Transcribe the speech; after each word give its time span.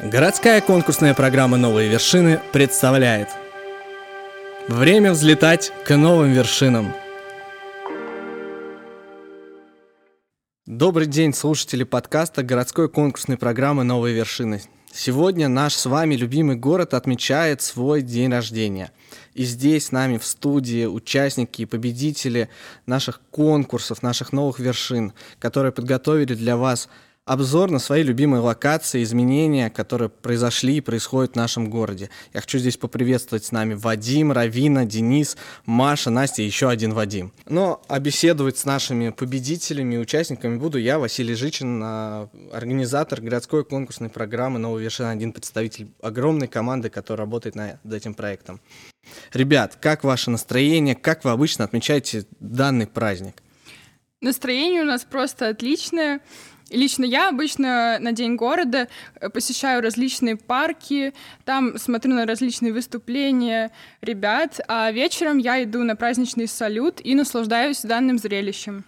Городская 0.00 0.60
конкурсная 0.60 1.12
программа 1.12 1.56
«Новые 1.56 1.88
вершины» 1.88 2.40
представляет 2.52 3.30
Время 4.68 5.10
взлетать 5.10 5.72
к 5.84 5.96
новым 5.96 6.30
вершинам. 6.30 6.94
Добрый 10.66 11.08
день, 11.08 11.34
слушатели 11.34 11.82
подкаста 11.82 12.44
городской 12.44 12.88
конкурсной 12.88 13.38
программы 13.38 13.82
«Новые 13.82 14.14
вершины». 14.14 14.62
Сегодня 14.92 15.48
наш 15.48 15.74
с 15.74 15.86
вами 15.86 16.14
любимый 16.14 16.54
город 16.54 16.94
отмечает 16.94 17.60
свой 17.60 18.00
день 18.00 18.30
рождения. 18.30 18.92
И 19.34 19.42
здесь 19.42 19.86
с 19.86 19.92
нами 19.92 20.18
в 20.18 20.24
студии 20.24 20.86
участники 20.86 21.62
и 21.62 21.66
победители 21.66 22.50
наших 22.86 23.20
конкурсов, 23.32 24.04
наших 24.04 24.32
новых 24.32 24.60
вершин, 24.60 25.12
которые 25.40 25.72
подготовили 25.72 26.34
для 26.34 26.56
вас– 26.56 26.88
обзор 27.28 27.70
на 27.70 27.78
свои 27.78 28.02
любимые 28.02 28.40
локации, 28.40 29.02
изменения, 29.02 29.68
которые 29.68 30.08
произошли 30.08 30.78
и 30.78 30.80
происходят 30.80 31.32
в 31.32 31.36
нашем 31.36 31.68
городе. 31.68 32.08
Я 32.32 32.40
хочу 32.40 32.58
здесь 32.58 32.78
поприветствовать 32.78 33.44
с 33.44 33.52
нами 33.52 33.74
Вадим, 33.74 34.32
Равина, 34.32 34.86
Денис, 34.86 35.36
Маша, 35.66 36.08
Настя 36.08 36.42
и 36.42 36.46
еще 36.46 36.70
один 36.70 36.94
Вадим. 36.94 37.32
Но 37.46 37.82
обеседовать 37.88 38.56
с 38.56 38.64
нашими 38.64 39.10
победителями 39.10 39.96
и 39.96 39.98
участниками 39.98 40.56
буду 40.56 40.78
я, 40.78 40.98
Василий 40.98 41.34
Жичин, 41.34 41.80
а, 41.84 42.28
организатор 42.50 43.20
городской 43.20 43.62
конкурсной 43.62 44.08
программы 44.08 44.58
«Новый 44.58 44.82
вершина», 44.82 45.10
один 45.10 45.32
представитель 45.32 45.88
огромной 46.00 46.48
команды, 46.48 46.88
которая 46.88 47.26
работает 47.26 47.54
над 47.56 47.92
этим 47.92 48.14
проектом. 48.14 48.58
Ребят, 49.34 49.76
как 49.78 50.02
ваше 50.02 50.30
настроение? 50.30 50.94
Как 50.94 51.24
вы 51.24 51.30
обычно 51.30 51.64
отмечаете 51.64 52.24
данный 52.40 52.86
праздник? 52.86 53.42
Настроение 54.20 54.82
у 54.82 54.86
нас 54.86 55.04
просто 55.04 55.48
отличное. 55.48 56.20
Лично 56.70 57.04
я 57.04 57.30
обычно 57.30 57.98
на 57.98 58.12
День 58.12 58.36
города 58.36 58.88
э, 59.14 59.30
посещаю 59.30 59.82
различные 59.82 60.36
парки, 60.36 61.14
там 61.44 61.78
смотрю 61.78 62.14
на 62.14 62.26
различные 62.26 62.72
выступления 62.72 63.70
ребят, 64.02 64.60
а 64.68 64.90
вечером 64.90 65.38
я 65.38 65.62
иду 65.62 65.82
на 65.82 65.96
праздничный 65.96 66.46
салют 66.46 67.00
и 67.02 67.14
наслаждаюсь 67.14 67.80
данным 67.82 68.18
зрелищем. 68.18 68.84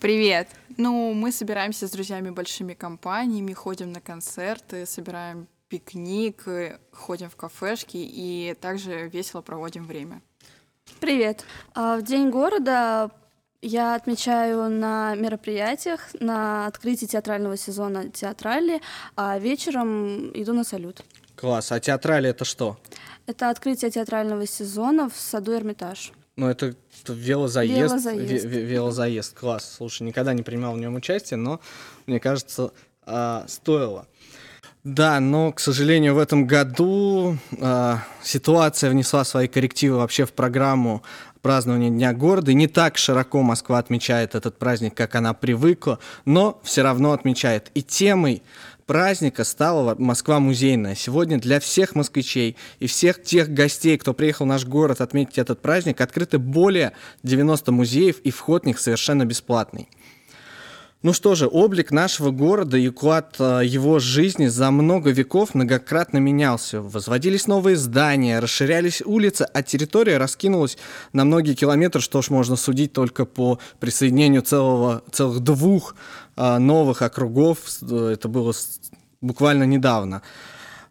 Привет! 0.00 0.48
Ну, 0.76 1.12
мы 1.12 1.32
собираемся 1.32 1.88
с 1.88 1.90
друзьями 1.90 2.30
большими 2.30 2.74
компаниями, 2.74 3.52
ходим 3.52 3.92
на 3.92 4.00
концерты, 4.00 4.86
собираем 4.86 5.48
пикник, 5.68 6.46
э, 6.46 6.78
ходим 6.92 7.28
в 7.28 7.36
кафешки 7.36 7.96
и 7.96 8.54
также 8.60 9.08
весело 9.08 9.40
проводим 9.40 9.84
время. 9.84 10.22
Привет! 11.00 11.44
А, 11.74 11.96
в 11.96 12.02
День 12.02 12.30
города 12.30 13.10
я 13.62 13.94
отмечаю 13.94 14.70
на 14.70 15.14
мероприятиях, 15.14 16.00
на 16.18 16.66
открытии 16.66 17.06
театрального 17.06 17.56
сезона 17.56 18.08
театрали, 18.08 18.80
а 19.16 19.38
вечером 19.38 20.30
иду 20.34 20.52
на 20.54 20.64
салют. 20.64 21.02
Класс. 21.36 21.72
А 21.72 21.80
театрали 21.80 22.30
это 22.30 22.44
что? 22.44 22.78
Это 23.26 23.50
открытие 23.50 23.90
театрального 23.90 24.46
сезона 24.46 25.08
в 25.08 25.16
саду 25.16 25.54
Эрмитаж. 25.54 26.12
Ну, 26.36 26.48
это 26.48 26.74
велозаезд. 27.06 27.78
Велозаезд. 27.78 28.44
велозаезд. 28.44 29.38
Класс. 29.38 29.74
Слушай, 29.76 30.04
никогда 30.04 30.32
не 30.32 30.42
принимал 30.42 30.74
в 30.74 30.78
нем 30.78 30.94
участие, 30.94 31.36
но, 31.36 31.60
мне 32.06 32.18
кажется, 32.18 32.72
а, 33.02 33.44
стоило. 33.46 34.06
Да, 34.84 35.20
но, 35.20 35.52
к 35.52 35.60
сожалению, 35.60 36.14
в 36.14 36.18
этом 36.18 36.46
году 36.46 37.36
э, 37.50 37.96
ситуация 38.22 38.88
внесла 38.88 39.24
свои 39.24 39.46
коррективы 39.46 39.98
вообще 39.98 40.24
в 40.24 40.32
программу 40.32 41.02
празднования 41.42 41.90
Дня 41.90 42.12
города. 42.12 42.52
Не 42.52 42.66
так 42.66 42.98
широко 42.98 43.42
Москва 43.42 43.78
отмечает 43.78 44.34
этот 44.34 44.58
праздник, 44.58 44.94
как 44.94 45.14
она 45.14 45.34
привыкла, 45.34 45.98
но 46.24 46.60
все 46.64 46.82
равно 46.82 47.12
отмечает. 47.12 47.70
И 47.74 47.82
темой 47.82 48.42
праздника 48.86 49.44
стала 49.44 49.94
Москва 49.98 50.40
музейная. 50.40 50.94
Сегодня 50.94 51.38
для 51.38 51.60
всех 51.60 51.94
москвичей 51.94 52.56
и 52.80 52.86
всех 52.86 53.22
тех 53.22 53.48
гостей, 53.48 53.96
кто 53.96 54.14
приехал 54.14 54.46
в 54.46 54.48
наш 54.48 54.64
город 54.64 55.00
отметить 55.00 55.38
этот 55.38 55.62
праздник, 55.62 56.00
открыты 56.00 56.38
более 56.38 56.92
90 57.22 57.70
музеев, 57.70 58.18
и 58.20 58.30
вход 58.30 58.64
в 58.64 58.66
них 58.66 58.80
совершенно 58.80 59.24
бесплатный. 59.24 59.88
Ну 61.02 61.14
что 61.14 61.34
же, 61.34 61.48
облик 61.50 61.92
нашего 61.92 62.30
города 62.30 62.76
и 62.76 62.88
уклад 62.88 63.36
э, 63.38 63.62
его 63.64 64.00
жизни 64.00 64.48
за 64.48 64.70
много 64.70 65.10
веков 65.10 65.54
многократно 65.54 66.18
менялся. 66.18 66.82
Возводились 66.82 67.46
новые 67.46 67.78
здания, 67.78 68.38
расширялись 68.38 69.00
улицы, 69.00 69.46
а 69.50 69.62
территория 69.62 70.18
раскинулась 70.18 70.76
на 71.14 71.24
многие 71.24 71.54
километры, 71.54 72.02
что 72.02 72.20
ж 72.20 72.28
можно 72.28 72.54
судить 72.54 72.92
только 72.92 73.24
по 73.24 73.58
присоединению 73.78 74.42
целого, 74.42 75.02
целых 75.10 75.40
двух 75.40 75.94
э, 76.36 76.58
новых 76.58 77.00
округов. 77.00 77.60
Это 77.82 78.28
было 78.28 78.52
буквально 79.22 79.64
недавно. 79.64 80.20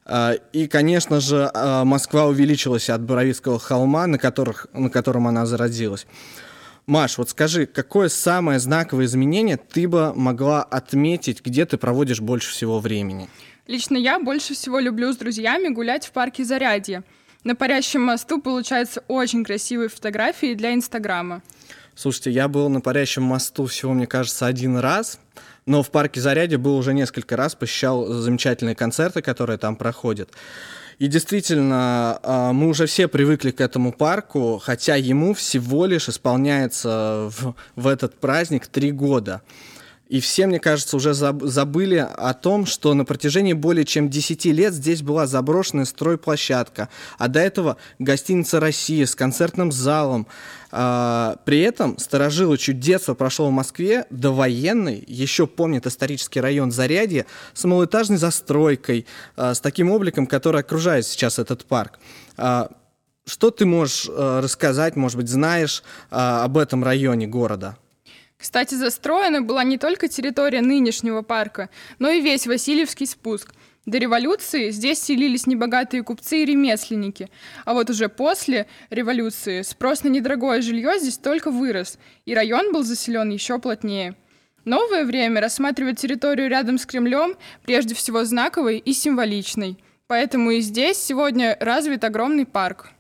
Э, 0.08 0.38
и, 0.54 0.66
конечно 0.66 1.20
же, 1.20 1.52
Москва 1.54 2.26
увеличилась 2.26 2.90
от 2.90 3.02
Боровицкого 3.02 3.60
холма, 3.60 4.08
на, 4.08 4.18
которых, 4.18 4.66
на 4.74 4.90
котором 4.90 5.28
она 5.28 5.46
зародилась. 5.46 6.08
Маш, 6.90 7.20
вот 7.20 7.30
скажи, 7.30 7.68
какое 7.68 8.10
самое 8.10 8.58
знаковое 8.58 9.06
изменение 9.06 9.58
ты 9.58 9.88
бы 9.88 10.12
могла 10.16 10.64
отметить, 10.64 11.46
где 11.46 11.68
ты 11.68 11.78
проводишь 11.78 12.20
больше 12.20 12.50
всего 12.50 12.80
времени? 12.80 13.30
Лично 13.68 13.96
я 13.96 14.20
больше 14.20 14.56
всего 14.56 14.80
люблю 14.80 15.14
с 15.14 15.18
друзьями 15.18 15.68
гулять 15.68 16.08
в 16.08 16.12
парке 16.12 16.44
Зарядье. 16.44 17.04
На 17.44 17.54
парящем 17.54 18.02
мосту 18.02 18.42
получаются 18.42 19.04
очень 19.08 19.44
красивые 19.44 19.90
фотографии 19.90 20.56
для 20.56 20.74
Инстаграма. 20.74 21.44
Слушайте, 21.94 22.32
я 22.32 22.48
был 22.48 22.70
на 22.70 22.82
парящем 22.82 23.22
мосту 23.22 23.68
всего, 23.68 23.94
мне 23.94 24.08
кажется, 24.08 24.48
один 24.48 24.76
раз, 24.76 25.20
но 25.68 25.84
в 25.84 25.92
парке 25.92 26.20
Зарядье 26.20 26.58
был 26.58 26.76
уже 26.76 26.96
несколько 26.96 27.38
раз, 27.38 27.54
посещал 27.54 28.08
замечательные 28.08 28.74
концерты, 28.74 29.22
которые 29.22 29.60
там 29.60 29.76
проходят. 29.76 30.32
И 31.00 31.08
действительно, 31.08 32.20
а, 32.24 32.52
мы 32.52 32.68
уже 32.68 32.86
все 32.86 33.08
привыкли 33.08 33.52
к 33.52 33.62
этому 33.62 33.94
парку, 33.94 34.62
хотя 34.62 34.98
ему 34.98 35.34
всего 35.34 35.86
лишь 35.86 36.10
исполняется 36.10 37.30
в, 37.32 37.56
в 37.78 37.88
этот 37.88 38.20
праздник 38.20 38.68
три 38.68 38.92
года. 38.92 39.42
И 40.10 40.22
все, 40.22 40.48
мне 40.48 40.60
кажется, 40.60 40.98
уже 40.98 41.14
забыли 41.14 41.98
о 41.98 42.34
том, 42.34 42.66
что 42.66 42.96
на 42.96 43.06
протяжении 43.06 43.54
более 43.54 43.86
чем 43.86 44.10
10 44.10 44.46
лет 44.46 44.74
здесь 44.74 45.04
была 45.04 45.28
заброшенная 45.28 45.86
стройплощадка, 45.86 46.90
а 47.20 47.28
до 47.28 47.40
этого 47.40 47.78
гостиница 48.00 48.60
«Россия» 48.60 49.06
с 49.06 49.14
концертным 49.14 49.72
залом. 49.72 50.26
А, 50.72 51.38
при 51.46 51.60
этом 51.60 52.00
старожилы 52.00 52.58
чуть 52.58 52.80
детство 52.80 53.14
прошло 53.14 53.50
в 53.50 53.52
Москве, 53.52 54.06
до 54.10 54.32
военной, 54.32 55.04
еще 55.06 55.46
помнит 55.46 55.86
исторический 55.86 56.42
район 56.42 56.72
Зарядье, 56.72 57.28
с 57.54 57.64
малоэтажной 57.66 58.18
застройкой, 58.18 59.06
а, 59.36 59.54
с 59.54 59.62
таким 59.62 59.92
обликом, 59.92 60.26
который 60.26 60.62
окружает 60.62 61.06
сейчас 61.06 61.38
этот 61.38 61.66
парк. 61.66 62.00
А, 62.36 62.72
что 63.28 63.52
ты 63.52 63.68
можешь 63.68 64.10
рассказать, 64.10 64.96
может 64.96 65.18
быть, 65.18 65.30
знаешь 65.30 65.84
об 66.10 66.58
этом 66.58 66.84
районе 66.84 67.28
города? 67.28 67.78
Кстати, 68.40 68.74
застроена 68.76 69.42
была 69.42 69.66
не 69.66 69.78
только 69.78 70.08
территория 70.08 70.62
нынешнего 70.62 71.22
парка, 71.24 71.70
но 72.00 72.10
и 72.10 72.22
весь 72.22 72.48
Васильевский 72.48 73.06
спуск. 73.06 73.54
До 73.86 73.98
революции 73.98 74.70
здесь 74.70 75.02
селились 75.02 75.46
небогатые 75.46 76.04
купцы 76.04 76.44
и 76.44 76.46
ремесленники, 76.46 77.30
а 77.66 77.74
вот 77.74 77.90
уже 77.90 78.08
после 78.08 78.68
революции 78.92 79.62
спрос 79.62 80.04
на 80.04 80.08
недорогое 80.08 80.62
жилье 80.62 81.00
здесь 81.00 81.18
только 81.18 81.52
вырос, 81.52 81.98
и 82.26 82.34
район 82.34 82.72
был 82.72 82.84
заселен 82.84 83.30
еще 83.30 83.60
плотнее. 83.60 84.16
Новое 84.64 85.04
время 85.04 85.42
рассматривает 85.42 85.98
территорию 85.98 86.50
рядом 86.50 86.78
с 86.78 86.86
Кремлем 86.86 87.36
прежде 87.66 87.94
всего 87.96 88.24
знаковой 88.24 88.78
и 88.78 88.94
символичной. 88.94 89.78
Поэтому 90.08 90.52
и 90.52 90.62
здесь 90.62 90.98
сегодня 90.98 91.58
развит 91.60 92.04
огромный 92.04 92.46
парк 92.46 92.92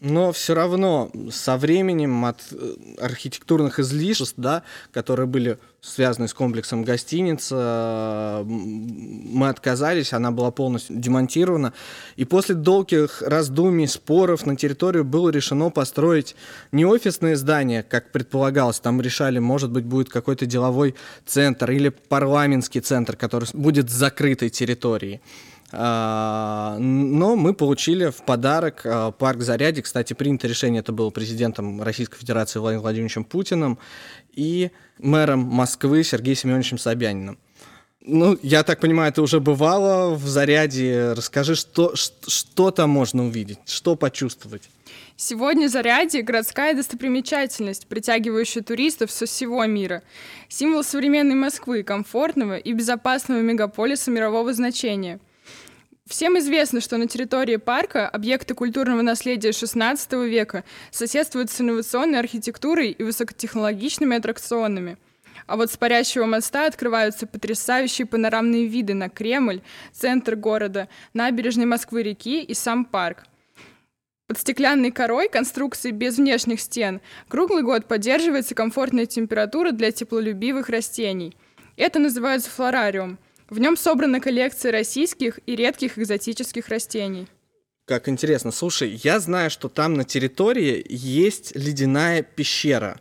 но 0.00 0.32
все 0.32 0.54
равно 0.54 1.10
со 1.30 1.56
временем 1.56 2.24
от 2.24 2.40
э, 2.52 2.74
архитектурных 3.00 3.78
излишеств, 3.78 4.34
да, 4.36 4.62
которые 4.92 5.26
были 5.26 5.58
связаны 5.80 6.28
с 6.28 6.34
комплексом 6.34 6.84
гостиница, 6.84 8.42
мы 8.44 9.48
отказались, 9.48 10.12
она 10.12 10.30
была 10.30 10.50
полностью 10.50 10.96
демонтирована. 10.96 11.72
И 12.16 12.24
после 12.24 12.54
долгих 12.54 13.22
раздумий, 13.22 13.88
споров 13.88 14.44
на 14.44 14.56
территорию 14.56 15.04
было 15.04 15.30
решено 15.30 15.70
построить 15.70 16.36
не 16.70 16.84
офисные 16.84 17.36
здания, 17.36 17.82
как 17.82 18.12
предполагалось, 18.12 18.80
там 18.80 19.00
решали, 19.00 19.38
может 19.38 19.70
быть, 19.70 19.84
будет 19.84 20.10
какой-то 20.10 20.44
деловой 20.44 20.94
центр 21.26 21.70
или 21.70 21.88
парламентский 21.88 22.80
центр, 22.80 23.16
который 23.16 23.48
будет 23.54 23.90
закрытой 23.90 24.50
территорией. 24.50 25.20
А, 25.72 26.76
но 26.78 27.36
мы 27.36 27.54
получили 27.54 28.10
в 28.10 28.22
подарок 28.22 28.82
а, 28.84 29.12
парк 29.12 29.42
Заряди. 29.42 29.82
Кстати, 29.82 30.14
принято 30.14 30.48
решение, 30.48 30.80
это 30.80 30.92
было 30.92 31.10
президентом 31.10 31.82
Российской 31.82 32.18
Федерации 32.18 32.58
Владимиром 32.58 32.82
Владимировичем 32.82 33.24
Путиным 33.24 33.78
и 34.34 34.70
мэром 34.98 35.40
Москвы 35.40 36.02
Сергеем 36.02 36.36
Семеновичем 36.36 36.78
Собяниным. 36.78 37.38
Ну, 38.02 38.38
я 38.42 38.62
так 38.62 38.80
понимаю, 38.80 39.12
ты 39.12 39.20
уже 39.20 39.40
бывала 39.40 40.14
в 40.14 40.26
Заряде. 40.26 41.12
Расскажи, 41.12 41.54
что, 41.54 41.94
что 41.94 42.70
там 42.70 42.90
можно 42.90 43.26
увидеть, 43.26 43.58
что 43.66 43.94
почувствовать? 43.94 44.70
Сегодня 45.16 45.68
Зарядье– 45.68 46.22
городская 46.24 46.74
достопримечательность, 46.74 47.86
притягивающая 47.86 48.62
туристов 48.62 49.10
со 49.10 49.26
всего 49.26 49.64
мира. 49.66 50.02
Символ 50.48 50.82
современной 50.82 51.34
Москвы, 51.34 51.82
комфортного 51.82 52.56
и 52.56 52.72
безопасного 52.72 53.40
мегаполиса 53.40 54.10
мирового 54.10 54.54
значения– 54.54 55.20
Всем 56.10 56.36
известно, 56.38 56.80
что 56.80 56.96
на 56.96 57.06
территории 57.06 57.54
парка 57.54 58.08
объекты 58.08 58.54
культурного 58.54 59.00
наследия 59.00 59.50
XVI 59.50 60.28
века 60.28 60.64
соседствуют 60.90 61.52
с 61.52 61.60
инновационной 61.60 62.18
архитектурой 62.18 62.90
и 62.90 63.04
высокотехнологичными 63.04 64.16
аттракционами. 64.16 64.98
А 65.46 65.56
вот 65.56 65.70
с 65.70 65.76
парящего 65.76 66.26
моста 66.26 66.66
открываются 66.66 67.28
потрясающие 67.28 68.08
панорамные 68.08 68.66
виды 68.66 68.92
на 68.92 69.08
Кремль, 69.08 69.62
центр 69.92 70.34
города, 70.34 70.88
набережной 71.14 71.66
Москвы-реки 71.66 72.42
и 72.42 72.54
сам 72.54 72.86
парк. 72.86 73.26
Под 74.26 74.36
стеклянной 74.36 74.90
корой 74.90 75.28
конструкции 75.28 75.92
без 75.92 76.18
внешних 76.18 76.60
стен 76.60 77.00
круглый 77.28 77.62
год 77.62 77.86
поддерживается 77.86 78.56
комфортная 78.56 79.06
температура 79.06 79.70
для 79.70 79.92
теплолюбивых 79.92 80.70
растений. 80.70 81.36
Это 81.76 82.00
называется 82.00 82.50
флорариум– 82.50 83.20
в 83.50 83.58
нем 83.58 83.76
собрана 83.76 84.20
коллекция 84.20 84.72
российских 84.72 85.40
и 85.46 85.56
редких 85.56 85.98
экзотических 85.98 86.68
растений. 86.68 87.26
Как 87.84 88.08
интересно. 88.08 88.52
Слушай, 88.52 89.00
я 89.02 89.18
знаю, 89.18 89.50
что 89.50 89.68
там 89.68 89.94
на 89.94 90.04
территории 90.04 90.84
есть 90.88 91.56
ледяная 91.56 92.22
пещера, 92.22 93.00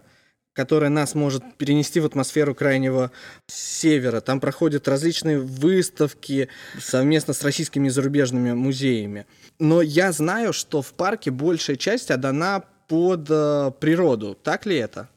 которая 0.53 0.89
нас 0.89 1.13
может 1.13 1.43
перенести 1.57 1.99
в 1.99 2.05
атмосферу 2.05 2.55
крайнего 2.55 3.11
севера. 3.45 4.19
Там 4.19 4.39
проходят 4.39 4.87
различные 4.87 5.39
выставки 5.39 6.49
совместно 6.79 7.33
с 7.33 7.43
российскими 7.43 7.87
и 7.87 7.91
зарубежными 7.91 8.53
музеями. 8.53 9.27
Но 9.59 9.83
я 9.83 10.11
знаю, 10.11 10.53
что 10.53 10.81
в 10.81 10.93
парке 10.93 11.29
большая 11.29 11.75
часть 11.75 12.09
отдана 12.09 12.63
под 12.87 13.27
э, 13.29 13.71
природу. 13.79 14.35
Так 14.41 14.65
ли 14.65 14.77
это? 14.77 15.07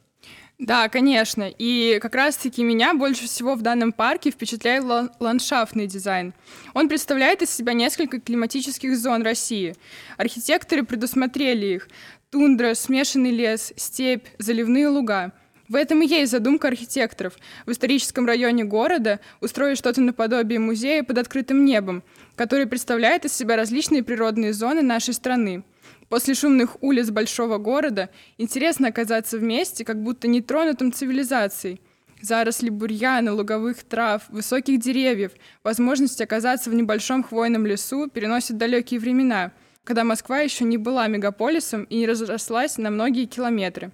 Да, 0.63 0.89
конечно. 0.89 1.51
И 1.59 1.99
как 2.01 2.15
раз-таки 2.15 2.63
меня 2.63 2.95
больше 2.95 3.27
всего 3.27 3.57
в 3.57 3.63
данном 3.63 3.91
парке 3.91 4.31
впечатляет 4.31 4.85
ландшафтный 5.19 5.89
дизайн. 5.89 6.35
Он 6.73 6.89
представляет 6.89 7.43
из 7.43 7.51
себя 7.51 7.73
несколько 7.73 8.21
климатических 8.21 8.97
зон 8.97 9.23
России. 9.25 9.75
Архитекторы 10.19 10.85
предусмотрели 10.85 11.67
их. 11.67 11.89
Тундра, 12.31 12.75
смешанный 12.75 13.33
лес, 13.33 13.73
степь, 13.75 14.29
заливные 14.39 14.87
луга. 14.87 15.33
В 15.69 15.75
этом 15.75 16.01
и 16.01 16.07
есть 16.07 16.31
задумка 16.31 16.69
архитекторов. 16.69 17.33
В 17.67 17.73
историческом 17.73 18.25
районе 18.25 18.63
города 18.63 19.19
устроить 19.41 19.79
что-то 19.79 20.01
наподобие 20.01 20.61
музея 20.61 21.03
под 21.03 21.19
открытым 21.19 21.65
небом, 21.65 22.05
который 22.37 22.67
представляет 22.67 23.25
из 23.25 23.33
себя 23.33 23.57
различные 23.57 24.05
природные 24.05 24.53
зоны 24.53 24.83
нашей 24.83 25.15
страны. 25.15 25.65
После 26.13 26.35
шумных 26.35 26.77
улиц 26.83 27.09
большого 27.09 27.57
города 27.57 28.11
интересно 28.37 28.89
оказаться 28.89 29.39
вместе, 29.39 29.83
как 29.83 30.03
будто 30.03 30.29
нетронутым 30.29 30.93
цивилизацией. 30.93 31.81
Заросли 32.21 32.69
бурьяна, 32.69 33.33
луговых 33.33 33.83
трав, 33.83 34.21
высоких 34.29 34.79
деревьев, 34.79 35.33
возможность 35.65 36.21
оказаться 36.21 36.69
в 36.69 36.75
небольшом 36.75 37.23
хвойном 37.23 37.65
лесу 37.65 38.11
переносят 38.11 38.59
далекие 38.59 39.01
времена, 39.01 39.53
когда 39.85 40.05
Москва 40.05 40.41
еще 40.41 40.65
не 40.65 40.77
была 40.77 41.07
мегаполисом 41.07 41.85
и 41.85 41.97
не 41.97 42.07
разрослась 42.07 42.77
на 42.77 42.91
многие 42.91 43.25
километры. 43.25 43.91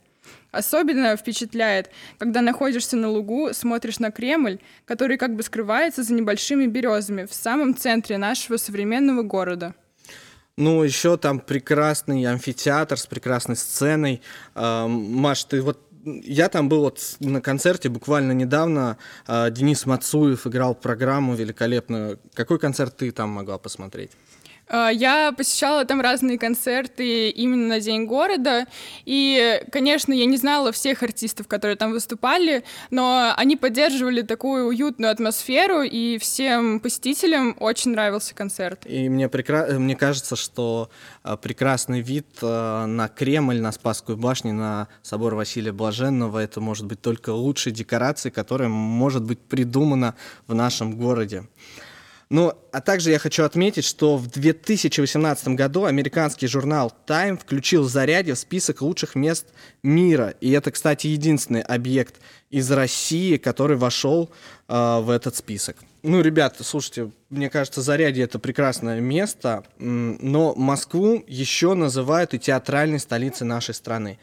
Особенно 0.50 1.16
впечатляет, 1.16 1.92
когда 2.18 2.40
находишься 2.40 2.96
на 2.96 3.08
лугу, 3.08 3.50
смотришь 3.52 4.00
на 4.00 4.10
Кремль, 4.10 4.58
который 4.86 5.18
как 5.18 5.36
бы 5.36 5.44
скрывается 5.44 6.02
за 6.02 6.14
небольшими 6.14 6.66
березами 6.66 7.26
в 7.26 7.32
самом 7.32 7.76
центре 7.76 8.18
нашего 8.18 8.56
современного 8.56 9.22
города. 9.22 9.76
Ну, 10.58 10.82
еще 10.82 11.16
там 11.16 11.38
прекрасный 11.38 12.24
амфитеатр 12.24 12.98
с 12.98 13.06
прекрасной 13.06 13.54
сценой. 13.54 14.22
Маш, 14.56 15.44
ты 15.44 15.62
вот 15.62 15.78
я 16.04 16.48
там 16.48 16.68
был 16.68 16.80
вот 16.80 17.16
на 17.20 17.40
концерте 17.40 17.88
буквально 17.88 18.32
недавно. 18.32 18.98
А, 19.26 19.50
Денис 19.50 19.86
Мацуев 19.86 20.46
играл 20.48 20.74
программу 20.74 21.34
великолепную. 21.34 22.18
Какой 22.34 22.58
концерт 22.58 22.96
ты 22.96 23.12
там 23.12 23.30
могла 23.30 23.58
посмотреть? 23.58 24.10
А, 24.68 24.90
я 24.90 25.32
посещала 25.32 25.84
там 25.84 26.00
разные 26.00 26.38
концерты 26.38 27.30
именно 27.30 27.68
на 27.68 27.80
День 27.80 28.06
города, 28.06 28.66
и, 29.04 29.62
конечно, 29.72 30.12
я 30.12 30.26
не 30.26 30.36
знала 30.36 30.72
всех 30.72 31.02
артистов, 31.02 31.48
которые 31.48 31.76
там 31.76 31.92
выступали, 31.92 32.64
но 32.90 33.32
они 33.36 33.56
поддерживали 33.56 34.22
такую 34.22 34.66
уютную 34.66 35.10
атмосферу, 35.10 35.82
и 35.82 36.18
всем 36.18 36.80
посетителям 36.80 37.56
очень 37.60 37.92
нравился 37.92 38.34
концерт. 38.34 38.84
И 38.86 39.08
мне, 39.08 39.28
прекра... 39.28 39.66
мне 39.78 39.96
кажется, 39.96 40.36
что 40.36 40.90
а, 41.22 41.36
прекрасный 41.36 42.00
вид 42.00 42.26
на 42.40 43.10
Кремль, 43.14 43.60
на 43.60 43.72
Спасскую 43.72 44.16
башню, 44.16 44.52
на 44.52 44.88
собор 45.02 45.34
Василия 45.34 45.72
Блаженного, 45.72 46.38
это 46.38 46.60
может 46.60 46.86
быть 46.86 47.00
только 47.00 47.30
лучшей 47.30 47.72
декорацией, 47.72 48.32
которая 48.32 48.68
может 48.68 49.24
быть 49.24 49.38
придумана 49.38 50.14
в 50.46 50.54
нашем 50.54 50.96
городе. 50.96 51.44
Ну, 52.30 52.52
а 52.72 52.80
также 52.82 53.10
я 53.10 53.18
хочу 53.18 53.44
отметить, 53.44 53.84
что 53.84 54.18
в 54.18 54.26
2018 54.28 55.48
году 55.48 55.84
американский 55.84 56.46
журнал 56.46 56.92
Time 57.06 57.38
включил 57.38 57.84
Зарядье 57.84 58.34
в 58.34 58.38
список 58.38 58.82
лучших 58.82 59.14
мест 59.14 59.46
мира. 59.82 60.34
И 60.42 60.50
это, 60.50 60.70
кстати, 60.70 61.06
единственный 61.06 61.62
объект 61.62 62.16
из 62.50 62.70
России, 62.70 63.38
который 63.38 63.78
вошел 63.78 64.30
э, 64.68 65.00
в 65.00 65.08
этот 65.08 65.36
список. 65.36 65.76
Ну, 66.02 66.20
ребята, 66.20 66.64
слушайте, 66.64 67.10
мне 67.30 67.50
кажется, 67.50 67.80
Зарядье 67.80 68.24
это 68.24 68.38
прекрасное 68.38 69.00
место, 69.00 69.64
но 69.78 70.54
Москву 70.54 71.24
еще 71.26 71.74
называют 71.74 72.34
и 72.34 72.38
театральной 72.38 73.00
столицей 73.00 73.46
нашей 73.46 73.74
страны. 73.74 74.18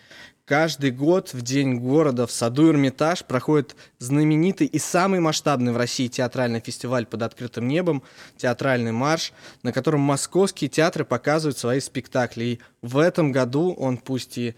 Каждый 0.45 0.91
год 0.91 1.33
в 1.33 1.41
День 1.41 1.79
города 1.79 2.27
в 2.27 2.31
саду 2.31 2.69
Эрмитаж 2.69 3.25
проходит 3.25 3.75
знаменитый 3.97 4.67
и 4.67 4.77
самый 4.77 5.19
масштабный 5.19 5.73
в 5.73 5.77
России 5.77 6.07
театральный 6.07 6.59
фестиваль 6.59 7.07
под 7.07 7.23
открытым 7.23 7.67
небом 7.67 8.03
«Театральный 8.37 8.91
марш», 8.91 9.33
на 9.63 9.73
котором 9.73 10.01
московские 10.01 10.69
театры 10.69 11.03
показывают 11.03 11.57
свои 11.57 11.79
спектакли. 11.79 12.43
И 12.43 12.59
в 12.83 12.99
этом 12.99 13.31
году 13.31 13.73
он 13.73 13.97
пусть 13.97 14.37
и 14.37 14.53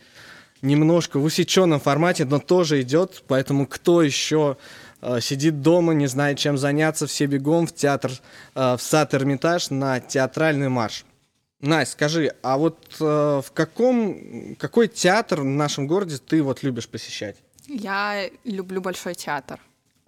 немножко 0.61 1.19
в 1.19 1.23
усеченном 1.23 1.79
формате, 1.79 2.25
но 2.25 2.39
тоже 2.39 2.81
идет, 2.81 3.23
поэтому 3.25 3.65
кто 3.65 4.01
еще 4.01 4.57
э, 5.01 5.21
сидит 5.21 5.61
дома, 5.61 5.93
не 5.93 6.07
знает, 6.07 6.37
чем 6.37 6.57
заняться, 6.57 7.07
все 7.07 7.27
бегом 7.27 7.65
в 7.65 7.73
театр, 7.73 8.11
э, 8.55 8.75
в 8.75 8.81
сад 8.81 9.13
Эрмитаж 9.13 9.69
на 9.69 10.01
театральный 10.01 10.67
марш. 10.67 11.05
Настя, 11.59 11.91
скажи, 11.93 12.35
а 12.43 12.57
вот 12.57 12.97
э, 12.99 13.03
в 13.03 13.51
каком, 13.53 14.55
какой 14.57 14.87
театр 14.87 15.41
в 15.41 15.45
нашем 15.45 15.87
городе 15.87 16.17
ты 16.17 16.43
вот 16.43 16.61
любишь 16.61 16.87
посещать? 16.87 17.37
Я 17.67 18.29
люблю 18.43 18.79
Большой 18.79 19.15
театр. 19.15 19.59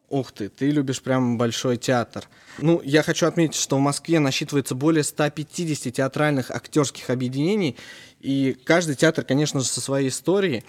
Ух 0.10 0.32
ты, 0.32 0.50
ты 0.50 0.70
любишь 0.70 1.02
прям 1.02 1.38
Большой 1.38 1.78
театр. 1.78 2.28
Ну, 2.60 2.82
я 2.84 3.02
хочу 3.02 3.26
отметить, 3.26 3.60
что 3.60 3.78
в 3.78 3.80
Москве 3.80 4.20
насчитывается 4.20 4.76
более 4.76 5.04
150 5.04 5.94
театральных 5.94 6.52
актерских 6.52 7.10
объединений, 7.10 7.78
и 8.20 8.56
каждый 8.64 8.96
театр, 8.96 9.24
конечно 9.24 9.60
же, 9.60 9.66
со 9.66 9.82
своей 9.82 10.10
историей. 10.10 10.64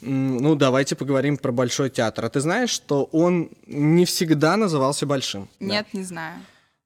Ну, 0.00 0.54
давайте 0.54 0.96
поговорим 0.96 1.36
про 1.36 1.52
Большой 1.52 1.90
театр. 1.90 2.24
А 2.24 2.30
ты 2.30 2.40
знаешь, 2.40 2.70
что 2.70 3.04
он 3.04 3.50
не 3.66 4.04
всегда 4.06 4.56
назывался 4.56 5.06
Большим? 5.06 5.48
Нет, 5.60 5.86
да? 5.92 5.98
не 5.98 6.04
знаю. 6.04 6.40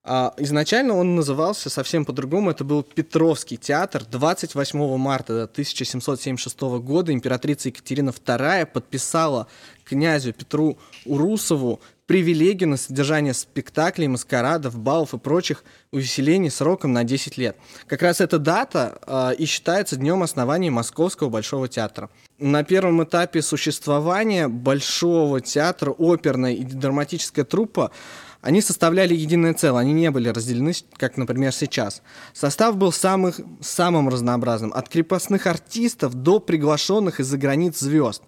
А, 0.07 0.35
изначально 0.37 0.95
он 0.95 1.15
назывался 1.15 1.71
совсем 1.71 2.05
по-другому. 2.05 2.51
Это 2.51 2.63
был 2.63 2.83
Петровский 2.83 3.57
театр. 3.57 4.05
28 4.05 4.97
марта 4.99 5.45
1776 5.45 6.61
года 6.83 7.13
императрица 7.13 7.69
Екатерина 7.69 8.11
II 8.11 8.67
подписала 8.67 9.47
князю 9.85 10.35
Петру 10.35 10.77
Урусову 11.07 11.81
привилегию 12.07 12.69
на 12.69 12.77
содержание 12.77 13.33
спектаклей, 13.33 14.09
маскарадов, 14.09 14.79
балов 14.79 15.15
и 15.15 15.19
прочих 15.19 15.65
увеселений 15.91 16.51
сроком 16.51 16.93
на 16.93 17.05
10 17.05 17.39
лет. 17.39 17.57
Как 17.87 18.03
раз 18.03 18.21
эта 18.21 18.39
дата 18.39 18.99
э, 19.07 19.37
и 19.37 19.47
считается 19.47 19.97
днем 19.97 20.23
основания 20.23 20.71
Московского 20.71 21.31
Большого 21.31 21.67
театра. 21.69 22.11
На 22.39 22.63
первом 22.63 23.03
этапе 23.05 23.41
существования 23.41 24.49
Большого 24.49 25.41
театра 25.41 25.95
оперная 25.99 26.53
и 26.53 26.63
драматическая 26.63 27.47
труппа 27.47 27.91
они 28.45 28.61
составляли 28.61 29.15
единое 29.15 29.55
целое, 29.55 29.81
они 29.81 29.95
не 29.95 30.11
были 30.11 30.29
разделены, 30.29 30.75
как, 30.99 31.17
например, 31.17 31.51
сейчас. 31.51 32.03
Состав 32.35 32.77
был 32.77 32.93
самых, 32.93 33.41
самым 33.63 34.11
разнообразным, 34.11 34.71
от 34.75 34.91
крепостных 34.91 35.47
артистов 35.47 36.13
до 36.13 36.41
приглашенных 36.41 37.21
из-за 37.21 37.39
границ 37.39 37.79
звезд. 37.79 38.23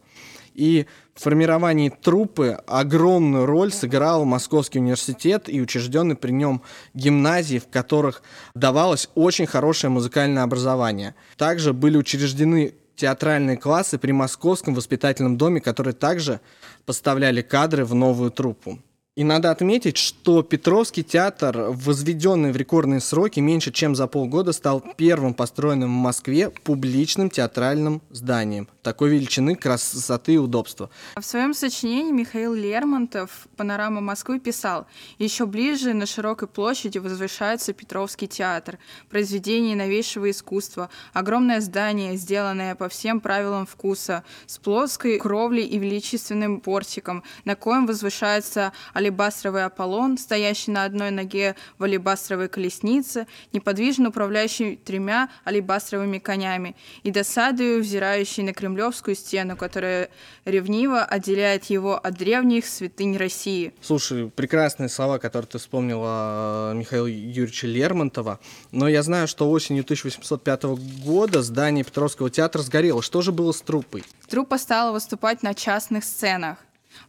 И 0.55 0.87
в 1.15 1.23
формировании 1.23 1.91
труппы 1.91 2.59
огромную 2.67 3.45
роль 3.45 3.71
сыграл 3.71 4.25
Московский 4.25 4.79
университет 4.79 5.51
и 5.51 5.61
учрежденный 5.61 6.17
при 6.17 6.31
нем 6.31 6.63
гимназии, 6.95 7.59
в 7.59 7.69
которых 7.69 8.23
давалось 8.55 9.11
очень 9.15 9.47
хорошее 9.47 9.91
музыкальное 9.91 10.45
образование. 10.45 11.15
Также 11.37 11.75
были 11.75 11.99
учреждены 11.99 12.73
театральные 12.95 13.59
классы 13.59 13.99
при 13.99 14.13
Московском 14.13 14.75
воспитательном 14.75 15.37
доме, 15.37 15.61
которые 15.61 15.93
также 15.93 16.41
поставляли 16.87 17.43
кадры 17.43 17.85
в 17.85 17.95
новую 17.95 18.31
труппу. 18.31 18.79
И 19.17 19.25
надо 19.25 19.51
отметить, 19.51 19.97
что 19.97 20.43
Петровский 20.43 21.03
театр, 21.03 21.71
возведенный 21.71 22.53
в 22.53 22.57
рекордные 22.57 23.01
сроки, 23.01 23.41
меньше 23.41 23.73
чем 23.73 23.95
за 23.95 24.09
полгода 24.09 24.53
стал 24.53 24.85
первым 24.99 25.33
построенным 25.33 25.89
в 25.89 26.03
Москве 26.03 26.51
публичным 26.51 27.31
театральным 27.31 28.03
зданием 28.11 28.69
такой 28.87 29.11
величины, 29.11 29.57
красоты 29.57 30.35
и 30.35 30.37
удобства. 30.37 30.91
В 31.17 31.25
своем 31.25 31.55
сочинении 31.55 32.13
Михаил 32.13 32.55
Лермонтов 32.55 33.49
«Панорама 33.57 34.01
Москвы» 34.01 34.39
писал 34.39 34.87
«Еще 35.19 35.45
ближе 35.45 35.93
на 35.93 36.07
широкой 36.07 36.47
площади 36.47 36.99
возвышается 36.99 37.73
Петровский 37.73 38.29
театр, 38.29 38.79
произведение 39.11 39.75
новейшего 39.75 40.31
искусства, 40.31 40.89
огромное 41.13 41.61
здание, 41.61 42.17
сделанное 42.17 42.77
по 42.77 42.89
всем 42.89 43.19
правилам 43.19 43.67
вкуса, 43.67 44.23
с 44.47 44.57
плоской 44.59 45.19
кровлей 45.19 45.67
и 45.67 45.79
величественным 45.79 46.61
портиком, 46.61 47.25
на 47.45 47.57
коем 47.57 47.87
возвышается 47.89 48.73
алебастровый 49.07 49.65
Аполлон, 49.65 50.19
стоящий 50.19 50.71
на 50.71 50.85
одной 50.85 51.11
ноге 51.11 51.55
в 51.79 51.85
алебастровой 51.85 52.49
колеснице, 52.49 53.27
неподвижно 53.53 54.09
управляющий 54.09 54.77
тремя 54.77 55.31
алебастровыми 55.47 56.19
конями, 56.19 56.75
и 57.03 57.11
досадою 57.11 57.81
взирающий 57.81 58.43
на 58.43 58.53
Кремлевскую 58.53 59.15
стену, 59.15 59.57
которая 59.57 60.11
ревниво 60.45 61.05
отделяет 61.05 61.65
его 61.67 61.97
от 61.97 62.15
древних 62.15 62.67
святынь 62.67 63.17
России. 63.17 63.73
Слушай, 63.81 64.31
прекрасные 64.35 64.89
слова, 64.89 65.19
которые 65.19 65.49
ты 65.49 65.59
вспомнила 65.59 66.73
Михаила 66.75 67.07
Юрьевича 67.07 67.67
Лермонтова, 67.67 68.41
но 68.73 68.89
я 68.89 69.03
знаю, 69.03 69.29
что 69.29 69.51
осенью 69.51 69.85
1805 69.85 70.65
года 71.05 71.43
здание 71.43 71.85
Петровского 71.85 72.31
театра 72.31 72.63
сгорело. 72.63 73.03
Что 73.03 73.23
же 73.23 73.33
было 73.33 73.53
с 73.53 73.61
труппой? 73.63 74.05
Труппа 74.29 74.59
стала 74.59 74.93
выступать 74.93 75.43
на 75.43 75.55
частных 75.55 76.05
сценах. 76.05 76.59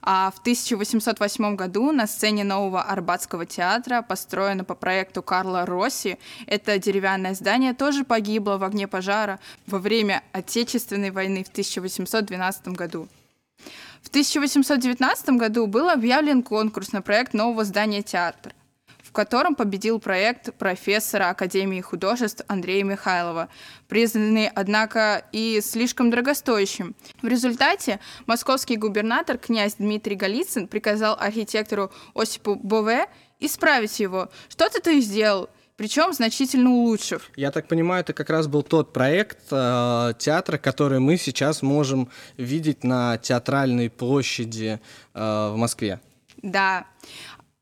А 0.02 0.32
в 0.32 0.40
1808 0.40 1.56
году 1.56 1.92
на 1.92 2.08
сцене 2.08 2.44
нового 2.44 2.82
Арбатского 2.82 3.46
театра, 3.46 4.02
построено 4.02 4.64
по 4.64 4.76
проекту 4.76 5.22
Карла 5.22 5.66
Росси, 5.66 6.18
это 6.46 6.78
деревянное 6.80 7.34
здание 7.34 7.74
тоже 7.74 8.04
погибло 8.04 8.58
в 8.58 8.64
огне 8.64 8.88
пожара 8.88 9.40
во 9.66 9.80
время 9.80 10.24
Отечественной 10.32 11.12
войны 11.12 11.44
в 11.44 11.50
1812 11.50 12.70
году. 12.70 13.08
В 14.02 14.10
1819 14.10 15.30
году 15.32 15.68
был 15.68 15.90
объявлен 15.90 16.44
конкурс 16.44 16.92
на 16.92 17.02
проект 17.02 17.34
нового 17.34 17.66
здания 17.66 18.04
театра 18.04 18.54
котором 19.18 19.56
победил 19.56 20.00
проект 20.00 20.54
профессора 20.54 21.32
Академии 21.32 21.82
художеств 21.82 22.44
Андрея 22.48 22.84
Михайлова, 22.84 23.50
признанный, 23.88 24.48
однако, 24.48 25.26
и 25.32 25.60
слишком 25.60 26.12
дорогостоящим. 26.12 26.96
В 27.24 27.28
результате 27.28 28.00
московский 28.28 28.76
губернатор 28.76 29.40
князь 29.40 29.78
Дмитрий 29.80 30.16
Голицын 30.16 30.68
приказал 30.68 31.18
архитектору 31.20 31.92
Осипу 32.14 32.54
Бове 32.54 33.08
исправить 33.40 34.00
его. 34.00 34.30
Что-то 34.50 34.82
ты 34.82 35.02
сделал, 35.02 35.50
причем 35.78 36.14
значительно 36.14 36.70
улучшив. 36.70 37.32
Я 37.36 37.50
так 37.50 37.68
понимаю, 37.68 38.02
это 38.02 38.14
как 38.14 38.30
раз 38.30 38.46
был 38.46 38.62
тот 38.62 38.94
проект 38.94 39.40
э, 39.50 40.14
театра, 40.20 40.60
который 40.60 41.00
мы 41.00 41.18
сейчас 41.18 41.64
можем 41.64 42.10
видеть 42.38 42.84
на 42.84 43.18
театральной 43.18 43.90
площади 43.90 44.80
э, 45.16 45.50
в 45.52 45.56
Москве. 45.58 46.00
Да. 46.44 46.86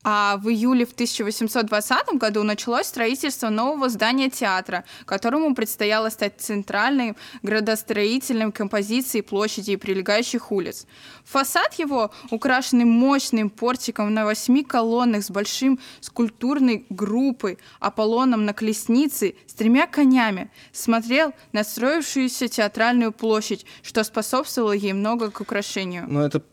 А 0.08 0.36
в 0.36 0.48
июле 0.48 0.86
в 0.86 0.92
1820 0.92 2.14
году 2.14 2.44
началось 2.44 2.86
строительство 2.86 3.48
нового 3.48 3.88
здания 3.88 4.30
театра, 4.30 4.84
которому 5.04 5.52
предстояло 5.52 6.10
стать 6.10 6.34
центральной 6.38 7.16
градостроительной 7.42 8.52
композицией 8.52 9.24
площади 9.24 9.72
и 9.72 9.76
прилегающих 9.76 10.52
улиц. 10.52 10.86
Фасад 11.24 11.74
его, 11.74 12.12
украшенный 12.30 12.84
мощным 12.84 13.50
портиком 13.50 14.14
на 14.14 14.24
восьми 14.24 14.62
колоннах 14.62 15.24
с 15.24 15.30
большим 15.32 15.80
скульптурной 15.98 16.86
группой, 16.88 17.58
Аполлоном 17.80 18.44
на 18.44 18.52
колеснице 18.52 19.34
с 19.48 19.54
тремя 19.54 19.88
конями, 19.88 20.52
смотрел 20.70 21.32
на 21.50 21.64
строившуюся 21.64 22.46
театральную 22.46 23.10
площадь, 23.10 23.66
что 23.82 24.04
способствовало 24.04 24.70
ей 24.70 24.92
много 24.92 25.32
к 25.32 25.40
украшению. 25.40 26.04
Ну, 26.06 26.20
это 26.20 26.44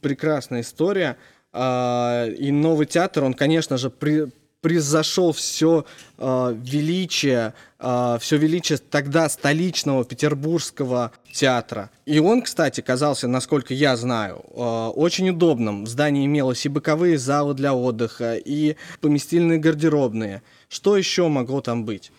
прекрасная 0.00 0.62
история. 0.62 1.18
А, 1.56 2.26
и 2.26 2.50
новый 2.50 2.84
театр, 2.84 3.22
он, 3.22 3.32
конечно 3.32 3.78
же, 3.78 3.88
при, 3.88 4.26
превзошел 4.60 5.32
все 5.32 5.84
э, 6.18 6.56
величие, 6.58 7.48
э, 7.48 7.52
а, 7.78 8.18
все 8.18 8.38
величие 8.38 8.78
тогда 8.78 9.28
столичного 9.28 10.04
петербургского 10.04 11.12
театра. 11.32 11.90
И 12.06 12.18
он, 12.18 12.42
кстати, 12.42 12.80
казался, 12.80 13.28
насколько 13.28 13.72
я 13.72 13.96
знаю, 13.96 14.44
э, 14.48 14.88
очень 14.96 15.30
удобным. 15.30 15.84
В 15.84 15.88
здании 15.88 16.26
имелось 16.26 16.66
и 16.66 16.68
боковые 16.68 17.18
залы 17.18 17.54
для 17.54 17.72
отдыха, 17.72 18.34
и 18.34 18.74
поместительные 19.00 19.58
гардеробные. 19.58 20.42
Что 20.68 20.96
еще 20.96 21.28
могло 21.28 21.60
там 21.60 21.84
быть? 21.84 22.10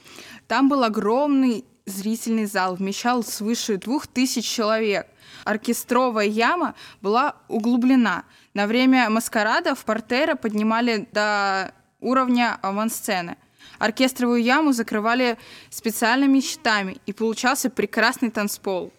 Там 0.47 0.69
был 0.69 0.85
огромный 0.85 1.65
зрительный 1.85 2.45
зал, 2.45 2.75
вмещал 2.75 3.21
свыше 3.21 3.77
двух 3.77 4.07
тысяч 4.07 4.45
человек. 4.45 5.07
Оркестровая 5.43 6.27
яма 6.27 6.73
была 7.01 7.35
углублена– 7.49 8.23
на 8.55 8.67
время 8.67 9.09
маскарада 9.09 9.75
в 9.75 9.85
портера 9.85 10.35
поднимали 10.35 11.07
до 11.11 11.71
уровня 11.99 12.57
авансцены. 12.61 13.35
Оркестровую 13.77 14.41
яму 14.41 14.71
закрывали 14.71 15.37
специальными 15.69 16.39
щитами, 16.39 16.97
и 17.05 17.11
получался 17.13 17.69
прекрасный 17.69 18.31
танцпол. 18.31 18.91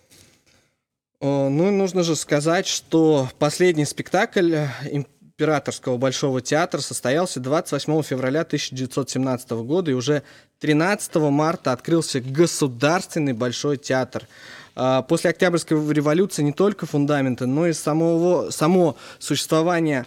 Ну, 1.23 1.71
нужно 1.71 2.03
же 2.03 2.15
сказать, 2.15 2.67
что 2.67 3.31
последний 3.39 3.87
спектакль 3.87 4.55
Императорского 4.91 5.97
Большого 5.97 6.43
театра 6.43 6.81
состоялся 6.83 7.41
28 7.41 8.03
февраля 8.03 8.43
1917 8.43 9.51
года, 9.53 9.91
и 9.91 9.95
уже 9.95 10.23
13 10.61 11.17
марта 11.17 11.73
открылся 11.73 12.21
Государственный 12.21 13.33
Большой 13.33 13.79
театр– 13.79 14.29
после 14.77 15.31
Октябрьской 15.31 15.79
революции 15.93 16.43
не 16.43 16.53
только 16.53 16.85
фундаменты, 16.85 17.47
но 17.47 17.67
и 17.67 17.73
самого, 17.73 18.51
само 18.51 18.97
существование 19.19 20.05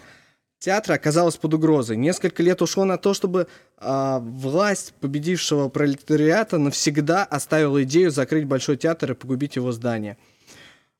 театра 0.60 0.94
оказалось 0.94 1.36
под 1.36 1.54
угрозой. 1.54 1.96
Несколько 1.96 2.42
лет 2.42 2.62
ушло 2.62 2.84
на 2.84 2.96
то, 2.96 3.12
чтобы 3.12 3.48
э, 3.78 4.18
власть 4.20 4.94
победившего 5.00 5.68
пролетариата 5.68 6.58
навсегда 6.58 7.24
оставила 7.24 7.82
идею 7.82 8.12
закрыть 8.12 8.44
Большой 8.44 8.76
театр 8.76 9.12
и 9.12 9.14
погубить 9.14 9.56
его 9.56 9.72
здание. 9.72 10.16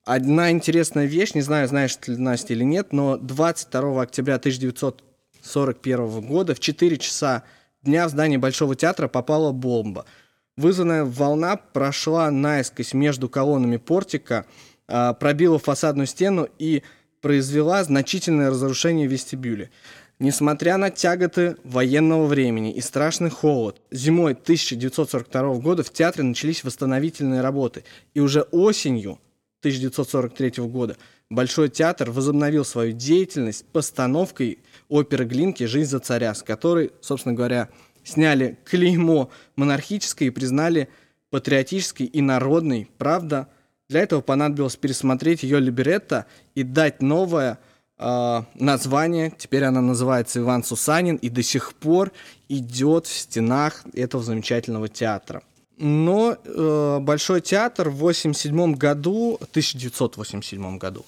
Одна 0.05 0.51
интересная 0.51 1.05
вещь, 1.05 1.35
не 1.35 1.43
знаю, 1.43 1.69
знаешь 1.69 1.95
ты, 1.95 2.17
Настя 2.17 2.55
или 2.55 2.65
нет, 2.65 2.93
но 2.93 3.19
22 3.19 4.03
октября 4.03 4.37
1941 4.37 6.21
года 6.23 6.55
в 6.55 6.61
4 6.61 6.99
часа 6.99 7.45
дня 7.83 8.09
в 8.09 8.11
здание 8.11 8.39
Большого 8.39 8.75
театра 8.75 9.07
попала 9.07 9.53
бомба– 9.53 10.07
Вызванная 10.61 11.07
волна 11.07 11.57
прошла 11.57 12.31
наискось 12.31 12.93
между 12.93 13.31
колоннами 13.31 13.79
портика, 13.79 14.45
а, 14.87 15.15
пробила 15.15 15.59
фасадную 15.59 16.07
стену 16.07 16.51
и 16.59 16.83
произвела 17.23 17.83
значительное 17.83 18.51
разрушение 18.51 19.07
вестибюля. 19.07 19.71
Несмотря 20.19 20.77
на 20.77 20.91
тяготы 20.91 21.57
военного 21.65 22.27
времени 22.27 22.75
и 22.75 22.83
страшный 22.83 23.31
холод, 23.31 23.81
зимой 23.91 24.33
1942 24.33 25.55
года 25.61 25.83
в 25.83 25.91
театре 25.95 26.25
начались 26.25 26.63
восстановительные 26.63 27.41
работы, 27.41 27.85
и 28.13 28.21
уже 28.21 28.43
осенью 28.43 29.19
1943 29.63 30.65
года 30.65 30.99
Большой 31.31 31.69
театр 31.69 32.11
возобновил 32.11 32.65
свою 32.65 32.93
деятельность 32.93 33.65
постановкой 33.67 34.59
оперы 34.89 35.25
Глинки 35.25 35.63
«Жизнь 35.63 35.89
за 35.89 36.01
царя», 36.01 36.35
с 36.35 36.43
которой, 36.43 36.91
собственно 37.01 37.37
говоря, 37.37 37.69
сняли 38.05 38.59
клеймо 38.65 39.31
монархическое 39.57 40.29
и 40.29 40.31
признали 40.31 40.89
патриотической 41.31 42.07
и 42.07 42.21
народной. 42.21 42.91
Правда, 42.99 43.49
для 43.89 44.01
этого 44.01 44.21
понадобилось 44.21 44.77
пересмотреть 44.77 45.43
ее 45.43 45.61
либретто 45.61 46.27
и 46.55 46.63
дать 46.63 47.03
новое 47.03 47.59
э, 47.99 48.43
название. 48.55 49.33
Теперь 49.37 49.65
она 49.65 49.81
называется 49.81 50.41
Иван 50.41 50.63
Сусанин 50.65 51.17
и 51.17 51.29
до 51.29 51.43
сих 51.43 51.75
пор 51.75 52.13
идет 52.49 53.07
в 53.07 53.13
стенах 53.13 53.85
этого 53.95 54.23
замечательного 54.23 54.89
театра. 54.89 55.43
Но 55.77 56.37
э, 56.45 56.99
Большой 57.01 57.41
театр 57.41 57.89
в 57.89 57.97
87 57.97 58.75
году, 58.75 59.39
1987 59.41 60.79
году 60.79 61.07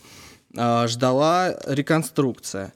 э, 0.57 0.87
ждала 0.89 1.55
реконструкция. 1.67 2.73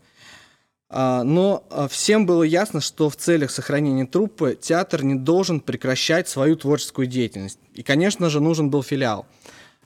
А, 0.89 1.25
но 1.25 1.65
а, 1.71 1.89
всем 1.89 2.27
было 2.27 2.45
ясно, 2.45 2.81
что 2.81 3.11
в 3.11 3.17
целях 3.17 3.51
сохранения 3.51 4.07
труппы 4.07 4.57
театр 4.61 5.03
не 5.03 5.15
должен 5.15 5.61
прекращать 5.61 6.29
свою 6.29 6.57
творческую 6.57 7.09
деятельность. 7.09 7.59
И, 7.75 7.83
конечно 7.83 8.31
же, 8.31 8.41
нужен 8.41 8.71
был 8.71 8.83
филиал. 8.83 9.27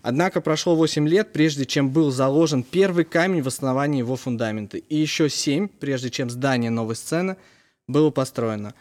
Однако 0.02 0.40
прошло 0.40 0.76
8 0.76 1.08
лет, 1.08 1.32
прежде 1.32 1.66
чем 1.66 1.90
был 1.90 2.10
заложен 2.10 2.62
первый 2.62 3.04
камень 3.04 3.42
в 3.42 3.48
основании 3.48 3.98
его 3.98 4.16
фундамента, 4.16 4.78
и 4.78 4.96
еще 4.96 5.28
7, 5.28 5.68
прежде 5.68 6.10
чем 6.10 6.30
здание 6.30 6.70
новой 6.70 6.96
сцены 6.96 7.36
было 7.86 8.10
построено. 8.10 8.74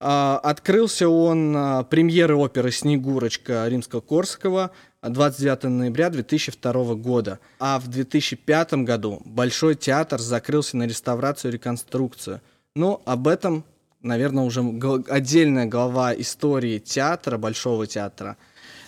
А, 0.00 0.40
открылся 0.42 1.08
он 1.08 1.86
премьеры 1.88 2.36
оперы 2.36 2.72
«Снегурочка» 2.72 3.66
Римского-Корского 3.68 4.72
29 5.10 5.64
ноября 5.64 6.10
2002 6.10 6.94
года. 6.94 7.38
А 7.58 7.78
в 7.78 7.88
2005 7.88 8.74
году 8.84 9.20
Большой 9.24 9.74
театр 9.74 10.20
закрылся 10.20 10.76
на 10.76 10.86
реставрацию 10.86 11.50
и 11.50 11.54
реконструкцию. 11.54 12.40
Но 12.74 13.02
об 13.04 13.28
этом, 13.28 13.64
наверное, 14.02 14.44
уже 14.44 14.60
отдельная 15.08 15.66
глава 15.66 16.14
истории 16.14 16.78
театра, 16.78 17.38
Большого 17.38 17.86
театра. 17.86 18.36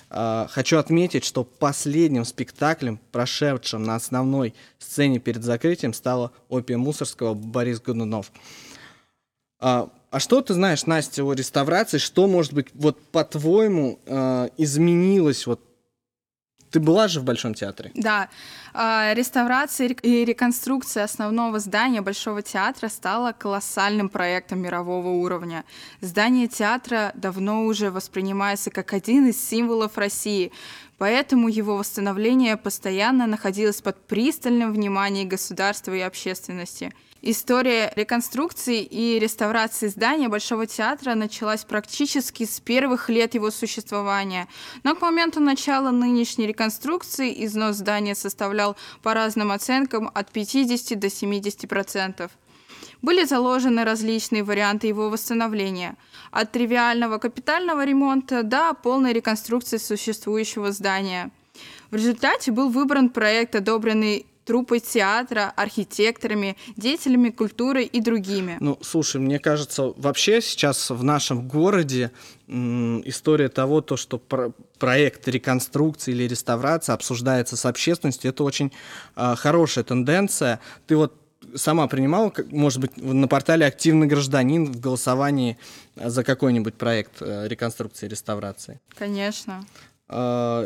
А, 0.09 0.47
хочу 0.51 0.79
отметить, 0.79 1.25
что 1.25 1.45
последним 1.45 2.25
спектаклем, 2.25 2.99
прошедшим 3.13 3.83
на 3.83 3.97
основной 3.97 4.55
сцене 4.79 5.19
перед 5.19 5.43
закрытием, 5.43 5.93
стала 5.93 6.33
опия 6.49 6.79
Мусорского 6.79 7.35
Борис 7.35 7.81
Годунов. 7.81 8.33
А, 9.59 9.91
а 10.11 10.21
что 10.21 10.41
ты 10.41 10.55
знаешь, 10.55 10.87
Настя, 10.87 11.25
о 11.25 11.33
реставрации? 11.33 11.99
Что, 11.99 12.27
может 12.27 12.53
быть, 12.53 12.69
вот 12.75 13.01
по-твоему 13.11 13.99
э, 14.07 14.49
изменилось 14.57 15.47
вот 15.47 15.61
ты 16.71 16.81
была 16.81 17.09
же 17.09 17.21
в 17.21 17.25
Большом 17.25 17.55
театре? 17.55 17.91
Да. 17.95 18.29
А, 18.75 19.15
реставрация 19.15 19.89
и 19.89 20.25
реконструкция 20.25 21.05
основного 21.05 21.59
здания 21.61 22.01
Большого 22.03 22.43
театра 22.43 22.89
стала 22.89 23.33
колоссальным 23.33 24.09
проектом 24.09 24.61
мирового 24.61 25.09
уровня. 25.09 25.65
Здание 26.01 26.49
театра 26.49 27.13
давно 27.15 27.65
уже 27.65 27.91
воспринимается 27.91 28.71
как 28.71 28.93
один 28.93 29.29
из 29.29 29.43
символов 29.49 29.97
России, 29.97 30.53
поэтому 30.99 31.49
его 31.49 31.77
восстановление 31.77 32.57
постоянно 32.57 33.27
находилось 33.27 33.81
под 33.81 33.99
пристальным 34.07 34.73
вниманием 34.73 35.29
государства 35.29 35.93
и 35.93 36.01
общественности– 36.01 36.93
История 37.29 37.93
реконструкции 37.97 38.85
и 38.85 39.19
реставрации 39.19 39.89
здания 39.89 40.29
Большого 40.29 40.65
театра 40.69 41.17
началась 41.17 41.65
практически 41.65 42.45
с 42.45 42.61
первых 42.61 43.09
лет 43.09 43.35
его 43.35 43.51
существования. 43.51 44.47
Но 44.85 44.95
к 44.95 45.01
моменту 45.01 45.41
начала 45.41 45.91
нынешней 45.91 46.47
реконструкции 46.47 47.45
износ 47.45 47.79
здания 47.79 48.15
составлял 48.15 48.77
по 49.03 49.13
разным 49.13 49.51
оценкам 49.51 50.09
от 50.15 50.31
50 50.31 50.97
до 51.01 51.11
70 51.11 51.69
процентов. 51.69 52.31
Были 53.03 53.25
заложены 53.25 53.83
различные 53.83 54.45
варианты 54.45 54.87
его 54.87 55.11
восстановления. 55.11 55.97
От 56.31 56.53
тривиального 56.53 57.19
капитального 57.19 57.85
ремонта 57.85 58.45
до 58.45 58.73
полной 58.73 59.13
реконструкции 59.13 59.79
существующего 59.79 60.71
здания. 60.71 61.33
В 61.91 61.97
результате 61.97 62.53
был 62.53 62.69
выбран 62.69 63.11
проект, 63.11 63.57
одобренный 63.57 64.27
труппой 64.47 64.81
театра, 64.81 65.53
архитекторами, 65.57 66.57
деятелями 66.77 67.31
культуры 67.31 67.83
и 67.83 68.01
другими. 68.01 68.57
Ну, 68.61 68.79
слушай, 68.81 69.21
мне 69.21 69.39
кажется, 69.39 69.93
вообще 69.97 70.41
сейчас 70.41 70.89
в 70.89 71.03
нашем 71.03 71.49
городе 71.49 72.13
история 72.49 73.49
того, 73.49 73.81
то, 73.81 73.97
что 73.97 74.19
про 74.19 74.53
проект 74.79 75.27
реконструкции 75.27 76.13
или 76.13 76.29
реставрации 76.29 76.93
обсуждается 76.93 77.57
с 77.57 77.67
общественностью, 77.67 78.31
это 78.31 78.45
очень 78.45 78.73
э, 79.17 79.35
хорошая 79.37 79.85
тенденция. 79.85 80.61
Ты 80.87 80.97
вот 80.97 81.15
сама 81.55 81.87
принимала, 81.89 82.33
может 82.51 82.81
быть, 82.81 82.97
на 82.97 83.27
портале 83.27 83.67
«Активный 83.67 84.07
гражданин» 84.07 84.67
в 84.67 84.81
голосовании 84.81 85.59
за 85.97 86.25
какой-нибудь 86.25 86.75
проект 86.75 87.21
э, 87.21 87.49
реконструкции 87.49 88.07
и 88.07 88.09
реставрации? 88.09 88.81
Конечно. 88.97 89.65
А, 90.09 90.65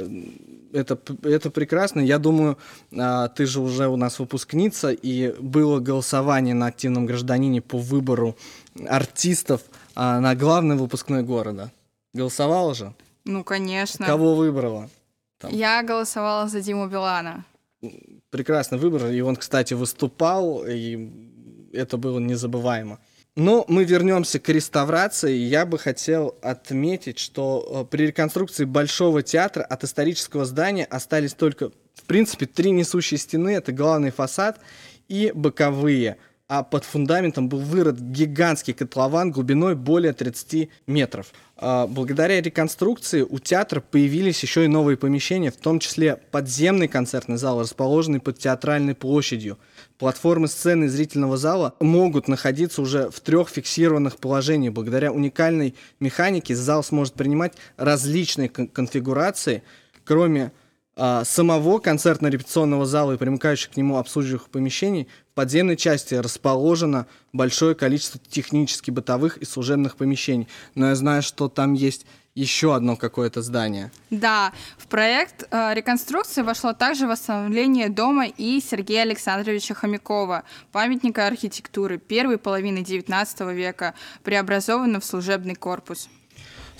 это, 0.72 0.98
это 1.22 1.50
прекрасно. 1.50 2.00
Я 2.00 2.18
думаю, 2.18 2.58
а, 2.96 3.28
ты 3.28 3.46
же 3.46 3.60
уже 3.60 3.88
у 3.88 3.96
нас 3.96 4.18
выпускница, 4.18 4.90
и 4.90 5.34
было 5.40 5.80
голосование 5.80 6.54
на 6.54 6.66
активном 6.66 7.06
гражданине 7.06 7.60
по 7.60 7.78
выбору 7.78 8.36
артистов 8.86 9.62
а, 9.94 10.20
на 10.20 10.34
главный 10.34 10.76
выпускной 10.76 11.22
города. 11.22 11.72
Голосовала 12.12 12.74
же? 12.74 12.94
Ну, 13.24 13.44
конечно. 13.44 14.06
Кого 14.06 14.34
выбрала? 14.34 14.90
Там. 15.38 15.52
Я 15.52 15.82
голосовала 15.82 16.48
за 16.48 16.60
Диму 16.60 16.88
Билана. 16.88 17.44
Прекрасный 18.30 18.78
выбор, 18.78 19.06
и 19.06 19.20
он, 19.22 19.36
кстати, 19.36 19.74
выступал, 19.74 20.64
и 20.66 21.10
это 21.72 21.96
было 21.96 22.18
незабываемо. 22.18 22.98
Но 23.40 23.64
мы 23.68 23.84
вернемся 23.84 24.38
к 24.38 24.50
реставрации. 24.50 25.34
Я 25.34 25.64
бы 25.64 25.78
хотел 25.78 26.34
отметить, 26.42 27.18
что 27.18 27.86
э, 27.88 27.90
при 27.90 28.08
реконструкции 28.08 28.66
Большого 28.66 29.22
театра 29.22 29.62
от 29.62 29.82
исторического 29.82 30.44
здания 30.44 30.84
остались 30.84 31.32
только, 31.32 31.70
в 31.94 32.02
принципе, 32.06 32.44
три 32.44 32.70
несущие 32.70 33.16
стены. 33.16 33.54
Это 33.54 33.72
главный 33.72 34.10
фасад 34.10 34.60
и 35.08 35.32
боковые. 35.34 36.18
А 36.50 36.64
под 36.64 36.84
фундаментом 36.84 37.48
был 37.48 37.60
вырод 37.60 38.00
гигантский 38.00 38.74
котлован 38.74 39.30
глубиной 39.30 39.76
более 39.76 40.12
30 40.12 40.68
метров. 40.88 41.32
А, 41.56 41.86
благодаря 41.86 42.42
реконструкции 42.42 43.22
у 43.22 43.38
театра 43.38 43.80
появились 43.80 44.42
еще 44.42 44.64
и 44.64 44.68
новые 44.68 44.96
помещения, 44.96 45.52
в 45.52 45.56
том 45.56 45.78
числе 45.78 46.16
подземный 46.32 46.88
концертный 46.88 47.36
зал, 47.36 47.60
расположенный 47.60 48.18
под 48.18 48.40
театральной 48.40 48.96
площадью. 48.96 49.58
Платформы 49.96 50.48
сцены 50.48 50.86
и 50.86 50.88
зрительного 50.88 51.36
зала 51.36 51.76
могут 51.78 52.26
находиться 52.26 52.82
уже 52.82 53.10
в 53.10 53.20
трех 53.20 53.48
фиксированных 53.48 54.16
положениях. 54.16 54.74
Благодаря 54.74 55.12
уникальной 55.12 55.76
механике 56.00 56.56
зал 56.56 56.82
сможет 56.82 57.14
принимать 57.14 57.52
различные 57.76 58.48
кон 58.48 58.66
конфигурации, 58.66 59.62
кроме 60.02 60.50
самого 61.24 61.78
концертно-репетиционного 61.78 62.84
зала 62.84 63.12
и 63.12 63.16
примыкающих 63.16 63.70
к 63.70 63.76
нему 63.76 63.96
обслуживающих 63.96 64.50
помещений, 64.50 65.08
в 65.32 65.34
подземной 65.34 65.76
части 65.76 66.14
расположено 66.14 67.06
большое 67.32 67.74
количество 67.74 68.20
технически 68.28 68.90
бытовых 68.90 69.38
и 69.38 69.44
служебных 69.44 69.96
помещений. 69.96 70.48
Но 70.74 70.88
я 70.88 70.94
знаю, 70.94 71.22
что 71.22 71.48
там 71.48 71.72
есть 71.72 72.04
еще 72.34 72.74
одно 72.74 72.96
какое-то 72.96 73.42
здание. 73.42 73.90
Да, 74.10 74.52
в 74.78 74.86
проект 74.86 75.48
э, 75.50 75.74
реконструкции 75.74 76.42
вошло 76.42 76.72
также 76.72 77.06
восстановление 77.06 77.88
дома 77.88 78.26
и 78.26 78.60
Сергея 78.60 79.02
Александровича 79.02 79.74
Хомякова, 79.74 80.44
памятника 80.72 81.26
архитектуры 81.26 81.98
первой 81.98 82.38
половины 82.38 82.78
XIX 82.78 83.54
века, 83.54 83.94
преобразованного 84.22 85.00
в 85.00 85.04
служебный 85.04 85.54
корпус. 85.54 86.08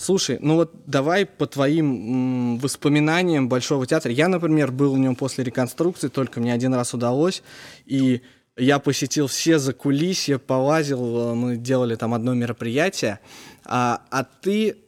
Слушай, 0.00 0.38
ну 0.40 0.54
вот 0.54 0.72
давай 0.86 1.26
по 1.26 1.46
твоим 1.46 2.54
м, 2.54 2.58
воспоминаниям 2.58 3.50
Большого 3.50 3.86
театра. 3.86 4.10
Я, 4.10 4.28
например, 4.28 4.72
был 4.72 4.94
в 4.94 4.98
нем 4.98 5.14
после 5.14 5.44
реконструкции, 5.44 6.08
только 6.08 6.40
мне 6.40 6.54
один 6.54 6.72
раз 6.72 6.94
удалось, 6.94 7.42
и 7.84 8.22
я 8.56 8.78
посетил 8.78 9.26
все 9.26 9.58
закулисья, 9.58 10.38
полазил, 10.38 11.34
мы 11.34 11.58
делали 11.58 11.96
там 11.96 12.14
одно 12.14 12.32
мероприятие. 12.32 13.20
А, 13.66 14.00
а 14.10 14.24
ты 14.24 14.78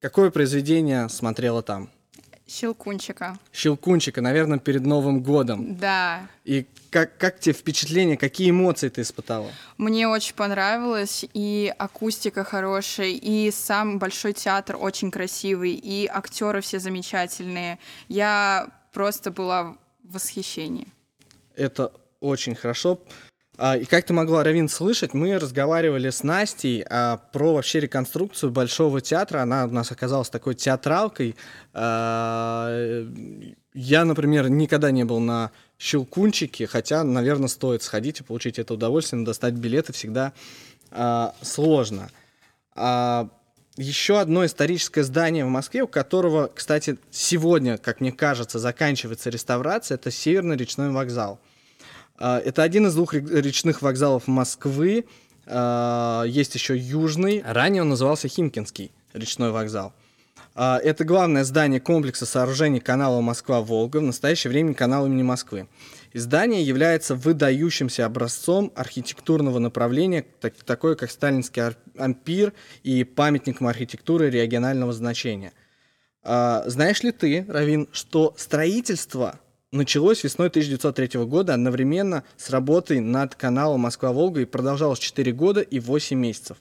какое 0.00 0.30
произведение 0.30 1.10
смотрела 1.10 1.62
там? 1.62 1.90
Щелкунчика. 2.46 3.38
Щелкунчика, 3.52 4.20
наверное, 4.20 4.58
перед 4.58 4.84
Новым 4.84 5.22
годом. 5.22 5.76
Да. 5.76 6.26
И 6.44 6.66
как, 6.90 7.16
как 7.16 7.40
тебе 7.40 7.54
впечатление, 7.54 8.16
какие 8.16 8.50
эмоции 8.50 8.88
ты 8.88 9.00
испытала? 9.00 9.50
Мне 9.78 10.08
очень 10.08 10.34
понравилось, 10.34 11.24
и 11.34 11.72
акустика 11.78 12.44
хорошая, 12.44 13.08
и 13.08 13.50
сам 13.50 13.98
Большой 13.98 14.32
театр 14.32 14.76
очень 14.78 15.10
красивый, 15.10 15.72
и 15.72 16.06
актеры 16.06 16.60
все 16.60 16.78
замечательные. 16.78 17.78
Я 18.08 18.68
просто 18.92 19.30
была 19.30 19.76
в 20.02 20.14
восхищении. 20.14 20.88
Это 21.56 21.92
очень 22.20 22.54
хорошо. 22.54 23.00
А, 23.64 23.76
и 23.76 23.84
как 23.84 24.04
ты 24.04 24.12
могла, 24.12 24.42
Равин, 24.42 24.68
слышать, 24.68 25.14
мы 25.14 25.38
разговаривали 25.38 26.10
с 26.10 26.24
Настей 26.24 26.84
а, 26.90 27.18
про 27.32 27.54
вообще 27.54 27.78
реконструкцию 27.78 28.50
Большого 28.50 29.00
театра. 29.00 29.40
Она 29.40 29.66
у 29.66 29.70
нас 29.70 29.92
оказалась 29.92 30.28
такой 30.30 30.56
театралкой. 30.56 31.36
А, 31.72 33.06
я, 33.72 34.04
например, 34.04 34.48
никогда 34.48 34.90
не 34.90 35.04
был 35.04 35.20
на 35.20 35.52
Щелкунчике, 35.78 36.66
хотя, 36.66 37.04
наверное, 37.04 37.46
стоит 37.46 37.84
сходить 37.84 38.18
и 38.18 38.24
получить 38.24 38.58
это 38.58 38.74
удовольствие, 38.74 39.20
но 39.20 39.26
достать 39.26 39.54
билеты 39.54 39.92
всегда 39.92 40.32
сложно. 41.40 42.10
Еще 42.74 44.18
одно 44.18 44.44
историческое 44.44 45.04
здание 45.04 45.44
в 45.44 45.48
Москве, 45.48 45.84
у 45.84 45.86
которого, 45.86 46.50
кстати, 46.52 46.98
сегодня, 47.12 47.78
как 47.78 48.00
мне 48.00 48.10
кажется, 48.10 48.58
заканчивается 48.58 49.30
реставрация, 49.30 49.94
это 49.94 50.10
Северный 50.10 50.56
речной 50.56 50.90
вокзал. 50.90 51.38
А, 52.24 52.38
это 52.38 52.62
один 52.62 52.86
из 52.86 52.94
двух 52.94 53.14
речных 53.14 53.82
вокзалов 53.82 54.28
Москвы. 54.28 55.06
А, 55.44 56.22
есть 56.22 56.54
еще 56.54 56.76
Южный. 56.76 57.42
Ранее 57.44 57.82
он 57.82 57.88
назывался 57.88 58.28
Химкинский 58.28 58.92
речной 59.12 59.50
вокзал. 59.50 59.92
А, 60.54 60.78
это 60.78 61.04
главное 61.04 61.42
здание 61.42 61.80
комплекса 61.80 62.24
сооружений 62.24 62.78
канала 62.78 63.20
Москва-Волга, 63.20 63.96
в 63.96 64.02
настоящее 64.02 64.52
время 64.52 64.72
канал 64.72 65.06
имени 65.06 65.24
Москвы. 65.24 65.66
И 66.12 66.18
здание 66.20 66.62
является 66.62 67.16
выдающимся 67.16 68.06
образцом 68.06 68.70
архитектурного 68.76 69.58
направления, 69.58 70.24
так, 70.40 70.54
такое 70.64 70.94
как 70.94 71.10
сталинский 71.10 71.74
ампир 71.98 72.52
и 72.84 73.02
памятником 73.02 73.66
архитектуры 73.66 74.30
регионального 74.30 74.92
значения. 74.92 75.52
знаешь 76.22 77.02
ли 77.02 77.10
ты, 77.10 77.44
Равин, 77.48 77.88
что 77.90 78.32
строительство 78.36 79.40
началось 79.72 80.22
весной 80.22 80.48
1903 80.48 81.24
года 81.24 81.54
одновременно 81.54 82.22
с 82.36 82.50
работой 82.50 83.00
над 83.00 83.34
каналом 83.34 83.80
Москва-Волга 83.80 84.42
и 84.42 84.44
продолжалось 84.44 84.98
4 84.98 85.32
года 85.32 85.60
и 85.60 85.80
8 85.80 86.16
месяцев. 86.16 86.58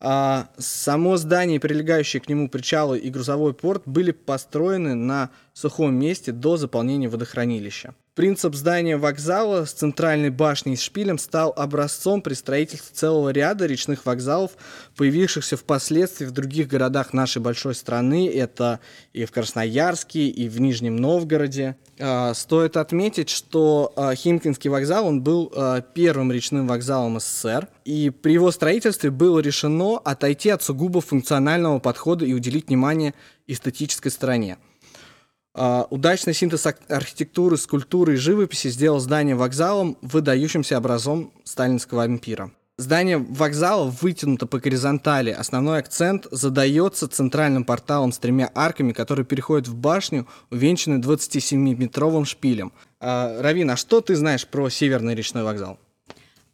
А 0.00 0.48
само 0.56 1.16
здание, 1.16 1.58
прилегающие 1.58 2.20
к 2.22 2.28
нему 2.28 2.48
причалы 2.48 2.98
и 2.98 3.10
грузовой 3.10 3.52
порт 3.52 3.82
были 3.84 4.12
построены 4.12 4.94
на 4.94 5.30
сухом 5.52 5.94
месте 5.94 6.30
до 6.30 6.56
заполнения 6.56 7.08
водохранилища. 7.08 7.94
Принцип 8.18 8.56
здания 8.56 8.96
вокзала 8.96 9.64
с 9.64 9.70
центральной 9.70 10.30
башней 10.30 10.74
и 10.74 10.76
шпилем 10.76 11.18
стал 11.18 11.54
образцом 11.56 12.20
при 12.20 12.34
строительстве 12.34 12.90
целого 12.92 13.28
ряда 13.28 13.64
речных 13.64 14.06
вокзалов, 14.06 14.56
появившихся 14.96 15.56
впоследствии 15.56 16.24
в 16.24 16.32
других 16.32 16.66
городах 16.66 17.12
нашей 17.12 17.40
большой 17.40 17.76
страны. 17.76 18.28
Это 18.28 18.80
и 19.12 19.24
в 19.24 19.30
Красноярске, 19.30 20.26
и 20.26 20.48
в 20.48 20.60
Нижнем 20.60 20.96
Новгороде. 20.96 21.76
А, 22.00 22.34
стоит 22.34 22.76
отметить, 22.76 23.30
что 23.30 23.92
а, 23.94 24.16
Химкинский 24.16 24.68
вокзал 24.68 25.06
он 25.06 25.22
был 25.22 25.52
а, 25.54 25.80
первым 25.80 26.32
речным 26.32 26.66
вокзалом 26.66 27.20
СССР, 27.20 27.68
и 27.84 28.10
при 28.10 28.32
его 28.32 28.50
строительстве 28.50 29.12
было 29.12 29.38
решено 29.38 29.96
отойти 29.96 30.50
от 30.50 30.64
сугубо 30.64 31.00
функционального 31.00 31.78
подхода 31.78 32.24
и 32.24 32.32
уделить 32.32 32.66
внимание 32.66 33.14
эстетической 33.46 34.10
стороне. 34.10 34.58
Uh, 35.58 35.88
удачный 35.90 36.34
синтез 36.34 36.68
архитектуры, 36.88 37.56
скульптуры 37.56 38.14
и 38.14 38.16
живописи 38.16 38.68
сделал 38.68 39.00
здание 39.00 39.34
вокзалом 39.34 39.98
выдающимся 40.02 40.78
образом 40.78 41.32
сталинского 41.42 42.04
ампира. 42.04 42.52
Здание 42.76 43.18
вокзала 43.18 43.90
вытянуто 43.90 44.46
по 44.46 44.60
горизонтали. 44.60 45.30
Основной 45.30 45.80
акцент 45.80 46.28
задается 46.30 47.08
центральным 47.08 47.64
порталом 47.64 48.12
с 48.12 48.18
тремя 48.18 48.52
арками, 48.54 48.92
который 48.92 49.24
переходит 49.24 49.66
в 49.66 49.74
башню, 49.74 50.28
увенчанную 50.52 51.00
27-метровым 51.00 52.24
шпилем. 52.24 52.72
Uh, 53.00 53.40
Равин, 53.40 53.72
а 53.72 53.76
что 53.76 54.00
ты 54.00 54.14
знаешь 54.14 54.46
про 54.46 54.68
Северный 54.68 55.16
речной 55.16 55.42
вокзал? 55.42 55.80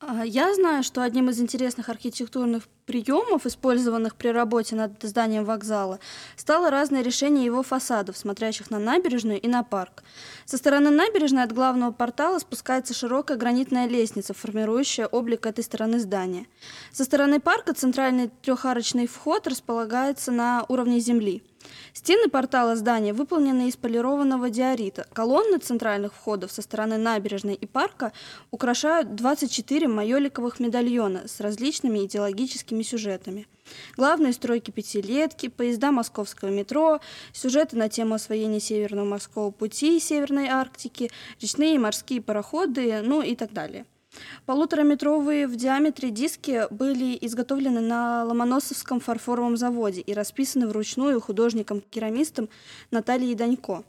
А, 0.01 0.25
я 0.25 0.55
знаю, 0.55 0.83
что 0.83 1.03
одним 1.03 1.31
из 1.31 1.41
интересных 1.41 1.89
архитектурных 1.89 2.65
приемов, 2.87 3.47
использованных 3.47 4.17
при 4.17 4.29
работе 4.29 4.77
над 4.77 5.03
зданием 5.03 5.45
вокзала, 5.45 6.01
стало 6.37 6.71
разное 6.71 7.03
решение 7.03 7.45
его 7.45 7.63
фасадов, 7.63 8.17
смотрящих 8.17 8.71
на 8.71 8.79
набережную 8.79 9.41
и 9.41 9.49
на 9.49 9.63
парк. 9.63 10.03
Со 10.45 10.57
стороны 10.57 10.91
набережной 10.91 11.43
от 11.43 11.53
главного 11.53 11.93
портала 11.93 12.39
спускается 12.39 12.95
широкая 12.95 13.37
гранитная 13.37 13.89
лестница, 13.89 14.35
формирующая 14.35 15.07
облик 15.07 15.47
этой 15.47 15.65
стороны 15.65 15.99
здания. 15.99 16.47
Со 16.93 17.05
стороны 17.05 17.41
парка 17.41 17.75
центральный 17.75 18.31
трехарочный 18.43 19.07
вход 19.07 19.47
располагается 19.47 20.33
на 20.33 20.65
уровне 20.69 21.01
земли. 21.01 21.43
Стены 21.97 22.29
портала 22.29 22.75
здания 22.75 23.13
выполнены 23.13 23.69
из 23.69 23.77
полированного 23.77 24.51
диорита. 24.51 25.07
Колонны 25.13 25.59
центральных 25.59 26.13
входов 26.13 26.51
со 26.51 26.61
стороны 26.61 26.99
набережной 26.99 27.55
и 27.55 27.67
парка 27.67 28.13
украшают 28.51 29.15
24 29.15 29.87
майоликовых 29.87 30.59
медальона 30.59 31.29
с 31.29 31.39
различными 31.39 32.05
идеологическими 32.05 32.83
сюжетами. 32.83 33.47
Главные 33.97 34.33
стройки 34.33 34.73
пятилетки, 34.73 35.49
поезда 35.49 35.93
московского 35.93 36.49
метро, 36.49 36.99
сюжеты 37.33 37.77
на 37.77 37.89
тему 37.89 38.17
освоения 38.17 38.59
Северного 38.59 39.07
морского 39.07 39.53
пути, 39.53 40.01
Северной 40.01 40.49
Арктики, 40.49 41.13
речные 41.41 41.77
и 41.77 41.79
морские 41.79 42.21
пароходы, 42.21 43.03
ну 43.03 43.23
и 43.23 43.37
так 43.37 43.53
далее. 43.53 43.87
Полутораметровые 44.47 45.47
в 45.47 45.57
диаметре 45.57 46.11
диски 46.11 46.67
были 46.71 47.19
изготовлены 47.21 47.81
на 47.81 48.25
Ломоносовском 48.25 49.01
фарфоровом 49.01 49.57
заводе 49.57 50.01
и 50.01 50.15
расписаны 50.15 50.67
вручную 50.67 51.21
художником-керамистом 51.21 52.49
Натальей 52.91 53.35
Данько. 53.35 53.85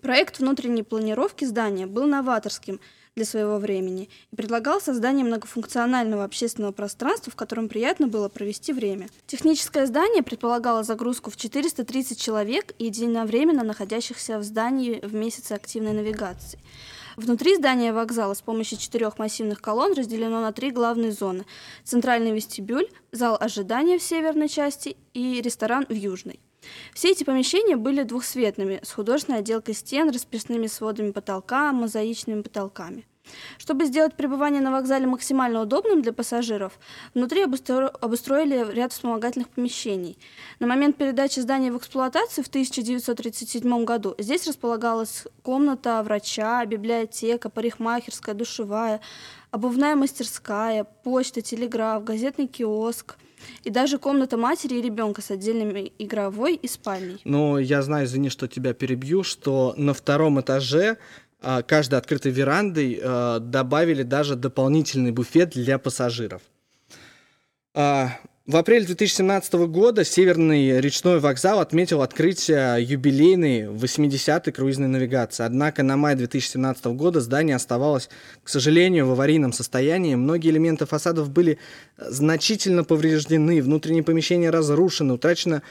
Проект 0.00 0.38
внутренней 0.38 0.82
планировки 0.82 1.44
здания 1.44 1.86
был 1.86 2.06
новаторским 2.06 2.80
для 3.16 3.24
своего 3.24 3.58
времени 3.58 4.08
и 4.32 4.36
предлагал 4.36 4.80
создание 4.80 5.24
многофункционального 5.24 6.24
общественного 6.24 6.72
пространства, 6.72 7.30
в 7.30 7.36
котором 7.36 7.68
приятно 7.68 8.08
было 8.08 8.28
провести 8.28 8.72
время. 8.72 9.08
Техническое 9.26 9.86
здание 9.86 10.22
предполагало 10.22 10.82
загрузку 10.82 11.30
в 11.30 11.36
430 11.36 12.20
человек 12.20 12.74
и 12.78 12.86
единовременно 12.86 13.62
находящихся 13.62 14.38
в 14.38 14.42
здании 14.42 15.00
в 15.00 15.14
месяце 15.14 15.52
активной 15.52 15.92
навигации. 15.92 16.58
Внутри 17.16 17.56
здания 17.56 17.92
вокзала 17.92 18.34
с 18.34 18.42
помощью 18.42 18.78
четырех 18.78 19.18
массивных 19.18 19.60
колонн 19.60 19.94
разделено 19.94 20.40
на 20.40 20.52
три 20.52 20.70
главные 20.70 21.12
зоны. 21.12 21.44
Центральный 21.84 22.32
вестибюль, 22.32 22.88
зал 23.12 23.36
ожидания 23.38 23.98
в 23.98 24.02
северной 24.02 24.48
части 24.48 24.96
и 25.12 25.40
ресторан 25.40 25.86
в 25.88 25.92
южной. 25.92 26.40
Все 26.94 27.10
эти 27.10 27.24
помещения 27.24 27.76
были 27.76 28.02
двухсветными, 28.02 28.80
с 28.82 28.90
художественной 28.90 29.40
отделкой 29.40 29.74
стен, 29.74 30.10
расписными 30.10 30.66
сводами 30.66 31.12
потолка, 31.12 31.72
мозаичными 31.72 32.42
потолками. 32.42 33.06
Чтобы 33.58 33.86
сделать 33.86 34.14
пребывание 34.14 34.60
на 34.60 34.70
вокзале 34.70 35.06
максимально 35.06 35.62
удобным 35.62 36.02
для 36.02 36.12
пассажиров, 36.12 36.78
внутри 37.14 37.42
обустро... 37.42 37.88
обустроили 37.88 38.72
ряд 38.72 38.92
вспомогательных 38.92 39.48
помещений. 39.48 40.18
На 40.60 40.66
момент 40.66 40.96
передачи 40.96 41.40
здания 41.40 41.72
в 41.72 41.78
эксплуатацию 41.78 42.44
в 42.44 42.48
1937 42.48 43.84
году 43.84 44.14
здесь 44.18 44.46
располагалась 44.46 45.24
комната 45.42 46.02
врача, 46.02 46.64
библиотека, 46.66 47.48
парикмахерская, 47.48 48.34
душевая, 48.34 49.00
обувная 49.50 49.96
мастерская, 49.96 50.84
почта, 50.84 51.40
телеграф, 51.40 52.04
газетный 52.04 52.46
киоск 52.46 53.16
и 53.62 53.70
даже 53.70 53.98
комната 53.98 54.36
матери 54.36 54.76
и 54.76 54.82
ребенка 54.82 55.22
с 55.22 55.30
отдельной 55.30 55.92
игровой 55.98 56.54
и 56.54 56.68
спальней. 56.68 57.20
Ну, 57.24 57.58
я 57.58 57.82
знаю, 57.82 58.06
извини, 58.06 58.30
что 58.30 58.48
тебя 58.48 58.72
перебью, 58.72 59.22
что 59.22 59.74
на 59.76 59.94
втором 59.94 60.40
этаже 60.40 60.98
каждой 61.66 61.98
открытой 61.98 62.32
верандой 62.32 63.00
а, 63.02 63.38
добавили 63.38 64.02
даже 64.02 64.34
дополнительный 64.34 65.12
буфет 65.12 65.50
для 65.50 65.78
пассажиров. 65.78 66.42
А, 67.74 68.10
в 68.46 68.56
апреле 68.56 68.84
2017 68.84 69.54
года 69.68 70.04
Северный 70.04 70.80
речной 70.80 71.18
вокзал 71.18 71.60
отметил 71.60 72.02
открытие 72.02 72.82
юбилейной 72.82 73.64
80-й 73.64 74.52
круизной 74.52 74.88
навигации. 74.88 75.44
Однако 75.44 75.82
на 75.82 75.96
май 75.96 76.14
2017 76.14 76.84
года 76.86 77.20
здание 77.20 77.56
оставалось, 77.56 78.10
к 78.42 78.48
сожалению, 78.48 79.06
в 79.06 79.12
аварийном 79.12 79.52
состоянии. 79.52 80.14
Многие 80.14 80.50
элементы 80.50 80.84
фасадов 80.84 81.30
были 81.30 81.58
значительно 81.96 82.84
повреждены, 82.84 83.62
внутренние 83.62 84.02
помещения 84.02 84.50
разрушены, 84.50 85.14
утрачена 85.14 85.62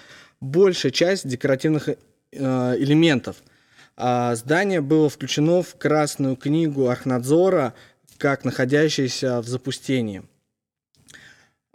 большая 0.41 0.91
часть 0.91 1.27
декоративных 1.27 1.89
э, 1.89 1.95
элементов– 2.31 3.37
а 3.45 3.52
здание 3.97 4.81
было 4.81 5.09
включено 5.09 5.61
в 5.61 5.75
Красную 5.75 6.35
книгу 6.35 6.87
Архнадзора 6.87 7.73
как 8.17 8.45
находящееся 8.45 9.41
в 9.41 9.47
запустении. 9.47 10.23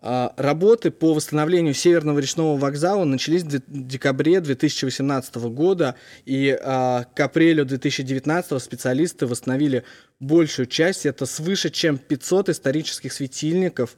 А 0.01 0.33
работы 0.37 0.93
по 0.93 1.13
восстановлению 1.13 1.75
Северного 1.75 2.21
речного 2.21 2.57
вокзала 2.57 3.05
начались 3.05 3.43
в 3.43 3.61
декабре 3.69 4.41
2018 4.41 5.35
года, 5.51 5.97
и 6.25 6.57
а, 6.63 7.05
к 7.15 7.19
апрелю 7.19 7.65
2019 7.65 8.63
специалисты 8.63 9.27
восстановили 9.27 9.83
большую 10.21 10.67
часть. 10.67 11.05
Это 11.05 11.27
свыше 11.27 11.71
чем 11.71 11.99
500 11.99 12.51
исторических 12.51 13.13
светильников, 13.13 13.97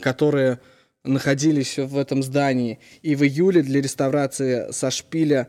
которые 0.00 0.60
находились 1.02 1.78
в 1.78 1.98
этом 1.98 2.22
здании. 2.22 2.78
И 3.02 3.16
в 3.16 3.24
июле 3.24 3.62
для 3.62 3.82
реставрации 3.82 4.70
со 4.70 4.92
шпиля 4.92 5.48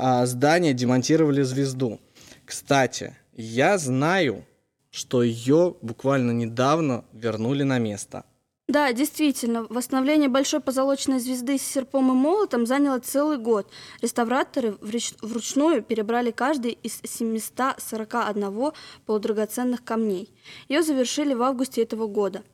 а, 0.00 0.26
здания 0.26 0.72
демонтировали 0.72 1.42
звезду. 1.42 2.00
Кстати, 2.44 3.16
я 3.32 3.78
знаю, 3.78 4.44
что 4.90 5.22
ее 5.22 5.76
буквально 5.82 6.32
недавно 6.32 7.04
вернули 7.12 7.62
на 7.62 7.78
место. 7.78 8.24
Да, 8.66 8.92
действительно, 8.92 9.66
восстановление 9.68 10.28
большой 10.28 10.60
позолоченной 10.60 11.18
звезды 11.18 11.58
с 11.58 11.62
серпом 11.62 12.12
и 12.12 12.14
молотом 12.14 12.66
заняло 12.66 13.00
целый 13.00 13.36
год. 13.36 13.68
Реставраторы 14.00 14.76
вручную 14.80 15.82
перебрали 15.82 16.30
каждый 16.30 16.78
из 16.80 17.00
741 17.02 18.72
полудрагоценных 19.06 19.82
камней. 19.82 20.32
Ее 20.68 20.84
завершили 20.84 21.34
в 21.34 21.42
августе 21.42 21.82
этого 21.82 22.06
года. 22.06 22.44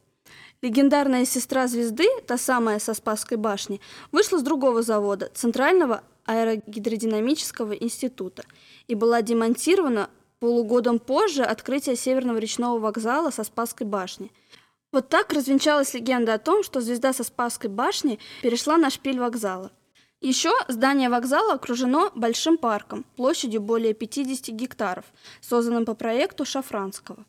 Легендарная 0.63 1.27
сестра 1.27 1.67
звезды, 1.69 2.09
та 2.27 2.39
самая 2.39 2.79
со 2.79 2.95
Спасской 2.95 3.37
башни, 3.37 3.83
вышла 4.11 4.39
с 4.39 4.43
другого 4.43 4.83
завода, 4.83 5.31
Центрального 5.35 6.03
аэрогидродинамического 6.27 7.73
института 7.73 8.45
и 8.87 8.95
была 8.95 9.23
демонтирована 9.23 10.11
полугодом 10.39 10.99
позже 10.99 11.43
открытия 11.43 11.97
Северного 11.97 12.39
речного 12.39 12.79
вокзала 12.79 13.31
со 13.31 13.45
Спасской 13.45 13.87
башни. 13.87 14.31
Вот 14.93 15.09
так 15.09 15.33
развенчалась 15.33 15.95
легенда 15.95 16.35
о 16.35 16.39
том, 16.39 16.63
что 16.63 16.81
звезда 16.81 17.13
со 17.13 17.25
Спасской 17.25 17.71
башни 17.71 18.19
перешла 18.43 18.77
на 18.77 18.91
шпиль 18.91 19.19
вокзала. 19.19 19.73
Еще 20.21 20.53
здание 20.69 21.09
вокзала 21.09 21.55
окружено 21.55 22.11
большим 22.15 22.57
парком 22.57 23.05
площадью 23.17 23.61
более 23.61 23.93
50 23.93 24.49
гектаров, 24.55 25.05
созданным 25.41 25.85
по 25.85 25.95
проекту 25.95 26.45
Шафранского. 26.45 27.27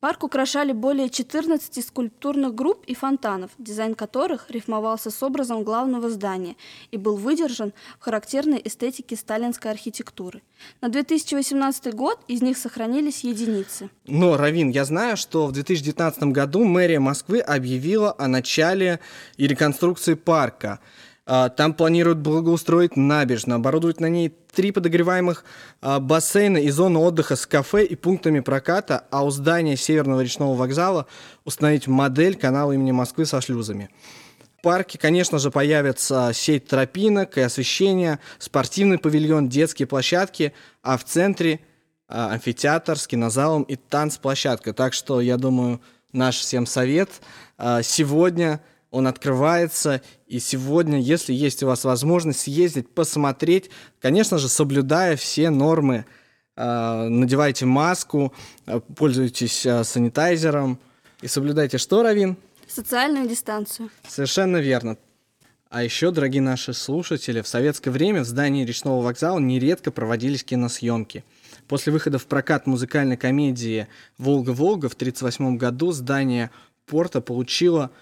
Парк 0.00 0.24
украшали 0.24 0.72
более 0.72 1.10
14 1.10 1.86
скульптурных 1.86 2.54
групп 2.54 2.86
и 2.86 2.94
фонтанов, 2.94 3.50
дизайн 3.58 3.94
которых 3.94 4.50
рифмовался 4.50 5.10
с 5.10 5.22
образом 5.22 5.62
главного 5.62 6.08
здания 6.08 6.56
и 6.90 6.96
был 6.96 7.16
выдержан 7.16 7.74
в 7.98 8.04
характерной 8.04 8.62
эстетике 8.64 9.14
сталинской 9.14 9.70
архитектуры. 9.70 10.40
На 10.80 10.88
2018 10.88 11.94
год 11.94 12.18
из 12.28 12.40
них 12.40 12.56
сохранились 12.56 13.24
единицы. 13.24 13.90
Но, 14.06 14.38
Равин, 14.38 14.70
я 14.70 14.86
знаю, 14.86 15.18
что 15.18 15.46
в 15.46 15.52
2019 15.52 16.22
году 16.24 16.64
мэрия 16.64 16.98
Москвы 16.98 17.40
объявила 17.40 18.14
о 18.16 18.26
начале 18.26 19.00
и 19.36 19.46
реконструкции 19.46 20.14
парка. 20.14 20.80
А, 21.32 21.48
Там 21.48 21.74
планируют 21.74 22.18
благоустроить 22.18 22.96
набережную, 22.96 23.58
оборудовать 23.58 24.00
на 24.00 24.06
ней 24.06 24.34
три 24.52 24.72
подогреваемых 24.72 25.44
а, 25.80 26.00
бассейна 26.00 26.56
и 26.56 26.70
зону 26.70 27.02
отдыха 27.02 27.36
с 27.36 27.46
кафе 27.46 27.84
и 27.84 27.94
пунктами 27.94 28.40
проката, 28.40 29.04
а 29.12 29.24
у 29.24 29.30
здания 29.30 29.76
Северного 29.76 30.22
речного 30.22 30.56
вокзала 30.56 31.06
установить 31.44 31.86
модель 31.86 32.34
канала 32.34 32.72
имени 32.72 32.90
Москвы 32.90 33.26
со 33.26 33.40
шлюзами. 33.40 33.90
В 34.58 34.62
парке, 34.62 34.98
конечно 34.98 35.38
же, 35.38 35.52
появится 35.52 36.32
сеть 36.34 36.66
тропинок 36.66 37.38
и 37.38 37.42
освещения, 37.42 38.18
спортивный 38.40 38.98
павильон, 38.98 39.48
детские 39.48 39.86
площадки, 39.86 40.52
а 40.82 40.98
в 40.98 41.04
центре 41.04 41.60
а, 42.08 42.32
амфитеатр 42.32 42.98
с 42.98 43.06
кинозалом 43.06 43.62
и 43.62 43.76
танцплощадка. 43.76 44.72
Так 44.72 44.94
что, 44.94 45.20
я 45.20 45.36
думаю, 45.36 45.80
наш 46.12 46.38
всем 46.38 46.66
совет 46.66 47.08
сегодня 47.84 48.60
он 48.90 49.06
открывается, 49.06 50.02
и 50.26 50.38
сегодня, 50.40 51.00
если 51.00 51.32
есть 51.32 51.62
у 51.62 51.66
вас 51.66 51.84
возможность 51.84 52.40
съездить, 52.40 52.88
посмотреть, 52.88 53.70
конечно 54.00 54.38
же, 54.38 54.48
соблюдая 54.48 55.16
все 55.16 55.50
нормы, 55.50 56.06
а, 56.56 57.08
надевайте 57.08 57.66
маску, 57.66 58.34
а, 58.66 58.80
пользуйтесь 58.80 59.64
а, 59.64 59.84
санитайзером 59.84 60.78
и 61.22 61.28
соблюдайте 61.28 61.78
что, 61.78 62.02
Равин? 62.02 62.36
Социальную 62.66 63.28
дистанцию. 63.28 63.90
Совершенно 64.06 64.58
верно. 64.58 64.96
А 65.68 65.84
еще, 65.84 66.10
дорогие 66.10 66.42
наши 66.42 66.72
слушатели, 66.72 67.42
в 67.42 67.48
советское 67.48 67.90
время 67.92 68.22
в 68.22 68.24
здании 68.24 68.64
речного 68.64 69.02
вокзала 69.02 69.38
нередко 69.38 69.92
проводились 69.92 70.42
киносъемки. 70.42 71.24
После 71.68 71.92
выхода 71.92 72.18
в 72.18 72.26
прокат 72.26 72.66
музыкальной 72.66 73.16
комедии 73.16 73.86
«Волга-Волга» 74.18 74.88
в 74.88 74.94
1938 74.94 75.56
году 75.56 75.92
здание 75.92 76.50
порта 76.86 77.20
получило, 77.20 77.92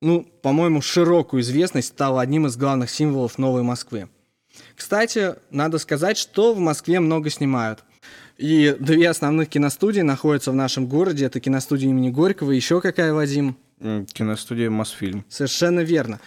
ну, 0.00 0.22
по-моему, 0.42 0.80
широкую 0.80 1.42
известность, 1.42 1.88
стало 1.88 2.20
одним 2.20 2.46
из 2.46 2.56
главных 2.56 2.90
символов 2.90 3.38
Новой 3.38 3.62
Москвы. 3.62 4.08
Кстати, 4.74 5.34
надо 5.50 5.78
сказать, 5.78 6.16
что 6.16 6.54
в 6.54 6.58
Москве 6.58 7.00
много 7.00 7.30
снимают. 7.30 7.84
И 8.36 8.76
две 8.78 9.08
основных 9.10 9.48
киностудии 9.48 10.00
находятся 10.00 10.52
в 10.52 10.54
нашем 10.54 10.86
городе. 10.86 11.26
Это 11.26 11.40
киностудия 11.40 11.88
имени 11.88 12.10
Горького 12.10 12.52
и 12.52 12.56
еще 12.56 12.80
какая, 12.80 13.12
Вадим? 13.12 13.56
Киностудия 14.12 14.70
«Мосфильм». 14.70 15.24
Совершенно 15.28 15.80
верно. 15.80 16.20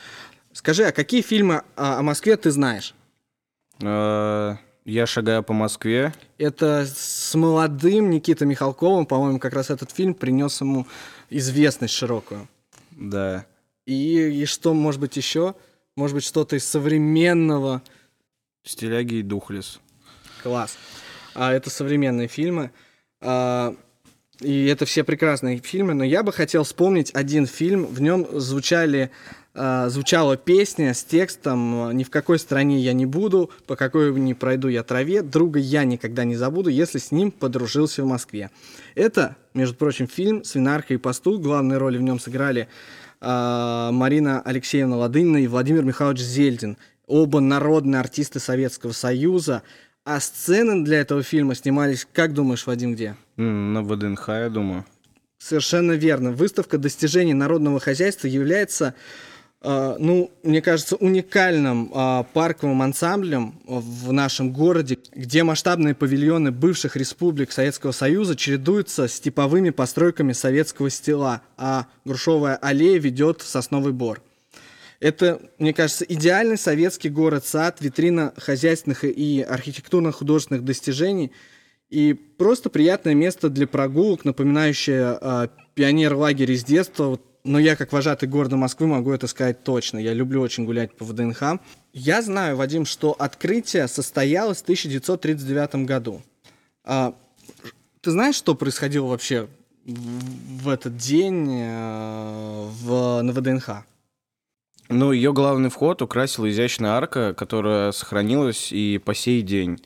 Скажи, 0.53 0.84
а 0.86 0.91
какие 0.91 1.21
фильмы 1.21 1.63
а, 1.75 1.99
о 1.99 2.01
Москве 2.01 2.36
ты 2.38 2.51
знаешь? 2.51 2.93
Э, 3.81 4.55
Я 4.86 5.05
шагаю 5.05 5.43
по 5.43 5.53
Москве. 5.53 6.13
Это 6.38 6.86
с 6.86 7.34
молодым 7.36 8.10
Никитой 8.10 8.47
Михалковым, 8.47 9.05
по-моему, 9.05 9.39
как 9.39 9.53
раз 9.53 9.69
этот 9.69 9.91
фильм 9.91 10.13
принес 10.13 10.60
ему 10.62 10.88
известность 11.29 11.93
широкую. 11.93 12.47
Да. 12.91 13.45
И, 13.86 14.41
и 14.41 14.46
что, 14.46 14.74
может 14.74 15.02
быть, 15.02 15.17
еще? 15.17 15.56
Может 15.96 16.15
быть, 16.15 16.24
что-то 16.24 16.56
из 16.56 16.65
современного? 16.65 17.82
Стиляги 18.63 19.15
и 19.15 19.22
Духлес. 19.24 19.80
Класс. 20.44 20.78
А 21.34 21.52
это 21.52 21.70
современные 21.70 22.28
фильмы. 22.28 22.72
А, 23.22 23.76
и 24.41 24.65
это 24.65 24.86
все 24.86 25.04
прекрасные 25.04 25.60
фильмы, 25.60 25.94
но 25.94 26.04
я 26.04 26.24
бы 26.24 26.34
хотел 26.34 26.63
вспомнить 26.63 27.12
один 27.13 27.46
фильм. 27.46 27.86
В 27.86 28.02
нем 28.02 28.28
звучали, 28.32 29.12
а, 29.54 29.88
звучала 29.89 30.36
песня 30.36 30.96
с 30.96 31.04
текстом 31.04 31.84
а, 31.84 31.94
«Ни 31.94 32.04
в 32.04 32.10
какой 32.10 32.39
стране 32.39 32.80
я 32.80 32.94
не 32.94 33.06
буду, 33.06 33.52
по 33.67 33.76
какой 33.76 34.12
не 34.20 34.34
пройду 34.34 34.67
я 34.67 34.82
траве, 34.82 35.22
друга 35.22 35.60
я 35.60 35.84
никогда 35.84 36.24
не 36.24 36.36
забуду, 36.36 36.70
если 36.70 36.98
с 36.98 37.12
ним 37.12 37.32
подружился 37.32 38.04
в 38.04 38.08
Москве». 38.08 38.50
Это, 38.96 39.36
между 39.54 39.76
прочим, 39.76 40.08
фильм 40.08 40.44
«Свинарка 40.44 40.96
и 40.96 40.98
пастух». 40.98 41.39
Главные 41.39 41.78
роли 41.78 42.00
в 42.00 42.02
нем 42.02 42.20
сыграли 42.20 42.67
Марина 43.21 44.41
Алексеевна 44.41 44.97
Ладынина 44.97 45.38
и 45.38 45.47
Владимир 45.47 45.84
Михайлович 45.84 46.21
Зельдин. 46.21 46.77
Оба 47.05 47.39
народные 47.39 47.99
артисты 47.99 48.39
Советского 48.39 48.93
Союза. 48.93 49.62
А 50.03 50.19
сцены 50.19 50.84
для 50.84 50.99
этого 50.99 51.21
фильма 51.21 51.53
снимались, 51.53 52.07
как 52.12 52.34
думаешь, 52.34 52.65
Вадим, 52.65 52.93
где? 52.93 53.15
На 53.38 53.84
ВДНХ, 53.84 54.27
я 54.29 54.49
думаю. 54.49 54.86
Совершенно 55.38 55.91
верно. 55.91 56.31
Выставка 56.31 56.79
достижений 56.79 57.36
народного 57.36 57.79
хозяйства 57.79 58.27
является, 58.27 58.95
ну, 59.63 60.32
мне 60.41 60.62
кажется, 60.62 60.95
уникальным 60.95 61.91
э, 61.93 62.24
парковым 62.34 62.82
ансамблем 62.82 63.60
в 63.65 64.12
нашем 64.12 64.52
городе, 64.52 64.97
где 65.13 65.43
масштабные 65.43 65.93
павильоны 65.93 66.52
бывших 66.52 66.95
республик 66.95 67.52
Советского 67.52 67.91
Союза 67.91 68.36
чередуются 68.36 69.08
с 69.08 69.19
типовыми 69.19 69.69
постройками 69.69 70.34
советского 70.34 70.89
стила, 70.89 71.41
а 71.58 71.86
Грушевая 72.06 72.56
аллея 72.56 73.00
ведет 73.00 73.41
в 73.41 73.47
Сосновый 73.47 73.93
Бор. 73.93 74.21
Это, 75.00 75.41
мне 75.60 75.74
кажется, 75.74 76.06
идеальный 76.06 76.58
советский 76.58 77.10
город-сад, 77.10 77.78
витрина 77.82 78.34
хозяйственных 78.38 79.04
и 79.04 79.41
архитектурно-художественных 79.41 80.63
достижений 80.63 81.32
и 81.89 82.13
просто 82.13 82.69
приятное 82.69 83.13
место 83.13 83.50
для 83.50 83.67
прогулок, 83.67 84.26
напоминающее 84.26 85.17
э, 85.19 85.47
пионер-лагерь 85.74 86.52
из 86.52 86.63
детства. 86.63 87.06
Вот, 87.06 87.21
Но 87.43 87.58
я, 87.58 87.75
как 87.75 87.91
вожатый 87.91 88.30
города 88.30 88.56
Москвы, 88.56 88.88
могу 88.88 89.12
это 89.12 89.27
сказать 89.27 89.63
точно. 89.63 89.97
Я 89.97 90.13
люблю 90.13 90.41
очень 90.41 90.65
гулять 90.65 90.93
по 90.93 91.06
ВДНХ. 91.06 91.60
Я 91.93 92.21
знаю, 92.21 92.56
Вадим, 92.56 92.86
что 92.86 93.15
открытие 93.17 93.88
состоялось 93.88 94.60
в 94.60 94.63
1939 94.63 95.75
году. 95.88 96.21
А, 96.84 97.15
ты 98.01 98.12
знаешь, 98.12 98.36
что 98.36 98.54
происходило 98.56 99.08
вообще 99.08 99.47
в 99.86 100.69
этот 100.69 100.97
день 100.97 101.47
э, 101.49 102.67
в, 102.84 103.21
на 103.21 103.32
ВДНХ? 103.34 103.69
Ну, 104.89 105.12
ее 105.12 105.34
главный 105.34 105.69
вход 105.69 106.01
украсила 106.01 106.49
изящная 106.49 106.91
арка, 106.91 107.34
которая 107.34 107.91
сохранилась 107.91 108.71
и 108.71 108.99
по 109.04 109.15
сей 109.15 109.41
день. 109.41 109.82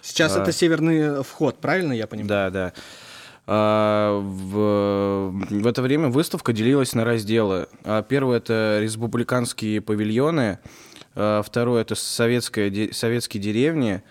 Сейчас 0.00 0.36
А. 0.36 0.42
это 0.42 0.52
северный 0.52 1.22
вход, 1.22 1.58
правильно 1.58 1.92
я 1.92 2.06
понимаю? 2.06 2.28
Да, 2.28 2.50
да. 2.50 2.72
А, 3.46 4.18
в, 4.20 5.30
в 5.50 5.66
это 5.66 5.82
время 5.82 6.08
выставка 6.08 6.52
делилась 6.52 6.94
на 6.94 7.04
разделы. 7.04 7.68
А, 7.84 8.02
Первый 8.02 8.38
это 8.38 8.78
республиканские 8.80 9.80
павильоны, 9.80 10.60
а, 11.14 11.42
второй 11.42 11.82
это 11.82 11.94
советская, 11.94 12.90
советские 12.92 13.42
деревни, 13.42 14.02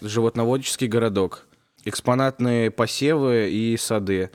животноводческий 0.00 0.88
городок, 0.88 1.46
экспонатные 1.84 2.70
посевы 2.72 3.50
и 3.50 3.76
сады, 3.76 4.30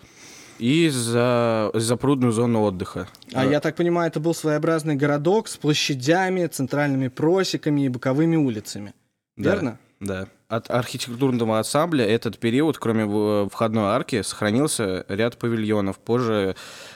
и 0.59 0.87
за, 0.89 1.69
запрудную 1.73 2.31
зону 2.31 2.61
отдыха. 2.61 3.07
А 3.33 3.45
я 3.45 3.59
так 3.59 3.75
понимаю, 3.75 4.07
это 4.07 4.21
был 4.21 4.33
своеобразный 4.33 4.95
городок 4.95 5.49
с 5.49 5.57
площадями, 5.57 6.47
центральными 6.47 7.09
просеками 7.09 7.85
и 7.85 7.89
боковыми 7.89 8.37
улицами. 8.37 8.93
Да, 9.35 9.51
Верно? 9.51 9.79
Да. 9.99 10.27
От 10.49 10.71
архитектурного 10.71 11.57
ансамбля 11.57 12.05
этот 12.05 12.37
период, 12.39 12.77
кроме 12.77 13.05
в- 13.05 13.49
входной 13.49 13.83
арки, 13.87 14.21
сохранился 14.21 15.05
ряд 15.09 15.37
павильонов, 15.37 15.99
позже 15.99 16.55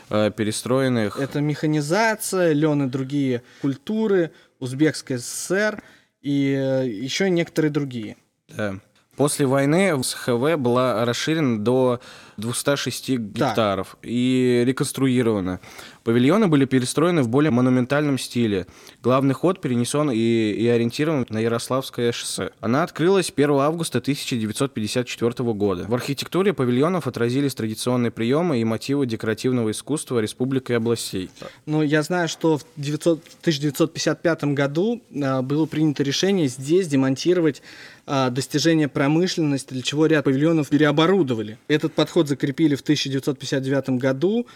э, 0.10 0.32
перестроенных. 0.32 1.20
Это 1.20 1.42
механизация, 1.42 2.54
лен 2.54 2.84
и 2.88 2.90
другие 2.90 3.44
культуры, 3.62 4.32
Узбекская 4.60 5.18
ССР 5.18 5.84
и 6.22 6.56
э, 6.58 6.88
еще 6.88 7.30
некоторые 7.30 7.72
другие. 7.72 8.16
Да. 8.48 8.76
После 9.18 9.46
войны 9.46 10.02
СХВ 10.02 10.56
была 10.58 11.04
расширена 11.04 11.60
до 11.60 12.00
206 12.38 13.10
гектаров 13.10 13.98
и 14.02 14.64
реконструирована. 14.66 15.60
Павильоны 16.04 16.48
были 16.48 16.66
перестроены 16.66 17.22
в 17.22 17.30
более 17.30 17.52
монументальном 17.52 18.18
стиле. 18.18 18.68
Главный 19.04 19.34
ход 19.34 19.62
перенесен 19.62 20.12
и, 20.12 20.18
и 20.18 20.68
ориентирован 20.68 21.26
на 21.30 21.40
Ярославское 21.40 22.12
шоссе. 22.12 22.52
Она 22.60 22.84
открылась 22.84 23.32
1 23.36 23.52
августа 23.52 24.00
1954 24.00 25.54
года. 25.54 25.86
В 25.88 25.94
архитектуре 25.94 26.54
павильонов 26.54 27.08
отразились 27.08 27.56
традиционные 27.56 28.12
приемы 28.12 28.60
и 28.60 28.64
мотивы 28.64 29.06
декоративного 29.06 29.72
искусства 29.72 30.20
республик 30.20 30.72
и 30.72 30.74
областей. 30.74 31.30
Ну, 31.66 31.82
я 31.82 32.04
знаю, 32.04 32.28
что 32.28 32.58
в 32.58 32.66
900 32.78 33.22
1955 33.42 34.44
году 34.56 35.02
а, 35.22 35.42
было 35.42 35.66
принято 35.66 36.04
решение 36.04 36.48
здесь 36.48 36.88
демонтировать 36.88 37.62
а, 38.06 38.30
достижения 38.30 38.88
промышленности, 38.88 39.74
для 39.74 39.82
чего 39.82 40.06
ряд 40.06 40.26
павильонов 40.26 40.70
переоборудовали. 40.70 41.58
Этот 41.68 41.94
подход 41.94 42.28
закрепили 42.28 42.76
в 42.76 42.82
1959 42.82 44.02
году 44.02 44.48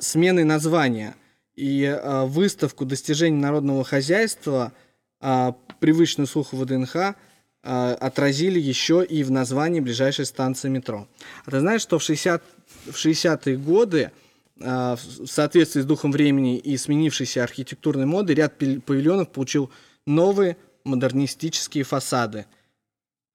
сменой 0.00 0.44
названия. 0.44 1.16
И 1.56 1.84
а, 1.84 2.26
выставку 2.26 2.84
достижений 2.84 3.40
народного 3.40 3.82
хозяйства, 3.82 4.72
а, 5.20 5.56
привычную 5.80 6.26
слуху 6.26 6.56
ВДНХ, 6.56 6.96
э, 6.96 7.92
отразили 8.00 8.60
еще 8.60 9.04
и 9.04 9.24
в 9.24 9.30
названии 9.30 9.80
ближайшей 9.80 10.24
станции 10.24 10.68
метро. 10.68 11.08
А 11.44 11.50
ты 11.50 11.60
знаешь, 11.60 11.80
что 11.80 11.98
в, 11.98 12.02
60, 12.02 12.42
в 12.86 12.94
60-е 12.94 13.56
годы 13.56 14.12
э, 14.60 14.96
в 14.96 15.26
соответствии 15.26 15.80
с 15.80 15.84
духом 15.84 16.12
времени 16.12 16.58
и 16.58 16.76
сменившейся 16.76 17.42
архитектурной 17.42 18.06
моды 18.06 18.34
ряд 18.34 18.56
павильонов 18.56 19.30
получил 19.30 19.70
новые 20.06 20.56
модернистические 20.84 21.84
фасады. 21.84 22.46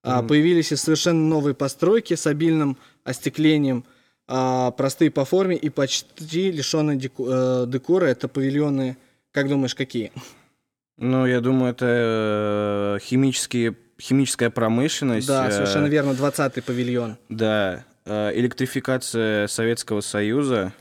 Mm-hmm. 0.04 0.26
Появились 0.26 0.72
и 0.72 0.76
совершенно 0.76 1.20
новые 1.20 1.54
постройки 1.54 2.14
с 2.14 2.26
обильным 2.26 2.76
остеклением, 3.04 3.84
простые 4.76 5.10
по 5.10 5.24
форме 5.24 5.56
и 5.56 5.68
почти 5.68 6.50
лишенные 6.50 6.98
э, 6.98 7.64
декора. 7.68 8.06
Это 8.06 8.28
павильоны, 8.28 8.96
как 9.30 9.48
думаешь, 9.48 9.74
какие? 9.74 10.12
Ну, 10.98 11.26
я 11.26 11.40
думаю, 11.40 11.72
это 11.72 11.86
э, 11.88 12.98
химические, 13.02 13.76
химическая 14.00 14.50
промышленность. 14.50 15.26
Да, 15.26 15.48
э, 15.48 15.52
совершенно 15.52 15.86
верно, 15.86 16.12
20-й 16.12 16.62
павильон. 16.62 17.16
Да, 17.28 17.84
электрификация 18.06 19.46
Советского 19.48 20.00
Союза. 20.00 20.72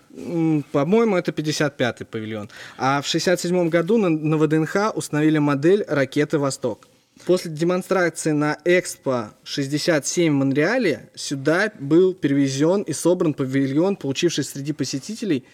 По-моему, 0.72 1.16
это 1.16 1.32
55-й 1.32 2.06
павильон. 2.06 2.50
А 2.78 3.02
в 3.02 3.08
67 3.08 3.70
году 3.70 3.98
на, 3.98 4.10
на 4.10 4.38
ВДНХ 4.38 4.96
установили 4.96 5.38
модель 5.38 5.86
ракеты 5.88 6.38
«Восток». 6.40 6.88
После 7.26 7.52
демонстрации 7.52 8.32
на 8.32 8.58
Экспо 8.66 9.34
67 9.44 10.32
в 10.32 10.36
Монреале 10.36 11.10
сюда 11.14 11.72
был 11.80 12.16
перевезен 12.16 12.82
и 12.82 12.94
собран 12.94 13.34
павильон, 13.34 13.96
получивший 13.96 14.44
среди 14.44 14.74
посетителей 14.74 15.46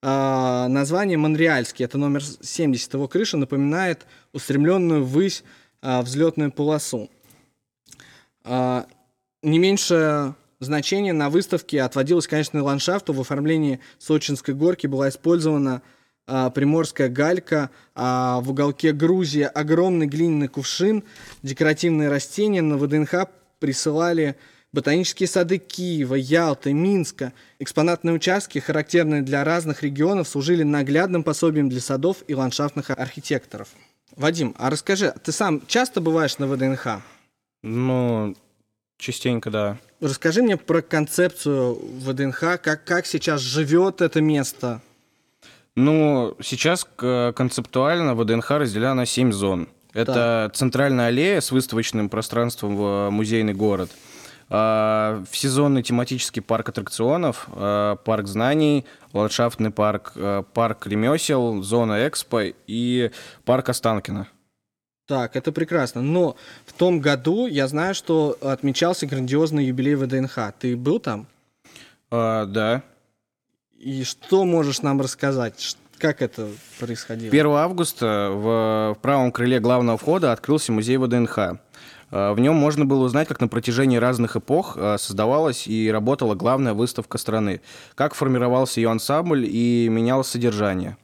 э, 0.00 0.66
название 0.68 1.18
Монреальский. 1.18 1.84
Это 1.84 1.98
номер 1.98 2.22
70. 2.22 2.94
Его 2.94 3.08
крыша 3.08 3.36
напоминает 3.36 4.06
устремленную 4.32 5.04
ввысь 5.04 5.42
э, 5.82 6.00
взлетную 6.02 6.52
полосу. 6.52 7.10
Э, 8.44 8.84
не 9.42 9.58
меньше 9.58 10.34
значение 10.60 11.12
на 11.12 11.30
выставке 11.30 11.82
отводилось, 11.82 12.28
конечно, 12.28 12.62
ландшафту. 12.62 13.12
В 13.12 13.20
оформлении 13.20 13.80
Сочинской 13.98 14.54
горки 14.54 14.86
была 14.86 15.08
использована 15.08 15.82
а, 16.30 16.50
приморская 16.50 17.08
галька, 17.08 17.70
а 17.94 18.40
в 18.40 18.50
уголке 18.50 18.92
Грузии 18.92 19.42
огромный 19.42 20.06
глиняный 20.06 20.48
кувшин, 20.48 21.02
декоративные 21.42 22.10
растения 22.10 22.60
на 22.60 22.76
ВДНХ 22.76 23.28
присылали 23.58 24.36
ботанические 24.70 25.26
сады 25.26 25.56
Киева, 25.56 26.14
Ялты, 26.14 26.74
Минска. 26.74 27.32
Экспонатные 27.58 28.14
участки, 28.14 28.58
характерные 28.58 29.22
для 29.22 29.42
разных 29.42 29.82
регионов, 29.82 30.28
служили 30.28 30.64
наглядным 30.64 31.22
пособием 31.24 31.70
для 31.70 31.80
садов 31.80 32.18
и 32.28 32.34
ландшафтных 32.34 32.90
архитекторов. 32.90 33.68
Вадим, 34.14 34.54
а 34.58 34.68
расскажи, 34.68 35.14
ты 35.24 35.32
сам 35.32 35.66
часто 35.66 36.02
бываешь 36.02 36.36
на 36.36 36.46
ВДНХ? 36.46 37.00
Ну, 37.62 38.36
частенько, 38.98 39.50
да. 39.50 39.78
Расскажи 40.00 40.42
мне 40.42 40.58
про 40.58 40.82
концепцию 40.82 41.74
ВДНХ, 42.04 42.60
как, 42.60 42.84
как 42.84 43.06
сейчас 43.06 43.40
живет 43.40 44.02
это 44.02 44.20
место. 44.20 44.82
Ну, 45.78 46.36
сейчас 46.42 46.84
концептуально 46.84 48.16
ВДНХ 48.16 48.50
разделена 48.50 48.94
на 48.94 49.06
7 49.06 49.30
зон. 49.30 49.68
Это 49.92 50.12
да. 50.12 50.50
центральная 50.52 51.06
аллея 51.06 51.40
с 51.40 51.52
выставочным 51.52 52.08
пространством 52.08 52.76
в 52.76 53.10
музейный 53.10 53.54
город. 53.54 53.88
А, 54.50 55.22
всезонный 55.30 55.84
тематический 55.84 56.42
парк 56.42 56.70
аттракционов, 56.70 57.48
а, 57.52 57.94
парк 57.94 58.26
знаний, 58.26 58.86
ландшафтный 59.12 59.70
парк, 59.70 60.12
а, 60.16 60.42
парк 60.42 60.86
ремесел, 60.86 61.62
зона 61.62 62.08
экспо 62.08 62.54
и 62.66 63.12
парк 63.44 63.68
Останкина. 63.68 64.26
Так, 65.06 65.36
это 65.36 65.52
прекрасно. 65.52 66.02
Но 66.02 66.36
в 66.66 66.72
том 66.72 67.00
году 67.00 67.46
я 67.46 67.68
знаю, 67.68 67.94
что 67.94 68.36
отмечался 68.42 69.06
грандиозный 69.06 69.66
юбилей 69.66 69.94
ВДНХ. 69.94 70.52
Ты 70.58 70.76
был 70.76 70.98
там? 70.98 71.28
А, 72.10 72.46
да. 72.46 72.82
И 73.78 74.02
что 74.02 74.44
можешь 74.44 74.82
нам 74.82 75.00
рассказать? 75.00 75.76
Как 75.98 76.20
это 76.20 76.48
происходило? 76.80 77.28
1 77.28 77.46
августа 77.46 78.30
в, 78.32 78.98
правом 79.02 79.30
крыле 79.30 79.60
главного 79.60 79.96
входа 79.96 80.32
открылся 80.32 80.72
музей 80.72 80.96
ВДНХ. 80.96 81.38
А, 82.10 82.34
в 82.34 82.40
нем 82.40 82.56
можно 82.56 82.84
было 82.84 83.04
узнать, 83.04 83.28
как 83.28 83.40
на 83.40 83.46
протяжении 83.46 83.96
разных 83.96 84.36
эпох 84.36 84.76
а, 84.76 84.96
создавалась 84.98 85.68
и 85.68 85.90
работала 85.92 86.34
главная 86.34 86.74
выставка 86.74 87.18
страны, 87.18 87.60
как 87.94 88.14
формировался 88.14 88.80
ее 88.80 88.90
ансамбль 88.90 89.46
и 89.46 89.88
менялось 89.88 90.26
содержание. 90.26 90.96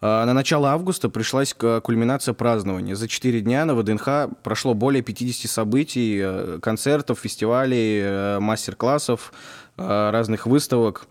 А, 0.00 0.24
на 0.24 0.32
начало 0.32 0.70
августа 0.70 1.10
пришлась 1.10 1.52
кульминация 1.52 2.32
празднования. 2.32 2.94
За 2.94 3.06
четыре 3.06 3.42
дня 3.42 3.66
на 3.66 3.74
ВДНХ 3.74 4.30
прошло 4.42 4.72
более 4.72 5.02
50 5.02 5.50
событий, 5.50 6.58
концертов, 6.60 7.18
фестивалей, 7.18 8.38
мастер-классов, 8.40 9.34
разных 9.76 10.46
выставок 10.46 11.06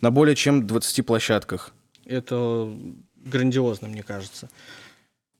на 0.00 0.10
более 0.10 0.36
чем 0.36 0.66
20 0.66 1.06
площадках. 1.06 1.72
Это 2.04 2.72
грандиозно, 3.16 3.88
мне 3.88 4.02
кажется. 4.02 4.48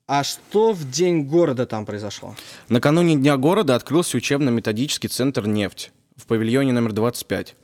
А 0.06 0.24
что 0.24 0.72
в 0.72 0.90
День 0.90 1.24
города 1.24 1.66
там 1.66 1.86
произошло? 1.86 2.34
Накануне 2.68 3.14
Дня 3.14 3.36
города 3.36 3.76
открылся 3.76 4.16
учебно-методический 4.16 5.08
центр 5.08 5.46
«Нефть» 5.46 5.92
в 6.16 6.26
павильоне 6.26 6.72
номер 6.72 6.92
25. 6.92 7.54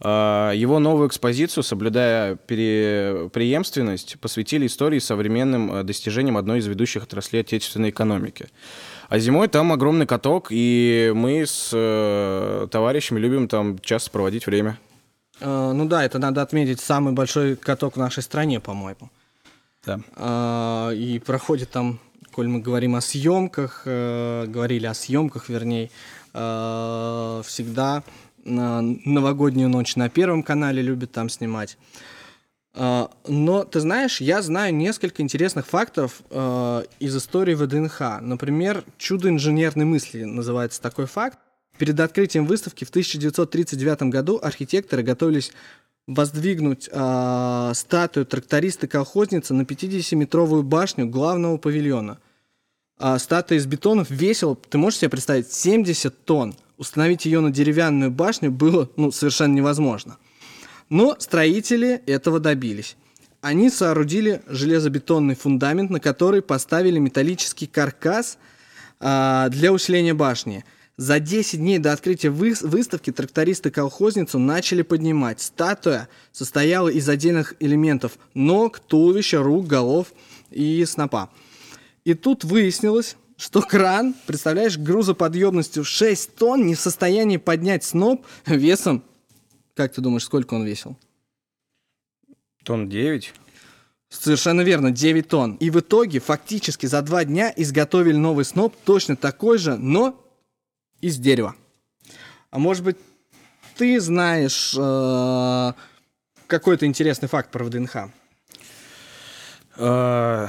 А, 0.00 0.52
его 0.52 0.78
новую 0.78 1.08
экспозицию, 1.08 1.62
соблюдая 1.62 2.36
преемственность, 2.36 4.18
посвятили 4.20 4.66
истории 4.66 4.98
современным 4.98 5.72
э, 5.72 5.82
достижениям 5.84 6.36
одной 6.36 6.58
из 6.58 6.66
ведущих 6.66 7.04
отраслей 7.04 7.40
отечественной 7.40 7.90
экономики. 7.90 8.48
А 9.08 9.18
зимой 9.18 9.48
там 9.48 9.72
огромный 9.72 10.06
каток, 10.06 10.48
и 10.50 11.12
мы 11.14 11.46
с 11.46 11.70
э, 11.72 12.66
товарищами 12.70 13.20
любим 13.20 13.48
там 13.48 13.78
часто 13.78 14.10
проводить 14.10 14.46
время. 14.46 14.78
Э, 15.40 15.72
ну 15.72 15.86
да, 15.86 16.04
это 16.04 16.18
надо 16.18 16.42
отметить 16.42 16.80
самый 16.80 17.12
большой 17.12 17.56
каток 17.56 17.96
в 17.96 17.98
нашей 17.98 18.22
стране, 18.22 18.60
по-моему. 18.60 19.10
Да. 19.84 20.00
Э, 20.16 20.94
и 20.94 21.18
проходит 21.18 21.70
там, 21.70 21.98
коль 22.32 22.48
мы 22.48 22.60
говорим 22.60 22.94
о 22.96 23.00
съемках, 23.00 23.82
э, 23.84 24.46
говорили 24.46 24.86
о 24.86 24.94
съемках, 24.94 25.48
вернее, 25.48 25.90
всегда 26.32 28.02
новогоднюю 28.44 29.70
ночь 29.70 29.96
на 29.96 30.10
Первом 30.10 30.42
канале 30.42 30.82
любят 30.82 31.10
там 31.10 31.30
снимать. 31.30 31.78
Но, 32.74 33.64
ты 33.64 33.80
знаешь, 33.80 34.20
я 34.20 34.42
знаю 34.42 34.74
несколько 34.74 35.22
интересных 35.22 35.66
фактов 35.66 36.20
из 36.30 37.16
истории 37.16 37.54
ВДНХ. 37.54 38.20
Например, 38.20 38.84
чудо 38.98 39.30
инженерной 39.30 39.86
мысли 39.86 40.24
называется 40.24 40.82
такой 40.82 41.06
факт. 41.06 41.38
Перед 41.78 42.00
открытием 42.00 42.46
выставки 42.46 42.84
в 42.84 42.90
1939 42.90 44.02
году 44.04 44.38
архитекторы 44.42 45.02
готовились 45.02 45.52
воздвигнуть 46.06 46.88
э, 46.90 47.72
статую 47.74 48.26
тракториста-колхозницы 48.26 49.52
на 49.52 49.62
50-метровую 49.62 50.62
башню 50.62 51.06
главного 51.06 51.58
павильона. 51.58 52.18
А 52.98 53.18
статуя 53.18 53.58
из 53.58 53.66
бетонов 53.66 54.08
весила, 54.08 54.56
ты 54.56 54.78
можешь 54.78 55.00
себе 55.00 55.10
представить, 55.10 55.52
70 55.52 56.24
тонн. 56.24 56.54
Установить 56.78 57.26
ее 57.26 57.40
на 57.40 57.50
деревянную 57.50 58.10
башню 58.10 58.50
было 58.50 58.88
ну, 58.96 59.10
совершенно 59.10 59.54
невозможно. 59.54 60.16
Но 60.88 61.16
строители 61.18 62.02
этого 62.06 62.38
добились. 62.40 62.96
Они 63.42 63.68
соорудили 63.68 64.42
железобетонный 64.46 65.34
фундамент, 65.34 65.90
на 65.90 66.00
который 66.00 66.40
поставили 66.40 66.98
металлический 66.98 67.66
каркас 67.66 68.38
э, 69.00 69.48
для 69.50 69.72
усиления 69.72 70.14
башни– 70.14 70.64
за 70.96 71.20
10 71.20 71.58
дней 71.58 71.78
до 71.78 71.92
открытия 71.92 72.30
выставки 72.30 73.12
трактористы 73.12 73.70
колхозницу 73.70 74.38
начали 74.38 74.82
поднимать. 74.82 75.40
Статуя 75.40 76.08
состояла 76.32 76.88
из 76.88 77.08
отдельных 77.08 77.54
элементов 77.60 78.18
ног, 78.34 78.78
туловища, 78.78 79.42
рук, 79.42 79.66
голов 79.66 80.12
и 80.50 80.84
снопа. 80.86 81.30
И 82.04 82.14
тут 82.14 82.44
выяснилось, 82.44 83.16
что 83.36 83.60
кран, 83.60 84.14
представляешь, 84.26 84.78
грузоподъемностью 84.78 85.84
6 85.84 86.36
тонн 86.36 86.66
не 86.66 86.74
в 86.74 86.80
состоянии 86.80 87.36
поднять 87.36 87.84
сноп 87.84 88.24
весом, 88.46 89.02
как 89.74 89.92
ты 89.92 90.00
думаешь, 90.00 90.24
сколько 90.24 90.54
он 90.54 90.64
весил? 90.64 90.96
Тонн 92.64 92.88
9. 92.88 93.34
Совершенно 94.08 94.62
верно, 94.62 94.90
9 94.90 95.28
тонн. 95.28 95.56
И 95.56 95.68
в 95.68 95.80
итоге 95.80 96.18
фактически 96.18 96.86
за 96.86 97.02
два 97.02 97.24
дня 97.24 97.52
изготовили 97.54 98.16
новый 98.16 98.46
сноп, 98.46 98.74
точно 98.84 99.16
такой 99.16 99.58
же, 99.58 99.76
но 99.76 100.25
из 101.06 101.18
дерева. 101.18 101.54
А 102.50 102.58
может 102.58 102.84
быть, 102.84 102.96
ты 103.76 104.00
знаешь 104.00 104.74
э, 104.76 105.72
какой-то 106.46 106.86
интересный 106.86 107.28
факт 107.28 107.50
про 107.50 107.64
ВДНХ? 107.64 107.96
Э, 109.76 110.48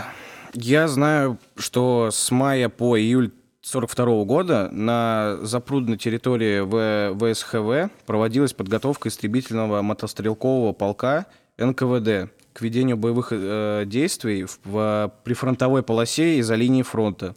я 0.53 0.87
знаю, 0.87 1.37
что 1.57 2.09
с 2.11 2.31
мая 2.31 2.69
по 2.69 2.97
июль 2.97 3.31
1942 3.69 4.23
года 4.23 4.69
на 4.71 5.37
запрудной 5.41 5.97
территории 5.97 6.61
в 6.61 7.33
ВСХВ 7.33 7.91
проводилась 8.05 8.53
подготовка 8.53 9.09
истребительного 9.09 9.81
мотострелкового 9.81 10.73
полка 10.73 11.27
НКВД 11.57 12.31
к 12.53 12.61
ведению 12.61 12.97
боевых 12.97 13.27
э, 13.31 13.83
действий 13.85 14.45
в, 14.45 14.57
в 14.63 15.13
прифронтовой 15.23 15.83
полосе 15.83 16.39
и 16.39 16.41
за 16.41 16.55
линией 16.55 16.83
фронта. 16.83 17.35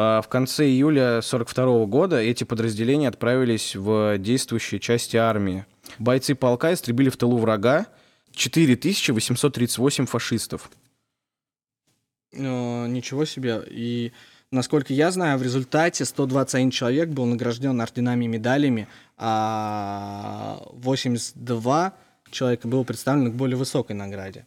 А 0.00 0.22
в 0.22 0.28
конце 0.28 0.64
июля 0.66 1.18
1942 1.18 1.86
года 1.86 2.18
эти 2.20 2.44
подразделения 2.44 3.08
отправились 3.08 3.74
в 3.74 4.16
действующие 4.18 4.78
части 4.78 5.16
армии. 5.16 5.66
Бойцы 5.98 6.36
полка 6.36 6.72
истребили 6.72 7.08
в 7.08 7.16
тылу 7.16 7.36
врага 7.36 7.88
4838 8.30 10.06
фашистов. 10.06 10.70
Э, 12.32 12.86
ничего 12.86 13.24
себе. 13.24 13.60
И, 13.68 14.12
насколько 14.52 14.92
я 14.92 15.10
знаю, 15.10 15.36
в 15.36 15.42
результате 15.42 16.04
121 16.04 16.70
человек 16.70 17.08
был 17.08 17.26
награжден 17.26 17.80
орденами 17.80 18.26
и 18.26 18.28
медалями, 18.28 18.86
а 19.16 20.62
82 20.74 21.92
человека 22.30 22.68
было 22.68 22.84
представлено 22.84 23.30
к 23.30 23.34
более 23.34 23.56
высокой 23.56 23.96
награде. 23.96 24.46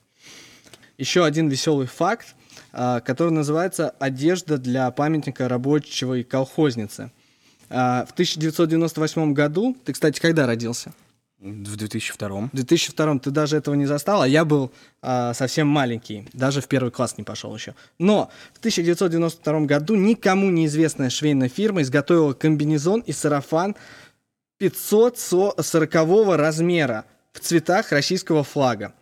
Еще 0.97 1.25
один 1.25 1.49
веселый 1.49 1.87
факт, 1.87 2.35
который 2.71 3.31
называется 3.31 3.89
«Одежда 3.99 4.57
для 4.57 4.89
памятника 4.91 5.47
рабочего 5.47 6.15
и 6.15 6.23
колхозницы». 6.23 7.11
А, 7.73 8.05
в 8.05 8.11
1998 8.11 9.33
году, 9.33 9.77
ты, 9.85 9.93
кстати, 9.93 10.19
когда 10.19 10.45
родился? 10.45 10.91
В 11.39 11.75
2002. 11.75 12.29
В 12.29 12.49
2002 12.53 13.19
ты 13.19 13.31
даже 13.31 13.57
этого 13.57 13.73
не 13.75 13.85
застал, 13.85 14.21
а 14.21 14.27
я 14.27 14.45
был 14.45 14.71
а, 15.01 15.33
совсем 15.33 15.67
маленький, 15.67 16.27
даже 16.33 16.61
в 16.61 16.67
первый 16.67 16.91
класс 16.91 17.17
не 17.17 17.23
пошел 17.23 17.55
еще. 17.55 17.73
Но 17.97 18.29
в 18.53 18.59
1992 18.59 19.61
году 19.61 19.95
никому 19.95 20.51
неизвестная 20.51 21.09
швейная 21.09 21.49
фирма 21.49 21.81
изготовила 21.81 22.33
комбинезон 22.33 22.99
и 22.99 23.11
сарафан 23.11 23.75
540 24.59 26.35
размера 26.35 27.05
в 27.31 27.39
цветах 27.39 27.91
российского 27.91 28.43
флага. 28.43 28.93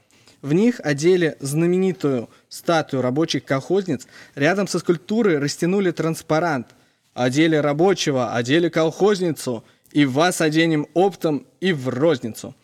В 0.42 0.54
них 0.54 0.80
одели 0.84 1.36
знаменитую 1.40 2.30
статую 2.48 3.02
рабочих 3.02 3.44
колхозниц. 3.44 4.08
Рядом 4.36 4.68
со 4.68 4.80
скульптурой 4.80 5.38
растянули 5.38 5.92
транспарант. 5.92 6.68
Одели 7.14 7.56
рабочего, 7.56 8.34
одели 8.34 8.70
колхозницу, 8.70 9.64
и 9.92 10.06
вас 10.06 10.40
оденем 10.42 10.88
оптом 10.94 11.46
и 11.60 11.74
в 11.74 11.90
розницу. 11.90 12.56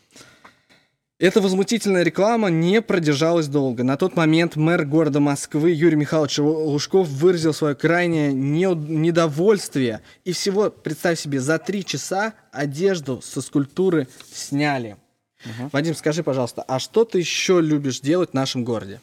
Эта 1.18 1.40
возмутительная 1.40 2.04
реклама 2.04 2.50
не 2.50 2.82
продержалась 2.82 3.48
долго. 3.48 3.84
На 3.84 3.96
тот 3.96 4.18
момент 4.18 4.58
мэр 4.58 4.86
города 4.86 5.22
Москвы 5.22 5.72
Юрий 5.72 5.96
Михайлович 5.96 6.40
Лужков 6.40 7.08
выразил 7.08 7.54
свое 7.54 7.74
крайнее 7.74 8.34
недовольствие. 8.34 10.02
И 10.26 10.34
всего, 10.34 10.70
представь 10.70 11.20
себе, 11.20 11.40
за 11.40 11.58
три 11.58 11.86
часа 11.86 12.34
одежду 12.52 13.22
со 13.22 13.42
скульптуры 13.42 14.10
сняли. 14.34 14.98
Угу. 15.46 15.70
Вадим, 15.72 15.96
скажи, 15.96 16.24
пожалуйста, 16.24 16.64
а 16.68 16.80
что 16.80 17.06
ты 17.06 17.20
еще 17.20 17.62
любишь 17.62 18.02
делать 18.02 18.32
в 18.32 18.34
нашем 18.34 18.64
городе? 18.64 19.00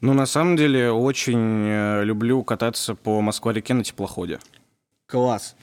Ну, 0.00 0.12
на 0.12 0.26
самом 0.26 0.56
деле, 0.56 0.90
очень 0.90 1.66
э, 1.66 2.04
люблю 2.04 2.42
кататься 2.44 2.94
по 2.94 3.20
Москва-реке 3.20 3.74
на 3.74 3.82
теплоходе. 3.82 4.38
Класс. 5.06 5.54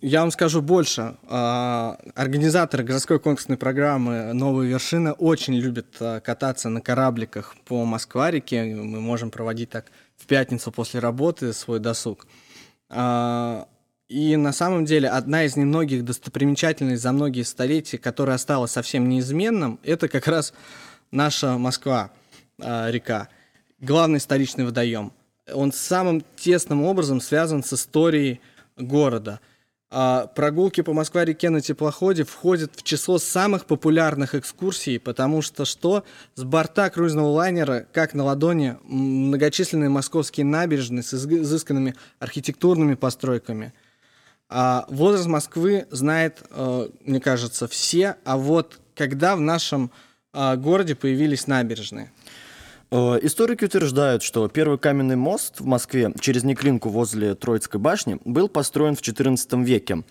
Я 0.00 0.20
вам 0.20 0.30
скажу 0.30 0.62
больше. 0.62 1.16
А, 1.28 1.98
организаторы 2.14 2.84
городской 2.84 3.18
конкурсной 3.18 3.56
программы 3.56 4.32
«Новые 4.32 4.70
вершины» 4.70 5.10
очень 5.10 5.54
любят 5.54 5.86
а, 5.98 6.20
кататься 6.20 6.68
на 6.68 6.80
корабликах 6.80 7.56
по 7.64 7.84
Москва-реке. 7.84 8.76
Мы 8.76 9.00
можем 9.00 9.32
проводить 9.32 9.70
так 9.70 9.86
в 10.16 10.26
пятницу 10.26 10.70
после 10.70 11.00
работы 11.00 11.52
свой 11.52 11.80
досуг. 11.80 12.28
А, 12.88 13.66
и 14.08 14.36
на 14.36 14.52
самом 14.52 14.86
деле 14.86 15.08
одна 15.08 15.44
из 15.44 15.56
немногих 15.56 16.04
достопримечательностей 16.04 17.00
за 17.00 17.12
многие 17.12 17.42
столетия, 17.42 17.98
которая 17.98 18.36
осталась 18.36 18.70
совсем 18.70 19.08
неизменным, 19.08 19.78
это 19.82 20.08
как 20.08 20.26
раз 20.26 20.54
наша 21.10 21.58
Москва, 21.58 22.10
э, 22.58 22.90
река, 22.90 23.28
главный 23.80 24.20
столичный 24.20 24.64
водоем. 24.64 25.12
Он 25.52 25.72
самым 25.72 26.24
тесным 26.36 26.84
образом 26.84 27.20
связан 27.20 27.62
с 27.62 27.72
историей 27.74 28.40
города. 28.76 29.40
А 29.90 30.26
прогулки 30.26 30.82
по 30.82 30.92
Москва-реке 30.92 31.48
на 31.48 31.62
теплоходе 31.62 32.24
входят 32.24 32.72
в 32.76 32.82
число 32.82 33.18
самых 33.18 33.64
популярных 33.64 34.34
экскурсий, 34.34 35.00
потому 35.00 35.40
что 35.40 35.64
что? 35.64 36.04
С 36.34 36.44
борта 36.44 36.90
круизного 36.90 37.28
лайнера, 37.28 37.86
как 37.92 38.12
на 38.12 38.24
ладони, 38.24 38.76
многочисленные 38.84 39.88
московские 39.88 40.44
набережные 40.44 41.02
с 41.02 41.14
изысканными 41.14 41.94
архитектурными 42.20 42.94
постройками– 42.94 43.74
а 44.48 44.86
возраст 44.88 45.26
Москвы 45.26 45.86
знает, 45.90 46.42
э, 46.50 46.88
мне 47.04 47.20
кажется, 47.20 47.68
все. 47.68 48.16
А 48.24 48.36
вот 48.38 48.80
когда 48.94 49.36
в 49.36 49.40
нашем 49.40 49.90
э, 50.32 50.56
городе 50.56 50.94
появились 50.94 51.46
набережные? 51.46 52.10
Э, 52.90 53.18
историки 53.20 53.66
утверждают, 53.66 54.22
что 54.22 54.48
первый 54.48 54.78
каменный 54.78 55.16
мост 55.16 55.60
в 55.60 55.66
Москве 55.66 56.12
через 56.18 56.44
Неклинку 56.44 56.88
возле 56.88 57.34
Троицкой 57.34 57.78
башни 57.78 58.18
был 58.24 58.48
построен 58.48 58.96
в 58.96 59.02
XIV 59.02 59.64
веке. 59.64 60.02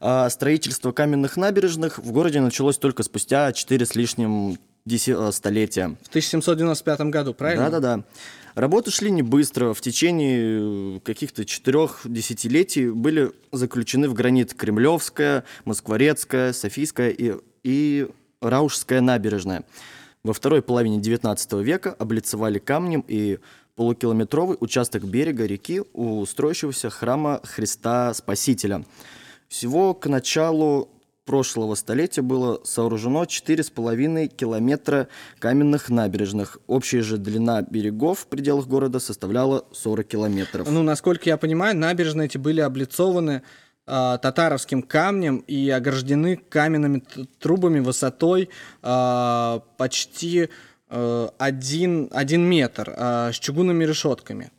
А 0.00 0.28
строительство 0.28 0.92
каменных 0.92 1.38
набережных 1.38 1.98
в 1.98 2.12
городе 2.12 2.40
началось 2.40 2.76
только 2.76 3.02
спустя 3.02 3.52
4 3.52 3.86
с 3.86 3.94
лишним 3.94 4.58
столетия. 5.32 5.96
В 6.02 6.08
1795 6.08 7.00
году, 7.10 7.34
правильно? 7.34 7.70
Да-да-да. 7.70 8.04
Работы 8.58 8.90
шли 8.90 9.12
не 9.12 9.22
быстро. 9.22 9.72
В 9.72 9.80
течение 9.80 10.96
э, 10.96 11.00
каких-то 11.04 11.44
четырех 11.44 12.00
десятилетий 12.04 12.90
были 12.90 13.30
заключены 13.52 14.08
в 14.08 14.14
гранит 14.14 14.52
Кремлевская, 14.52 15.44
Москворецкая, 15.64 16.52
Софийская 16.52 17.10
и, 17.10 17.36
и 17.62 18.08
Раушская 18.40 19.00
набережная. 19.00 19.62
Во 20.24 20.32
второй 20.32 20.60
половине 20.62 20.98
XIX 20.98 21.62
века 21.62 21.94
облицевали 21.96 22.58
камнем 22.58 23.04
и 23.06 23.38
полукилометровый 23.76 24.56
участок 24.58 25.04
берега 25.04 25.46
реки 25.46 25.82
у 25.92 26.26
строящегося 26.26 26.90
храма 26.90 27.40
Христа 27.44 28.12
Спасителя. 28.12 28.84
Всего 29.46 29.94
к 29.94 30.08
началу 30.08 30.88
прошлого 31.28 31.74
столетия 31.74 32.22
было 32.22 32.58
сооружено 32.64 33.24
4,5 33.24 34.28
километра 34.28 35.08
каменных 35.38 35.90
набережных. 35.90 36.56
Общая 36.66 37.02
же 37.02 37.18
длина 37.18 37.60
берегов 37.60 38.20
в 38.20 38.26
пределах 38.28 38.66
города 38.66 38.98
составляла 38.98 39.66
40 39.72 40.08
километров. 40.08 40.70
Ну, 40.70 40.82
насколько 40.82 41.28
я 41.28 41.36
понимаю, 41.36 41.76
набережные 41.76 42.28
эти 42.28 42.38
были 42.38 42.62
облицованы 42.62 43.42
э, 43.86 44.18
татаровским 44.22 44.80
камнем 44.82 45.44
и 45.46 45.68
ограждены 45.68 46.36
каменными 46.36 47.02
трубами 47.38 47.80
высотой 47.80 48.48
э, 48.82 49.60
почти 49.76 50.48
э, 50.88 51.28
один, 51.36 52.08
один 52.10 52.42
метр 52.48 52.94
э, 52.96 53.32
с 53.34 53.38
чугунными 53.38 53.84
решетками. 53.84 54.50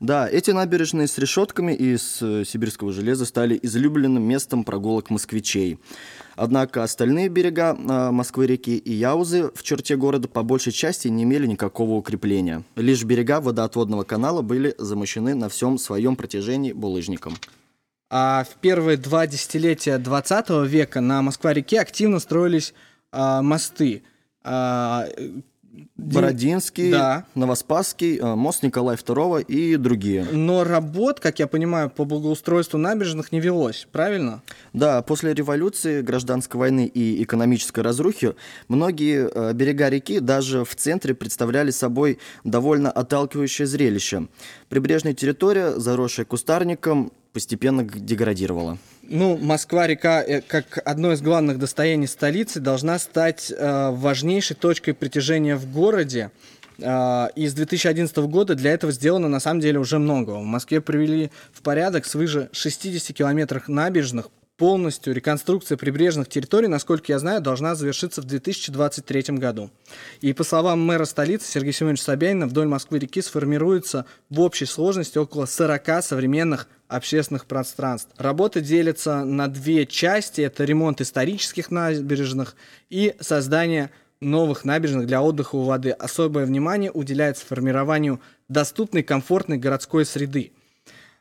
Да, 0.00 0.28
эти 0.28 0.50
набережные 0.50 1.06
с 1.06 1.18
решетками 1.18 1.72
из 1.72 2.20
э, 2.20 2.44
сибирского 2.44 2.92
железа 2.92 3.24
стали 3.24 3.58
излюбленным 3.62 4.22
местом 4.22 4.64
прогулок 4.64 5.10
москвичей. 5.10 5.78
Однако 6.36 6.82
остальные 6.82 7.28
берега 7.28 7.76
э, 7.78 8.10
Москвы-реки 8.10 8.76
и 8.76 8.92
Яузы 8.92 9.50
в 9.54 9.62
черте 9.62 9.96
города 9.96 10.28
по 10.28 10.42
большей 10.42 10.72
части 10.72 11.08
не 11.08 11.22
имели 11.22 11.46
никакого 11.46 11.92
укрепления. 11.92 12.64
Лишь 12.76 13.04
берега 13.04 13.40
водоотводного 13.40 14.04
канала 14.04 14.42
были 14.42 14.74
замощены 14.78 15.34
на 15.34 15.48
всем 15.48 15.78
своем 15.78 16.16
протяжении 16.16 16.72
булыжником. 16.72 17.34
А 18.10 18.44
в 18.44 18.60
первые 18.60 18.96
два 18.96 19.26
десятилетия 19.26 19.98
20 19.98 20.68
века 20.68 21.00
на 21.00 21.22
Москва-реке 21.22 21.80
активно 21.80 22.20
строились 22.20 22.74
а, 23.10 23.42
мосты. 23.42 24.02
А, 24.42 25.06
Бородинский, 25.96 26.90
да. 26.90 27.24
Новоспасский, 27.34 28.18
э, 28.18 28.34
мост 28.34 28.62
Николая 28.62 28.96
II 28.96 29.42
и 29.44 29.76
другие. 29.76 30.24
Но 30.30 30.64
работ, 30.64 31.20
как 31.20 31.38
я 31.38 31.46
понимаю, 31.46 31.90
по 31.90 32.04
благоустройству 32.04 32.78
набережных 32.78 33.32
не 33.32 33.40
велось, 33.40 33.86
правильно? 33.90 34.42
Да, 34.72 35.02
после 35.02 35.34
революции, 35.34 36.02
гражданской 36.02 36.58
войны 36.58 36.86
и 36.86 37.22
экономической 37.22 37.80
разрухи 37.80 38.34
многие 38.68 39.28
э, 39.32 39.52
берега 39.54 39.88
реки 39.88 40.20
даже 40.20 40.64
в 40.64 40.74
центре 40.74 41.14
представляли 41.14 41.70
собой 41.70 42.18
довольно 42.44 42.90
отталкивающее 42.90 43.66
зрелище. 43.66 44.28
Прибрежная 44.68 45.14
территория, 45.14 45.78
заросшая 45.78 46.26
кустарником, 46.26 47.12
постепенно 47.34 47.82
деградировала. 47.82 48.78
Ну, 49.02 49.36
Москва-река, 49.36 50.22
э, 50.22 50.40
как 50.40 50.78
одно 50.84 51.12
из 51.12 51.20
главных 51.20 51.58
достояний 51.58 52.06
столицы, 52.06 52.60
должна 52.60 52.98
стать 52.98 53.52
э, 53.54 53.90
важнейшей 53.90 54.56
точкой 54.56 54.92
притяжения 54.92 55.56
в 55.56 55.70
городе. 55.70 56.30
Э, 56.78 57.26
и 57.34 57.46
с 57.48 57.52
2011 57.52 58.16
года 58.18 58.54
для 58.54 58.72
этого 58.72 58.92
сделано 58.92 59.28
на 59.28 59.40
самом 59.40 59.60
деле 59.60 59.80
уже 59.80 59.98
много. 59.98 60.30
В 60.30 60.44
Москве 60.44 60.80
привели 60.80 61.30
в 61.52 61.60
порядок 61.60 62.06
свыше 62.06 62.48
60 62.52 63.14
километров 63.14 63.68
набережных, 63.68 64.28
полностью 64.56 65.14
реконструкция 65.14 65.76
прибрежных 65.76 66.28
территорий, 66.28 66.68
насколько 66.68 67.12
я 67.12 67.18
знаю, 67.18 67.40
должна 67.40 67.74
завершиться 67.74 68.22
в 68.22 68.24
2023 68.24 69.36
году. 69.38 69.70
И 70.20 70.32
по 70.32 70.44
словам 70.44 70.80
мэра 70.84 71.04
столицы 71.04 71.50
Сергея 71.50 71.72
Семеновича 71.72 72.04
Собянина, 72.04 72.46
вдоль 72.46 72.68
Москвы-реки 72.68 73.20
сформируется 73.20 74.06
в 74.30 74.40
общей 74.40 74.66
сложности 74.66 75.18
около 75.18 75.46
40 75.46 76.04
современных 76.04 76.68
общественных 76.88 77.46
пространств. 77.46 78.12
Работа 78.16 78.60
делится 78.60 79.24
на 79.24 79.48
две 79.48 79.86
части. 79.86 80.42
Это 80.42 80.64
ремонт 80.64 81.00
исторических 81.00 81.70
набережных 81.70 82.54
и 82.90 83.16
создание 83.20 83.90
новых 84.20 84.64
набережных 84.64 85.06
для 85.06 85.20
отдыха 85.20 85.56
у 85.56 85.62
воды. 85.62 85.90
Особое 85.90 86.46
внимание 86.46 86.90
уделяется 86.90 87.44
формированию 87.44 88.20
доступной, 88.48 89.02
комфортной 89.02 89.58
городской 89.58 90.04
среды. 90.04 90.52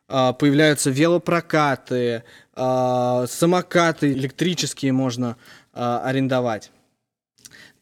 а, 0.10 0.34
появляются 0.34 0.92
велопрокаты, 0.92 2.24
а, 2.56 3.26
самокаты 3.28 4.14
электрические 4.14 4.91
можно 4.91 5.38
а, 5.74 6.01
арендовать. 6.06 6.72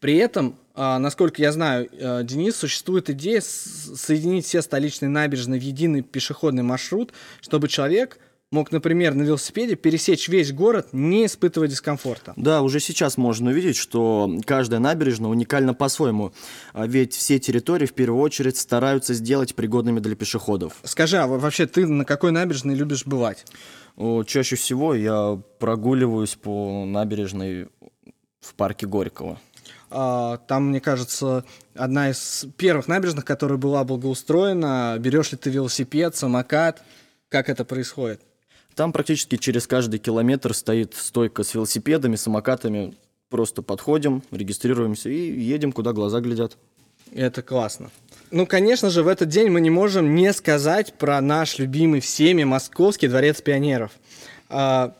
При 0.00 0.16
этом, 0.16 0.58
насколько 0.74 1.40
я 1.40 1.52
знаю, 1.52 1.88
Денис, 2.24 2.56
существует 2.56 3.08
идея 3.10 3.40
соединить 3.40 4.44
все 4.44 4.60
столичные 4.60 5.08
набережные 5.08 5.60
в 5.60 5.62
единый 5.62 6.02
пешеходный 6.02 6.64
маршрут, 6.64 7.12
чтобы 7.40 7.68
человек 7.68 8.18
мог, 8.50 8.70
например, 8.72 9.14
на 9.14 9.22
велосипеде 9.22 9.76
пересечь 9.76 10.28
весь 10.28 10.52
город, 10.52 10.88
не 10.92 11.26
испытывая 11.26 11.68
дискомфорта. 11.68 12.34
Да, 12.36 12.62
уже 12.62 12.80
сейчас 12.80 13.16
можно 13.16 13.50
увидеть, 13.50 13.76
что 13.76 14.40
каждая 14.44 14.80
набережная 14.80 15.30
уникальна 15.30 15.72
по-своему. 15.72 16.32
Ведь 16.74 17.14
все 17.14 17.38
территории 17.38 17.86
в 17.86 17.94
первую 17.94 18.20
очередь 18.20 18.56
стараются 18.56 19.14
сделать 19.14 19.54
пригодными 19.54 20.00
для 20.00 20.16
пешеходов. 20.16 20.74
Скажи, 20.82 21.16
а 21.18 21.26
вообще 21.26 21.66
ты 21.66 21.86
на 21.86 22.04
какой 22.04 22.32
набережной 22.32 22.74
любишь 22.74 23.06
бывать? 23.06 23.46
Чаще 24.26 24.56
всего 24.56 24.94
я 24.94 25.40
прогуливаюсь 25.58 26.34
по 26.34 26.84
набережной 26.84 27.68
в 28.40 28.54
парке 28.54 28.86
Горького. 28.86 29.38
А, 29.90 30.38
там, 30.48 30.68
мне 30.68 30.80
кажется, 30.80 31.44
одна 31.74 32.10
из 32.10 32.46
первых 32.56 32.88
набережных, 32.88 33.24
которая 33.24 33.58
была 33.58 33.84
благоустроена. 33.84 34.96
Берешь 34.98 35.32
ли 35.32 35.38
ты 35.38 35.50
велосипед, 35.50 36.16
самокат? 36.16 36.82
Как 37.28 37.48
это 37.48 37.64
происходит? 37.64 38.20
Там 38.74 38.92
практически 38.92 39.36
через 39.36 39.66
каждый 39.66 39.98
километр 39.98 40.54
стоит 40.54 40.94
стойка 40.94 41.44
с 41.44 41.54
велосипедами, 41.54 42.16
самокатами. 42.16 42.96
Просто 43.28 43.62
подходим, 43.62 44.22
регистрируемся 44.30 45.08
и 45.10 45.40
едем, 45.40 45.72
куда 45.72 45.92
глаза 45.92 46.20
глядят. 46.20 46.56
Это 47.12 47.42
классно. 47.42 47.90
Ну, 48.32 48.46
конечно 48.46 48.88
же, 48.88 49.02
в 49.02 49.08
этот 49.08 49.28
день 49.28 49.50
мы 49.50 49.60
не 49.60 49.68
можем 49.68 50.14
не 50.14 50.32
сказать 50.32 50.94
про 50.94 51.20
наш 51.20 51.58
любимый 51.58 52.00
всеми 52.00 52.44
Московский 52.44 53.06
дворец 53.06 53.42
пионеров. 53.42 53.92
А, 54.48 54.94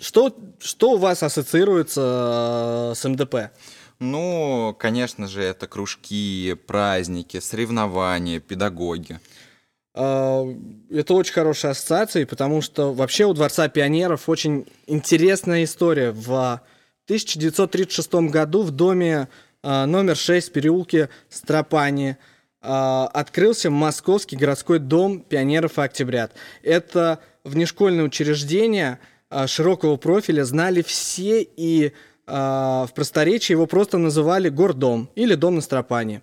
что, 0.00 0.34
что 0.58 0.92
у 0.92 0.96
вас 0.96 1.22
ассоциируется 1.22 2.92
э, 2.92 2.94
с 2.96 3.06
МДП? 3.06 3.50
Ну, 3.98 4.74
конечно 4.78 5.28
же, 5.28 5.42
это 5.42 5.66
кружки, 5.66 6.56
праздники, 6.66 7.40
соревнования, 7.40 8.40
педагоги. 8.40 9.20
А, 9.92 10.46
это 10.90 11.12
очень 11.12 11.34
хорошая 11.34 11.72
ассоциация, 11.72 12.24
потому 12.24 12.62
что 12.62 12.94
вообще 12.94 13.26
у 13.26 13.34
Дворца 13.34 13.68
пионеров 13.68 14.30
очень 14.30 14.66
интересная 14.86 15.64
история. 15.64 16.10
В 16.10 16.62
1936 17.04 18.14
году 18.30 18.62
в 18.62 18.70
доме 18.70 19.28
а, 19.62 19.84
номер 19.84 20.16
6 20.16 20.48
в 20.48 20.52
переулке 20.52 21.10
Стропани 21.28 22.16
открылся 22.60 23.70
Московский 23.70 24.36
городской 24.36 24.78
дом 24.78 25.20
пионеров 25.20 25.78
и 25.78 25.82
октябрят. 25.82 26.32
Это 26.62 27.20
внешкольное 27.44 28.04
учреждение 28.04 28.98
широкого 29.46 29.96
профиля, 29.96 30.44
знали 30.44 30.82
все, 30.82 31.42
и 31.42 31.92
в 32.26 32.90
просторечии 32.94 33.52
его 33.52 33.66
просто 33.66 33.98
называли 33.98 34.48
гордом 34.48 35.08
или 35.14 35.34
дом 35.34 35.56
на 35.56 35.60
Стропане. 35.60 36.22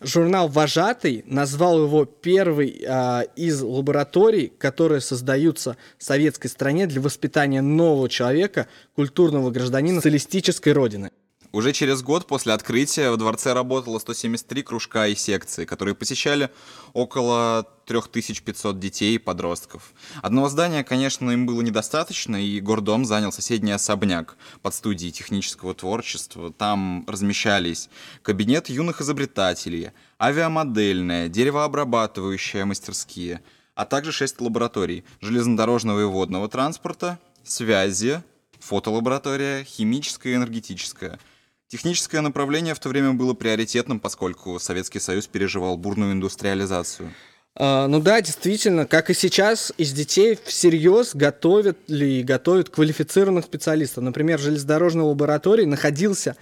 Журнал 0.00 0.48
«Вожатый» 0.48 1.24
назвал 1.26 1.84
его 1.84 2.04
первой 2.04 2.84
э, 2.86 3.22
из 3.34 3.60
лабораторий, 3.62 4.52
которые 4.58 5.00
создаются 5.00 5.76
в 5.98 6.04
советской 6.04 6.46
стране 6.46 6.86
для 6.86 7.00
воспитания 7.00 7.62
нового 7.62 8.08
человека, 8.08 8.68
культурного 8.94 9.50
гражданина 9.50 9.96
социалистической 9.96 10.72
родины. 10.72 11.10
Уже 11.50 11.72
через 11.72 12.02
год 12.02 12.26
после 12.26 12.52
открытия 12.52 13.10
в 13.10 13.16
дворце 13.16 13.54
работало 13.54 13.98
173 13.98 14.62
кружка 14.62 15.06
и 15.06 15.14
секции, 15.14 15.64
которые 15.64 15.94
посещали 15.94 16.50
около 16.92 17.66
3500 17.86 18.78
детей 18.78 19.14
и 19.14 19.18
подростков. 19.18 19.94
Одного 20.20 20.50
здания, 20.50 20.84
конечно, 20.84 21.30
им 21.30 21.46
было 21.46 21.62
недостаточно, 21.62 22.36
и 22.36 22.60
гордом 22.60 23.06
занял 23.06 23.32
соседний 23.32 23.72
особняк 23.72 24.36
под 24.60 24.74
студией 24.74 25.10
технического 25.10 25.74
творчества. 25.74 26.52
Там 26.52 27.06
размещались 27.08 27.88
кабинет 28.20 28.68
юных 28.68 29.00
изобретателей, 29.00 29.92
авиамодельная, 30.20 31.28
деревообрабатывающая 31.28 32.66
мастерские, 32.66 33.40
а 33.74 33.86
также 33.86 34.12
шесть 34.12 34.38
лабораторий 34.42 35.02
железнодорожного 35.22 36.02
и 36.02 36.04
водного 36.04 36.46
транспорта, 36.50 37.18
связи, 37.42 38.22
фотолаборатория, 38.60 39.64
химическая 39.64 40.34
и 40.34 40.36
энергетическая– 40.36 41.18
Техническое 41.68 42.22
направление 42.22 42.74
в 42.74 42.78
то 42.78 42.88
время 42.88 43.12
было 43.12 43.34
приоритетным, 43.34 44.00
поскольку 44.00 44.58
Советский 44.58 45.00
Союз 45.00 45.26
переживал 45.26 45.76
бурную 45.76 46.12
индустриализацию. 46.12 47.12
А, 47.54 47.86
ну 47.88 48.00
да, 48.00 48.22
действительно, 48.22 48.86
как 48.86 49.10
и 49.10 49.14
сейчас, 49.14 49.72
из 49.76 49.92
детей 49.92 50.38
всерьез 50.44 51.14
готовят 51.14 51.76
ли 51.88 52.22
готовят 52.22 52.70
квалифицированных 52.70 53.44
специалистов. 53.44 54.02
Например, 54.02 54.38
в 54.38 54.42
железнодорожной 54.42 55.04
лаборатории 55.04 55.64
находился 55.64 56.36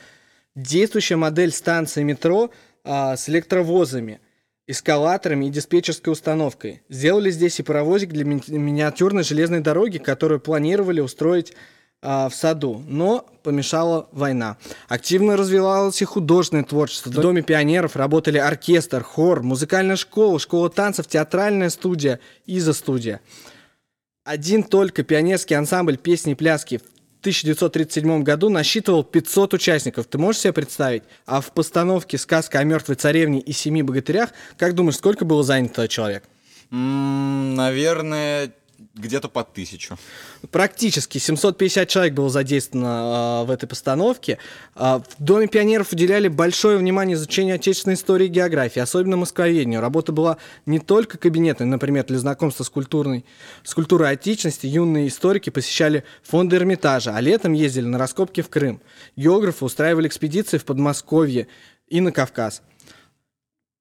действующая 0.55 1.17
модель 1.17 1.51
станции 1.51 2.05
метро 2.05 2.53
а, 2.85 3.17
с 3.17 3.29
электровозами, 3.29 4.21
эскалаторами 4.69 5.47
и 5.47 5.51
диспетчерской 5.51 6.13
установкой. 6.13 6.83
Сделали 6.89 7.31
здесь 7.31 7.59
и 7.59 7.65
паровозик 7.65 8.11
для 8.11 8.25
ми- 8.25 8.43
миниатюрной 8.47 9.25
железной 9.25 9.61
дороги, 9.61 9.99
которую 9.99 10.39
планировали 10.39 11.01
устроить 11.01 11.55
в 12.03 12.31
саду, 12.33 12.83
но 12.87 13.27
помешала 13.43 14.09
война. 14.13 14.59
Активно 14.89 15.37
развивалось 15.37 16.01
и 16.03 16.05
художественное 16.05 16.65
творчество. 16.65 17.11
В 17.11 17.15
Доме 17.15 17.43
пионеров 17.43 17.97
работали 17.97 18.39
оркестр, 18.39 19.03
хор, 19.03 19.43
музыкальная 19.43 19.97
школа, 19.97 20.39
школа 20.39 20.69
танцев, 20.71 21.07
театральная 21.07 21.71
студия, 21.71 22.21
изо-студия. 22.45 23.21
Один 24.25 24.65
только 24.65 25.05
пионерский 25.05 25.55
ансамбль 25.55 25.97
песни 25.97 26.33
и 26.33 26.35
пляски 26.35 26.79
в 26.79 26.83
1937 27.21 28.23
году 28.25 28.49
насчитывал 28.49 29.05
500 29.05 29.55
участников. 29.55 30.07
Ты 30.07 30.19
можешь 30.19 30.43
себе 30.43 30.53
представить? 30.53 31.05
А 31.27 31.41
в 31.41 31.53
постановке 31.53 32.19
«Сказка 32.19 32.59
о 32.59 32.65
мертвой 32.65 32.97
царевне 32.97 33.41
и 33.41 33.53
семи 33.53 33.83
богатырях», 33.83 34.31
как 34.59 34.75
думаешь, 34.75 34.97
сколько 34.97 35.25
было 35.25 35.43
занято 35.45 35.87
человек? 35.89 36.25
-м, 36.73 37.55
наверное, 37.55 38.53
где-то 38.95 39.29
под 39.29 39.53
тысячу. 39.53 39.97
Практически 40.51 41.19
750 41.19 41.89
человек 41.89 42.15
было 42.15 42.31
задействовано 42.31 43.43
э, 43.43 43.47
в 43.47 43.51
этой 43.51 43.67
постановке. 43.67 44.39
Э, 44.75 45.01
в 45.01 45.23
Доме 45.23 45.47
пионеров 45.47 45.93
уделяли 45.93 46.29
большое 46.29 46.79
внимание 46.79 47.15
изучению 47.15 47.57
отечественной 47.57 47.95
истории 47.95 48.27
и 48.27 48.31
географии, 48.31 48.81
особенно 48.81 49.17
москвоведению. 49.17 49.81
Работа 49.81 50.13
была 50.13 50.39
не 50.65 50.79
только 50.79 51.19
кабинетной, 51.19 51.67
например, 51.67 52.05
для 52.05 52.19
знакомства 52.19 52.65
с, 52.65 52.71
культурной, 52.71 53.25
с 53.63 53.75
культурой 53.75 54.11
отечественности 54.11 54.67
юные 54.67 55.09
историки 55.09 55.51
посещали 55.51 56.05
фонды 56.23 56.57
Эрмитажа, 56.57 57.15
а 57.15 57.21
летом 57.21 57.53
ездили 57.53 57.87
на 57.87 57.99
раскопки 57.99 58.41
в 58.41 58.49
Крым. 58.49 58.81
Географы 59.17 59.65
устраивали 59.65 60.09
экспедиции 60.09 60.59
в 60.59 60.65
Подмосковье 60.65 61.49
и 61.89 62.01
на 62.01 62.13
Кавказ. 62.13 62.63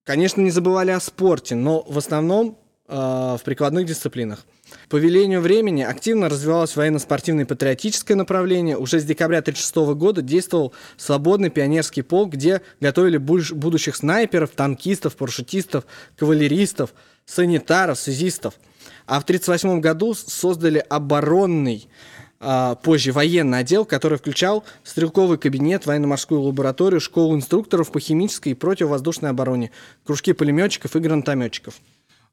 Конечно, 0.04 0.42
не 0.42 0.52
забывали 0.52 0.92
о 0.92 1.00
спорте, 1.00 1.56
но 1.56 1.82
в 1.88 1.98
основном 1.98 2.60
в 2.88 3.42
прикладных 3.44 3.86
дисциплинах. 3.86 4.46
По 4.90 4.98
велению 4.98 5.42
времени 5.42 5.82
активно 5.82 6.30
развивалось 6.30 6.76
военно-спортивное 6.76 7.46
патриотическое 7.46 8.16
направление. 8.16 8.78
Уже 8.78 9.00
с 9.00 9.04
декабря 9.04 9.40
1936 9.40 9.98
года 9.98 10.22
действовал 10.22 10.74
свободный 10.98 11.50
пионерский 11.50 12.04
полк, 12.04 12.34
где 12.34 12.62
готовили 12.80 13.18
будущих 13.18 13.96
снайперов, 13.96 14.52
танкистов, 14.52 15.16
парашютистов, 15.16 15.86
кавалеристов, 16.16 16.94
санитаров, 17.26 18.00
связистов. 18.00 18.56
А 19.08 19.20
в 19.20 19.24
1938 19.24 19.82
году 19.82 20.14
создали 20.14 20.84
оборонный 20.88 21.88
а, 22.40 22.76
позже 22.76 23.12
военный 23.12 23.60
отдел, 23.60 23.86
который 23.86 24.18
включал 24.18 24.64
стрелковый 24.84 25.38
кабинет, 25.38 25.86
военно-морскую 25.86 26.42
лабораторию, 26.42 27.00
школу 27.00 27.36
инструкторов 27.36 27.92
по 27.92 28.00
химической 28.00 28.50
и 28.50 28.56
противовоздушной 28.56 29.32
обороне, 29.32 29.72
кружки 30.04 30.34
пулеметчиков 30.34 30.96
и 30.96 31.00
гранатометчиков 31.00 31.76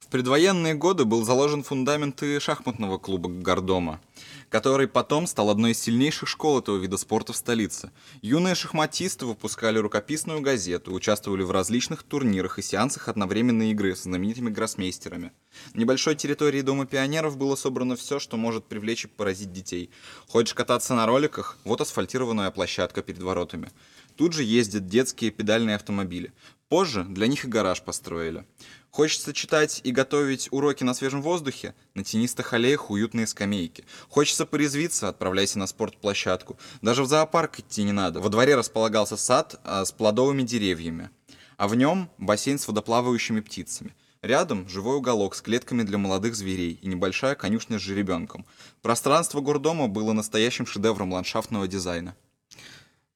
предвоенные 0.07 0.75
годы 0.75 1.05
был 1.05 1.25
заложен 1.25 1.63
фундамент 1.63 2.23
и 2.23 2.39
шахматного 2.39 2.99
клуба 2.99 3.29
Гордома, 3.29 4.01
который 4.49 4.89
потом 4.89 5.27
стал 5.27 5.51
одной 5.51 5.73
из 5.73 5.79
сильнейших 5.79 6.29
школ 6.29 6.59
этого 6.59 6.77
вида 6.77 6.97
спорта 6.97 7.33
в 7.33 7.37
столице. 7.37 7.91
Юные 8.21 8.55
шахматисты 8.55 9.27
выпускали 9.27 9.79
рукописную 9.79 10.41
газету, 10.41 10.93
участвовали 10.93 11.43
в 11.43 11.51
различных 11.51 12.03
турнирах 12.03 12.59
и 12.59 12.63
сеансах 12.63 13.09
одновременной 13.09 13.71
игры 13.71 13.97
с 13.97 14.03
знаменитыми 14.03 14.51
гроссмейстерами. 14.51 15.33
На 15.75 15.81
небольшой 15.81 16.17
территории 16.17 16.63
Дома 16.63 16.87
пионеров 16.87 17.37
было 17.37 17.57
собрано 17.57 17.97
все, 17.97 18.19
что 18.19 18.37
может 18.37 18.67
привлечь 18.67 19.05
и 19.05 19.09
поразить 19.09 19.53
детей. 19.53 19.91
Хочешь 20.29 20.55
кататься 20.55 20.95
на 20.95 21.07
роликах? 21.07 21.59
Вот 21.65 21.81
асфальтированная 21.81 22.51
площадка 22.51 23.03
перед 23.03 23.23
воротами. 23.23 23.71
Тут 24.17 24.35
же 24.35 24.43
ездят 24.43 24.87
детские 24.87 25.31
педальные 25.31 25.77
автомобили. 25.77 26.33
Позже 26.73 27.05
для 27.05 27.27
них 27.27 27.45
и 27.45 27.49
гараж 27.49 27.83
построили. 27.83 28.47
Хочется 28.91 29.35
читать 29.35 29.83
и 29.85 29.91
готовить 29.91 30.49
уроки 30.51 30.85
на 30.85 30.95
свежем 30.95 31.21
воздухе? 31.21 31.75
На 31.93 32.03
тенистых 32.03 32.55
аллеях 32.55 32.91
уютные 32.91 33.27
скамейки. 33.27 33.85
Хочется 34.09 34.47
порезвиться? 34.47 35.11
Отправляйся 35.11 35.59
на 35.59 35.67
спортплощадку. 35.67 36.59
Даже 36.81 37.03
в 37.03 37.07
зоопарк 37.09 37.59
идти 37.59 37.83
не 37.83 37.93
надо. 37.93 38.21
Во 38.21 38.31
дворе 38.31 38.55
располагался 38.55 39.19
сад 39.19 39.61
а, 39.65 39.85
с 39.85 39.93
плодовыми 39.93 40.45
деревьями. 40.45 41.11
А 41.59 41.69
в 41.69 41.75
нем 41.75 42.09
бассейн 42.17 42.59
с 42.59 42.67
водоплавающими 42.67 43.41
птицами. 43.41 43.95
Рядом 44.23 44.67
живой 44.67 44.97
уголок 44.97 45.35
с 45.35 45.43
клетками 45.43 45.83
для 45.83 45.99
молодых 45.99 46.35
зверей 46.35 46.79
и 46.81 46.87
небольшая 46.87 47.35
конюшня 47.35 47.79
с 47.79 47.83
жеребенком. 47.83 48.47
Пространство 48.81 49.43
гордома 49.43 49.89
было 49.89 50.15
настоящим 50.15 50.65
шедевром 50.65 51.13
ландшафтного 51.13 51.69
дизайна. 51.69 52.17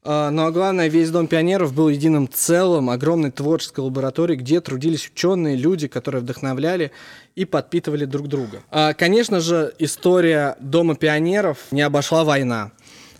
А, 0.08 0.30
ну 0.30 0.46
а 0.46 0.52
главное, 0.52 0.86
весь 0.86 1.10
Дом 1.10 1.26
пионеров 1.26 1.74
был 1.74 1.88
единым 1.88 2.28
целым, 2.32 2.90
огромной 2.90 3.32
творческой 3.32 3.80
лабораторией, 3.80 4.38
где 4.38 4.60
трудились 4.60 5.10
ученые, 5.12 5.56
люди, 5.56 5.88
которые 5.88 6.22
вдохновляли 6.22 6.92
и 7.34 7.44
подпитывали 7.44 8.04
друг 8.04 8.28
друга. 8.28 8.62
А, 8.70 8.94
конечно 8.94 9.40
же, 9.40 9.74
история 9.80 10.56
Дома 10.60 10.94
пионеров 10.94 11.58
не 11.72 11.82
обошла 11.82 12.22
война. 12.22 12.70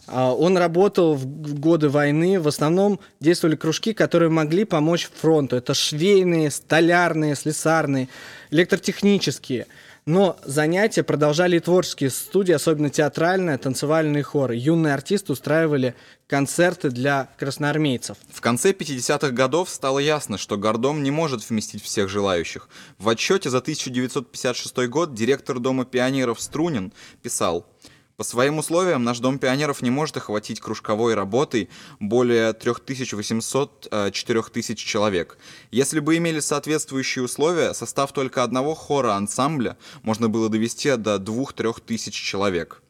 А, 0.06 0.32
он 0.32 0.56
работал 0.56 1.16
в 1.16 1.58
годы 1.58 1.88
войны, 1.88 2.38
в 2.38 2.46
основном 2.46 3.00
действовали 3.18 3.56
кружки, 3.56 3.92
которые 3.92 4.30
могли 4.30 4.64
помочь 4.64 5.10
фронту. 5.12 5.56
Это 5.56 5.74
швейные, 5.74 6.52
столярные, 6.52 7.34
слесарные, 7.34 8.08
электротехнические– 8.50 9.66
но 10.06 10.38
занятия 10.44 11.02
продолжали 11.02 11.56
и 11.56 11.60
творческие 11.60 12.10
студии, 12.10 12.52
особенно 12.52 12.90
театральные, 12.90 13.58
танцевальные 13.58 14.22
хоры. 14.22 14.54
Юные 14.54 14.94
артисты 14.94 15.32
устраивали 15.32 15.96
концерты 16.28 16.90
для 16.90 17.28
красноармейцев. 17.38 18.16
В 18.30 18.40
конце 18.40 18.70
50-х 18.70 19.30
годов 19.30 19.68
стало 19.68 19.98
ясно, 19.98 20.38
что 20.38 20.56
Гордом 20.56 21.02
не 21.02 21.10
может 21.10 21.48
вместить 21.50 21.82
всех 21.82 22.08
желающих. 22.08 22.68
В 22.98 23.08
отчете 23.08 23.50
за 23.50 23.58
1956 23.58 24.88
год 24.88 25.12
директор 25.12 25.58
Дома 25.58 25.84
пионеров 25.84 26.40
Струнин 26.40 26.92
писал– 27.22 27.66
по 28.16 28.24
своим 28.24 28.58
условиям 28.58 29.04
наш 29.04 29.18
Дом 29.18 29.38
пионеров 29.38 29.82
не 29.82 29.90
может 29.90 30.16
охватить 30.16 30.60
кружковой 30.60 31.14
работой 31.14 31.68
более 32.00 32.52
3800-4000 32.52 33.90
э, 33.90 34.74
человек. 34.74 35.38
Если 35.70 36.00
бы 36.00 36.16
имели 36.16 36.40
соответствующие 36.40 37.24
условия, 37.24 37.74
состав 37.74 38.12
только 38.12 38.42
одного 38.42 38.74
хора-ансамбля 38.74 39.76
можно 40.02 40.28
было 40.28 40.48
довести 40.48 40.96
до 40.96 41.16
2-3 41.16 41.82
тысяч 41.86 42.14
человек. 42.14 42.82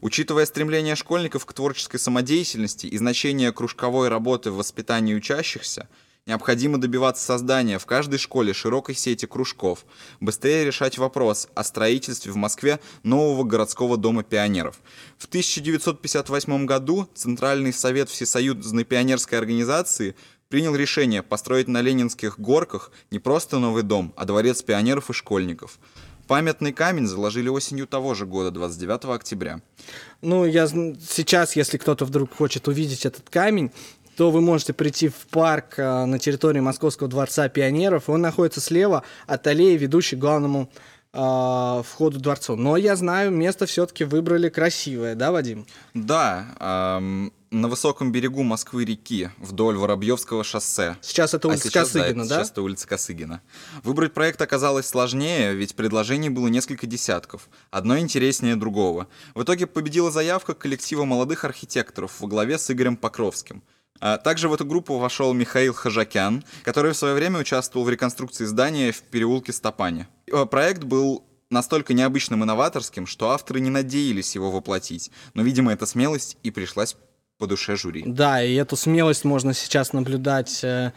Учитывая 0.00 0.44
стремление 0.44 0.96
школьников 0.96 1.46
к 1.46 1.52
творческой 1.52 1.98
самодеятельности 1.98 2.86
и 2.86 2.98
значение 2.98 3.52
кружковой 3.52 4.08
работы 4.08 4.50
в 4.50 4.56
воспитании 4.56 5.14
учащихся, 5.14 5.88
Необходимо 6.26 6.78
добиваться 6.78 7.22
создания 7.22 7.78
в 7.78 7.84
каждой 7.84 8.18
школе 8.18 8.54
широкой 8.54 8.94
сети 8.94 9.26
кружков, 9.26 9.84
быстрее 10.20 10.64
решать 10.64 10.96
вопрос 10.96 11.48
о 11.54 11.62
строительстве 11.64 12.32
в 12.32 12.36
Москве 12.36 12.80
нового 13.02 13.44
городского 13.44 13.98
дома 13.98 14.22
пионеров. 14.22 14.80
В 15.18 15.26
1958 15.26 16.64
году 16.64 17.06
Центральный 17.14 17.74
совет 17.74 18.08
Всесоюзной 18.08 18.84
пионерской 18.84 19.38
организации 19.38 20.16
принял 20.48 20.74
решение 20.74 21.22
построить 21.22 21.68
на 21.68 21.82
Ленинских 21.82 22.40
горках 22.40 22.90
не 23.10 23.18
просто 23.18 23.58
новый 23.58 23.82
дом, 23.82 24.14
а 24.16 24.24
дворец 24.24 24.62
пионеров 24.62 25.10
и 25.10 25.12
школьников. 25.12 25.78
Памятный 26.26 26.72
камень 26.72 27.06
заложили 27.06 27.50
осенью 27.50 27.86
того 27.86 28.14
же 28.14 28.24
года, 28.24 28.50
29 28.50 29.04
октября. 29.14 29.60
Ну, 30.22 30.46
я 30.46 30.66
сейчас, 30.68 31.54
если 31.54 31.76
кто-то 31.76 32.06
вдруг 32.06 32.34
хочет 32.34 32.66
увидеть 32.66 33.04
этот 33.04 33.28
камень, 33.28 33.72
то 34.16 34.30
вы 34.30 34.40
можете 34.40 34.72
прийти 34.72 35.08
в 35.08 35.26
парк 35.30 35.74
э, 35.78 36.04
на 36.04 36.18
территории 36.18 36.60
Московского 36.60 37.08
дворца 37.08 37.48
пионеров. 37.48 38.08
Он 38.08 38.20
находится 38.20 38.60
слева 38.60 39.02
от 39.26 39.46
аллеи, 39.46 39.76
ведущей 39.76 40.16
к 40.16 40.20
главному 40.20 40.70
э, 41.12 41.82
входу 41.84 42.18
дворцу. 42.18 42.56
Но 42.56 42.76
я 42.76 42.96
знаю, 42.96 43.30
место 43.30 43.66
все-таки 43.66 44.04
выбрали 44.04 44.48
красивое, 44.48 45.14
да, 45.14 45.32
Вадим? 45.32 45.66
Да, 45.94 46.46
эм, 46.60 47.32
на 47.54 47.68
высоком 47.68 48.12
берегу 48.12 48.42
Москвы-реки, 48.42 49.30
вдоль 49.38 49.76
Воробьевского 49.76 50.44
шоссе. 50.44 50.96
Сейчас 51.00 51.34
это 51.34 51.48
а 51.48 51.52
улица 51.52 51.68
а 51.68 51.70
сейчас, 51.70 51.90
Косыгина, 51.90 52.26
да? 52.26 52.36
Сейчас 52.36 52.50
это 52.50 52.62
улица 52.62 52.88
Косыгина. 52.88 53.40
Выбрать 53.82 54.12
проект 54.12 54.42
оказалось 54.42 54.86
сложнее, 54.86 55.54
ведь 55.54 55.74
предложений 55.74 56.30
было 56.30 56.48
несколько 56.48 56.86
десятков. 56.86 57.48
Одно 57.70 57.98
интереснее 57.98 58.56
другого. 58.56 59.06
В 59.34 59.42
итоге 59.42 59.66
победила 59.66 60.10
заявка 60.10 60.54
коллектива 60.54 61.04
молодых 61.04 61.44
архитекторов 61.44 62.20
во 62.20 62.28
главе 62.28 62.58
с 62.58 62.70
Игорем 62.70 62.96
Покровским. 62.96 63.62
А 64.00 64.18
также 64.18 64.48
в 64.48 64.54
эту 64.54 64.64
группу 64.64 64.98
вошел 64.98 65.32
Михаил 65.32 65.72
Хажакян, 65.72 66.44
который 66.62 66.92
в 66.92 66.96
свое 66.96 67.14
время 67.14 67.40
участвовал 67.40 67.86
в 67.86 67.90
реконструкции 67.90 68.44
здания 68.44 68.92
в 68.92 69.02
переулке 69.02 69.52
Стопане. 69.52 70.08
Э, 70.26 70.46
проект 70.46 70.84
был 70.84 71.24
настолько 71.50 71.94
необычным 71.94 72.42
и 72.42 72.46
новаторским, 72.46 73.06
что 73.06 73.30
авторы 73.30 73.60
не 73.60 73.70
надеялись 73.70 74.34
его 74.34 74.50
воплотить, 74.50 75.10
но, 75.34 75.42
видимо, 75.42 75.72
эта 75.72 75.86
смелость 75.86 76.36
и 76.42 76.50
пришлась 76.50 76.96
по 77.38 77.46
душе 77.46 77.76
жюри. 77.76 78.02
Да, 78.06 78.42
и 78.42 78.54
эту 78.54 78.76
смелость 78.76 79.24
можно 79.24 79.54
сейчас 79.54 79.92
наблюдать 79.92 80.62
э, 80.64 80.92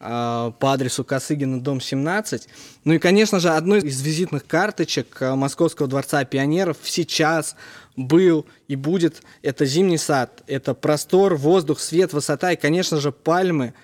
э, 0.00 0.52
по 0.58 0.72
адресу 0.72 1.04
Косыгина, 1.04 1.60
дом 1.60 1.80
17. 1.80 2.48
Ну 2.84 2.94
и, 2.94 2.98
конечно 2.98 3.40
же, 3.40 3.50
одной 3.50 3.80
из 3.80 4.00
визитных 4.00 4.46
карточек 4.46 5.18
Московского 5.20 5.86
дворца 5.86 6.24
пионеров 6.24 6.78
сейчас 6.82 7.56
был 7.98 8.46
и 8.68 8.76
будет. 8.76 9.22
Это 9.42 9.66
зимний 9.66 9.98
сад, 9.98 10.42
это 10.46 10.72
простор, 10.72 11.34
воздух, 11.34 11.80
свет, 11.80 12.12
высота 12.12 12.52
и, 12.52 12.56
конечно 12.56 12.98
же, 12.98 13.12
пальмы, 13.12 13.74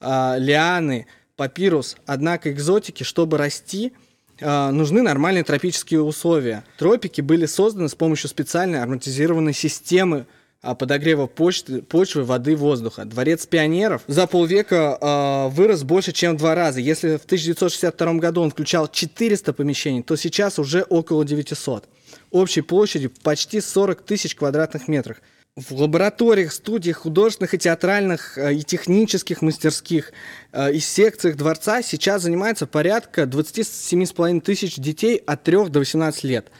э, 0.00 0.34
лианы, 0.38 1.06
папирус. 1.36 1.96
Однако 2.04 2.50
экзотики, 2.50 3.04
чтобы 3.04 3.38
расти, 3.38 3.92
э, 4.40 4.70
нужны 4.70 5.02
нормальные 5.02 5.44
тропические 5.44 6.02
условия. 6.02 6.64
Тропики 6.76 7.20
были 7.20 7.46
созданы 7.46 7.88
с 7.88 7.94
помощью 7.94 8.28
специальной 8.28 8.82
ароматизированной 8.82 9.54
системы 9.54 10.26
подогрева 10.62 11.26
почты, 11.26 11.82
почвы, 11.82 12.24
воды, 12.24 12.54
воздуха. 12.54 13.04
Дворец 13.04 13.46
пионеров 13.46 14.02
за 14.06 14.26
полвека 14.26 14.98
э, 15.00 15.48
вырос 15.54 15.82
больше, 15.82 16.12
чем 16.12 16.34
в 16.34 16.38
два 16.38 16.54
раза. 16.54 16.80
Если 16.80 17.16
в 17.16 17.24
1962 17.24 18.14
году 18.14 18.42
он 18.42 18.50
включал 18.50 18.88
400 18.88 19.52
помещений, 19.52 20.02
то 20.02 20.16
сейчас 20.16 20.58
уже 20.58 20.82
около 20.82 21.24
900 21.24 21.88
общей 22.30 22.60
площадью 22.60 23.12
почти 23.22 23.60
40 23.60 24.02
тысяч 24.02 24.34
квадратных 24.34 24.88
метров. 24.88 25.16
В 25.56 25.72
лабораториях, 25.72 26.52
студиях, 26.52 26.98
художественных 26.98 27.54
и 27.54 27.58
театральных 27.58 28.38
э, 28.38 28.54
и 28.54 28.62
технических 28.62 29.42
мастерских 29.42 30.12
э, 30.52 30.74
и 30.74 30.78
секциях 30.78 31.36
дворца 31.36 31.82
сейчас 31.82 32.22
занимается 32.22 32.66
порядка 32.66 33.22
27,5 33.22 34.40
тысяч 34.42 34.76
детей 34.76 35.16
от 35.16 35.42
3 35.42 35.68
до 35.70 35.80
18 35.80 36.24
лет. 36.24 36.50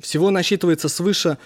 Всего 0.00 0.30
насчитывается 0.30 0.88
свыше 0.88 1.36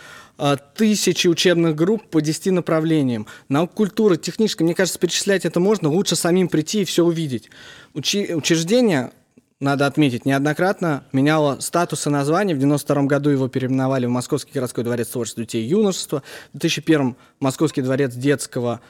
тысячи 0.74 1.28
учебных 1.28 1.76
групп 1.76 2.08
по 2.08 2.20
10 2.20 2.46
направлениям. 2.52 3.26
Наука, 3.48 3.74
культура, 3.74 4.16
техническая, 4.16 4.64
мне 4.64 4.74
кажется, 4.74 4.98
перечислять 4.98 5.44
это 5.44 5.60
можно, 5.60 5.88
лучше 5.88 6.16
самим 6.16 6.48
прийти 6.48 6.82
и 6.82 6.84
все 6.84 7.04
увидеть. 7.04 7.50
Учи, 7.94 8.34
учреждения 8.34 9.12
надо 9.60 9.86
отметить, 9.86 10.26
неоднократно 10.26 11.04
меняло 11.12 11.60
статус 11.60 12.06
и 12.06 12.10
название. 12.10 12.56
В 12.56 12.58
1992 12.58 13.02
году 13.04 13.30
его 13.30 13.48
переименовали 13.48 14.06
в 14.06 14.10
Московский 14.10 14.52
городской 14.52 14.82
дворец 14.82 15.08
творчества 15.08 15.44
детей 15.44 15.64
и 15.64 15.68
юношества. 15.68 16.22
В 16.52 16.58
2001 16.58 17.16
Московский 17.38 17.82
дворец 17.82 18.14
детского 18.14 18.80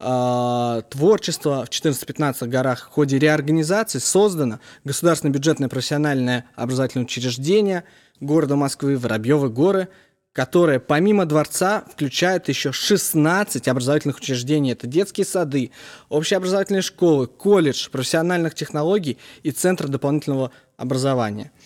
э, 0.00 0.82
творчества. 0.88 1.66
В 1.66 1.68
14-15 1.68 2.46
горах 2.48 2.88
в 2.88 2.92
ходе 2.92 3.18
реорганизации 3.18 3.98
создано 3.98 4.60
государственное 4.84 5.32
бюджетное 5.32 5.68
профессиональное 5.68 6.46
образовательное 6.56 7.04
учреждение 7.04 7.84
города 8.20 8.56
Москвы 8.56 8.96
Воробьевы 8.96 9.50
горы– 9.50 9.88
которая 10.34 10.80
помимо 10.80 11.26
дворца 11.26 11.84
включает 11.92 12.48
еще 12.48 12.72
16 12.72 13.68
образовательных 13.68 14.18
учреждений. 14.18 14.72
Это 14.72 14.88
детские 14.88 15.24
сады, 15.24 15.70
общеобразовательные 16.08 16.82
школы, 16.82 17.28
колледж 17.28 17.88
профессиональных 17.88 18.54
технологий 18.54 19.16
и 19.44 19.52
центр 19.52 19.88
дополнительного 19.88 20.50
образования– 20.76 21.52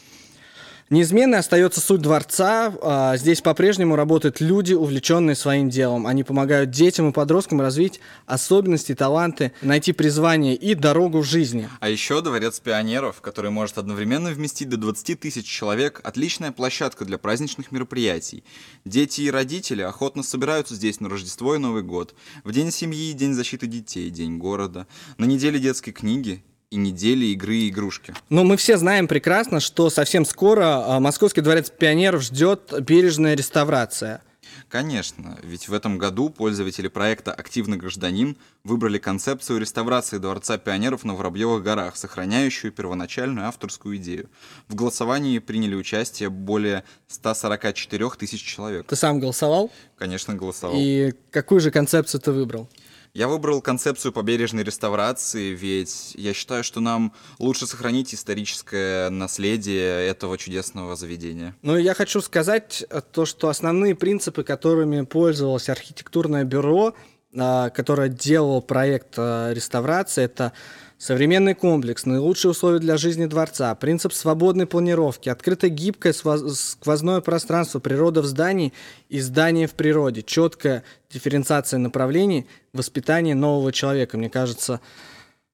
Неизменной 0.91 1.39
остается 1.39 1.83
суть 1.83 2.01
дворца. 2.01 2.73
А, 2.81 3.17
здесь 3.19 3.43
по-прежнему 3.43 3.95
работают 3.95 4.41
люди, 4.41 4.73
увлеченные 4.73 5.37
своим 5.37 5.69
делом. 5.69 6.07
Они 6.07 6.25
помогают 6.25 6.71
детям 6.71 7.11
и 7.11 7.13
подросткам 7.13 7.61
развить 7.61 8.01
особенности, 8.25 8.95
таланты, 8.95 9.53
найти 9.61 9.93
призвание 9.93 10.55
и 10.55 10.75
дорогу 10.75 11.21
в 11.21 11.25
жизни. 11.25 11.69
А 11.81 11.91
еще 11.91 12.23
дворец 12.23 12.59
пионеров, 12.61 13.21
который 13.21 13.51
может 13.51 13.77
одновременно 13.77 14.31
вместить 14.31 14.71
до 14.71 14.79
20 14.79 15.21
тысяч 15.21 15.45
человек, 15.45 16.01
отличная 16.05 16.53
площадка 16.53 17.05
для 17.05 17.19
праздничных 17.19 17.71
мероприятий. 17.71 18.43
Дети 18.87 19.21
и 19.23 19.31
родители 19.31 19.83
охотно 19.83 20.23
собираются 20.23 20.75
здесь 20.75 21.01
на 21.01 21.11
Рождество 21.11 21.55
и 21.55 21.59
Новый 21.59 21.83
год, 21.83 22.15
в 22.45 22.53
День 22.53 22.73
семьи, 22.73 23.13
День 23.13 23.35
защиты 23.35 23.67
детей, 23.67 24.09
День 24.09 24.39
города, 24.39 24.87
на 25.19 25.27
неделе 25.27 25.59
детской 25.59 25.93
книги 25.93 26.43
и 26.71 26.77
недели 26.77 27.27
игры 27.27 27.57
и 27.57 27.69
игрушки. 27.69 28.15
Но 28.29 28.45
мы 28.45 28.57
все 28.57 28.77
знаем 28.77 29.09
прекрасно, 29.09 29.61
что 29.61 29.91
совсем 29.91 30.25
скоро 30.25 30.97
а, 30.97 31.01
Московский 31.01 31.41
дворец 31.41 31.71
пионеров 31.71 32.23
ждет 32.23 32.73
бережная 32.81 33.35
реставрация. 33.35 34.23
Конечно, 34.69 35.39
ведь 35.43 35.69
в 35.69 35.73
этом 35.73 35.97
году 35.97 36.29
пользователи 36.29 36.89
проекта 36.89 37.33
«Активный 37.33 37.79
гражданин» 37.79 38.37
выбрали 38.65 38.99
концепцию 38.99 39.61
реставрации 39.61 40.19
Дворца 40.19 40.59
пионеров 40.59 41.05
на 41.05 41.15
Воробьевых 41.15 41.63
горах, 41.63 41.97
сохраняющую 41.97 42.71
первоначальную 42.71 43.47
авторскую 43.47 43.97
идею. 43.97 44.29
В 44.69 44.75
голосовании 44.75 45.39
приняли 45.39 45.75
участие 45.75 46.29
более 46.29 46.85
144 47.07 48.11
тысяч 48.19 48.43
человек. 48.43 48.87
Ты 48.87 48.97
сам 48.97 49.21
голосовал? 49.21 49.71
Конечно, 49.97 50.35
голосовал. 50.35 50.77
И 50.79 51.15
какую 51.31 51.61
же 51.61 51.71
концепцию 51.71 52.21
ты 52.21 52.33
выбрал? 52.33 52.69
Я 53.15 53.29
выбрал 53.29 53.61
концепцию 53.61 54.13
побережной 54.13 54.65
реставрации, 54.65 55.55
ведь 55.55 56.13
я 56.15 56.35
считаю, 56.35 56.65
что 56.65 56.81
нам 56.81 57.13
лучше 57.39 57.67
сохранить 57.67 58.15
историческое 58.15 59.11
наследие 59.11 60.07
этого 60.07 60.39
чудесного 60.39 60.97
заведения. 60.97 61.55
Ну, 61.63 61.77
я 61.77 61.95
хочу 61.95 62.21
сказать 62.21 62.85
э, 62.89 63.01
то, 63.01 63.25
что 63.25 63.49
основные 63.49 63.95
принципы, 63.95 64.45
которыми 64.45 65.05
пользовалось 65.05 65.69
архитектурное 65.69 66.45
бюро, 66.45 66.95
а, 67.37 67.71
которое 67.71 68.09
делало 68.09 68.61
проект 68.61 69.15
а, 69.19 69.53
реставрации, 69.53 70.25
это 70.25 70.53
современный 70.99 71.55
комплекс, 71.55 72.05
наилучшие 72.05 72.51
условия 72.51 72.81
для 72.81 72.97
жизни 72.97 73.27
дворца, 73.27 73.75
принцип 73.77 74.13
свободной 74.13 74.67
планировки, 74.67 75.29
открытое 75.29 75.71
гибкое 75.71 76.13
сквозное 76.13 77.21
пространство, 77.21 77.79
природа 77.79 78.21
в 78.21 78.27
здании 78.27 78.73
и 79.09 79.21
здание 79.21 79.69
в 79.69 79.75
природе, 79.75 80.23
четкая 80.23 80.83
дифференциация 81.11 81.79
направлений, 81.79 82.47
воспитание 82.73 83.35
нового 83.35 83.73
человека. 83.73 84.19
Мне 84.19 84.29
кажется, 84.29 84.81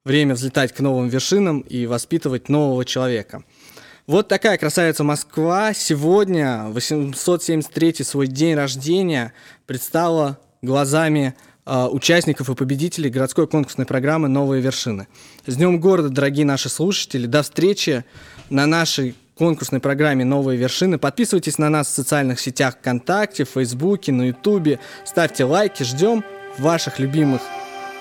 время 0.05 0.35
взлетать 0.35 0.73
к 0.73 0.81
новым 0.81 1.09
вершинам 1.09 1.61
и 1.61 1.87
воспитывать 1.87 2.49
нового 2.49 2.85
человека. 2.85 3.45
Вот 4.07 4.29
такая 4.29 4.59
красавица 4.59 5.05
Москва 5.05 5.73
сегодня, 5.73 6.65
873 6.69 8.05
свой 8.05 8.27
день 8.27 8.55
рождения, 8.55 9.33
предстала 9.67 10.39
глазами 10.61 11.35
участников 11.67 12.51
и 12.51 12.55
победителей 12.55 13.11
городской 13.11 13.47
конкурсной 13.47 13.87
программы 13.87 14.29
«Новые 14.29 14.61
вершины». 14.61 15.09
С 15.47 15.57
Днем 15.57 15.81
города, 15.81 16.09
дорогие 16.09 16.45
наши 16.45 16.69
слушатели! 16.69 17.27
До 17.27 17.43
встречи 17.43 18.05
на 18.51 18.67
нашей 18.67 19.15
конкурсной 19.37 19.81
программе 19.81 20.25
«Новые 20.25 20.59
вершины». 20.59 20.99
Подписывайтесь 20.99 21.59
на 21.59 21.69
нас 21.69 21.89
в 21.89 21.91
социальных 21.91 22.39
сетях 22.41 22.77
ВКонтакте, 22.79 23.45
Фейсбуке, 23.45 24.13
на 24.13 24.29
Ютубе. 24.29 24.79
Ставьте 25.05 25.45
лайки, 25.45 25.83
ждем 25.83 26.23
ваших 26.59 26.99
любимых 26.99 27.43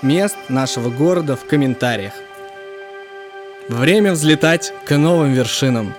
мест 0.01 0.35
нашего 0.49 0.89
города 0.89 1.35
в 1.35 1.45
комментариях. 1.45 2.13
Время 3.69 4.11
взлетать 4.11 4.73
к 4.85 4.97
новым 4.97 5.33
вершинам. 5.33 5.93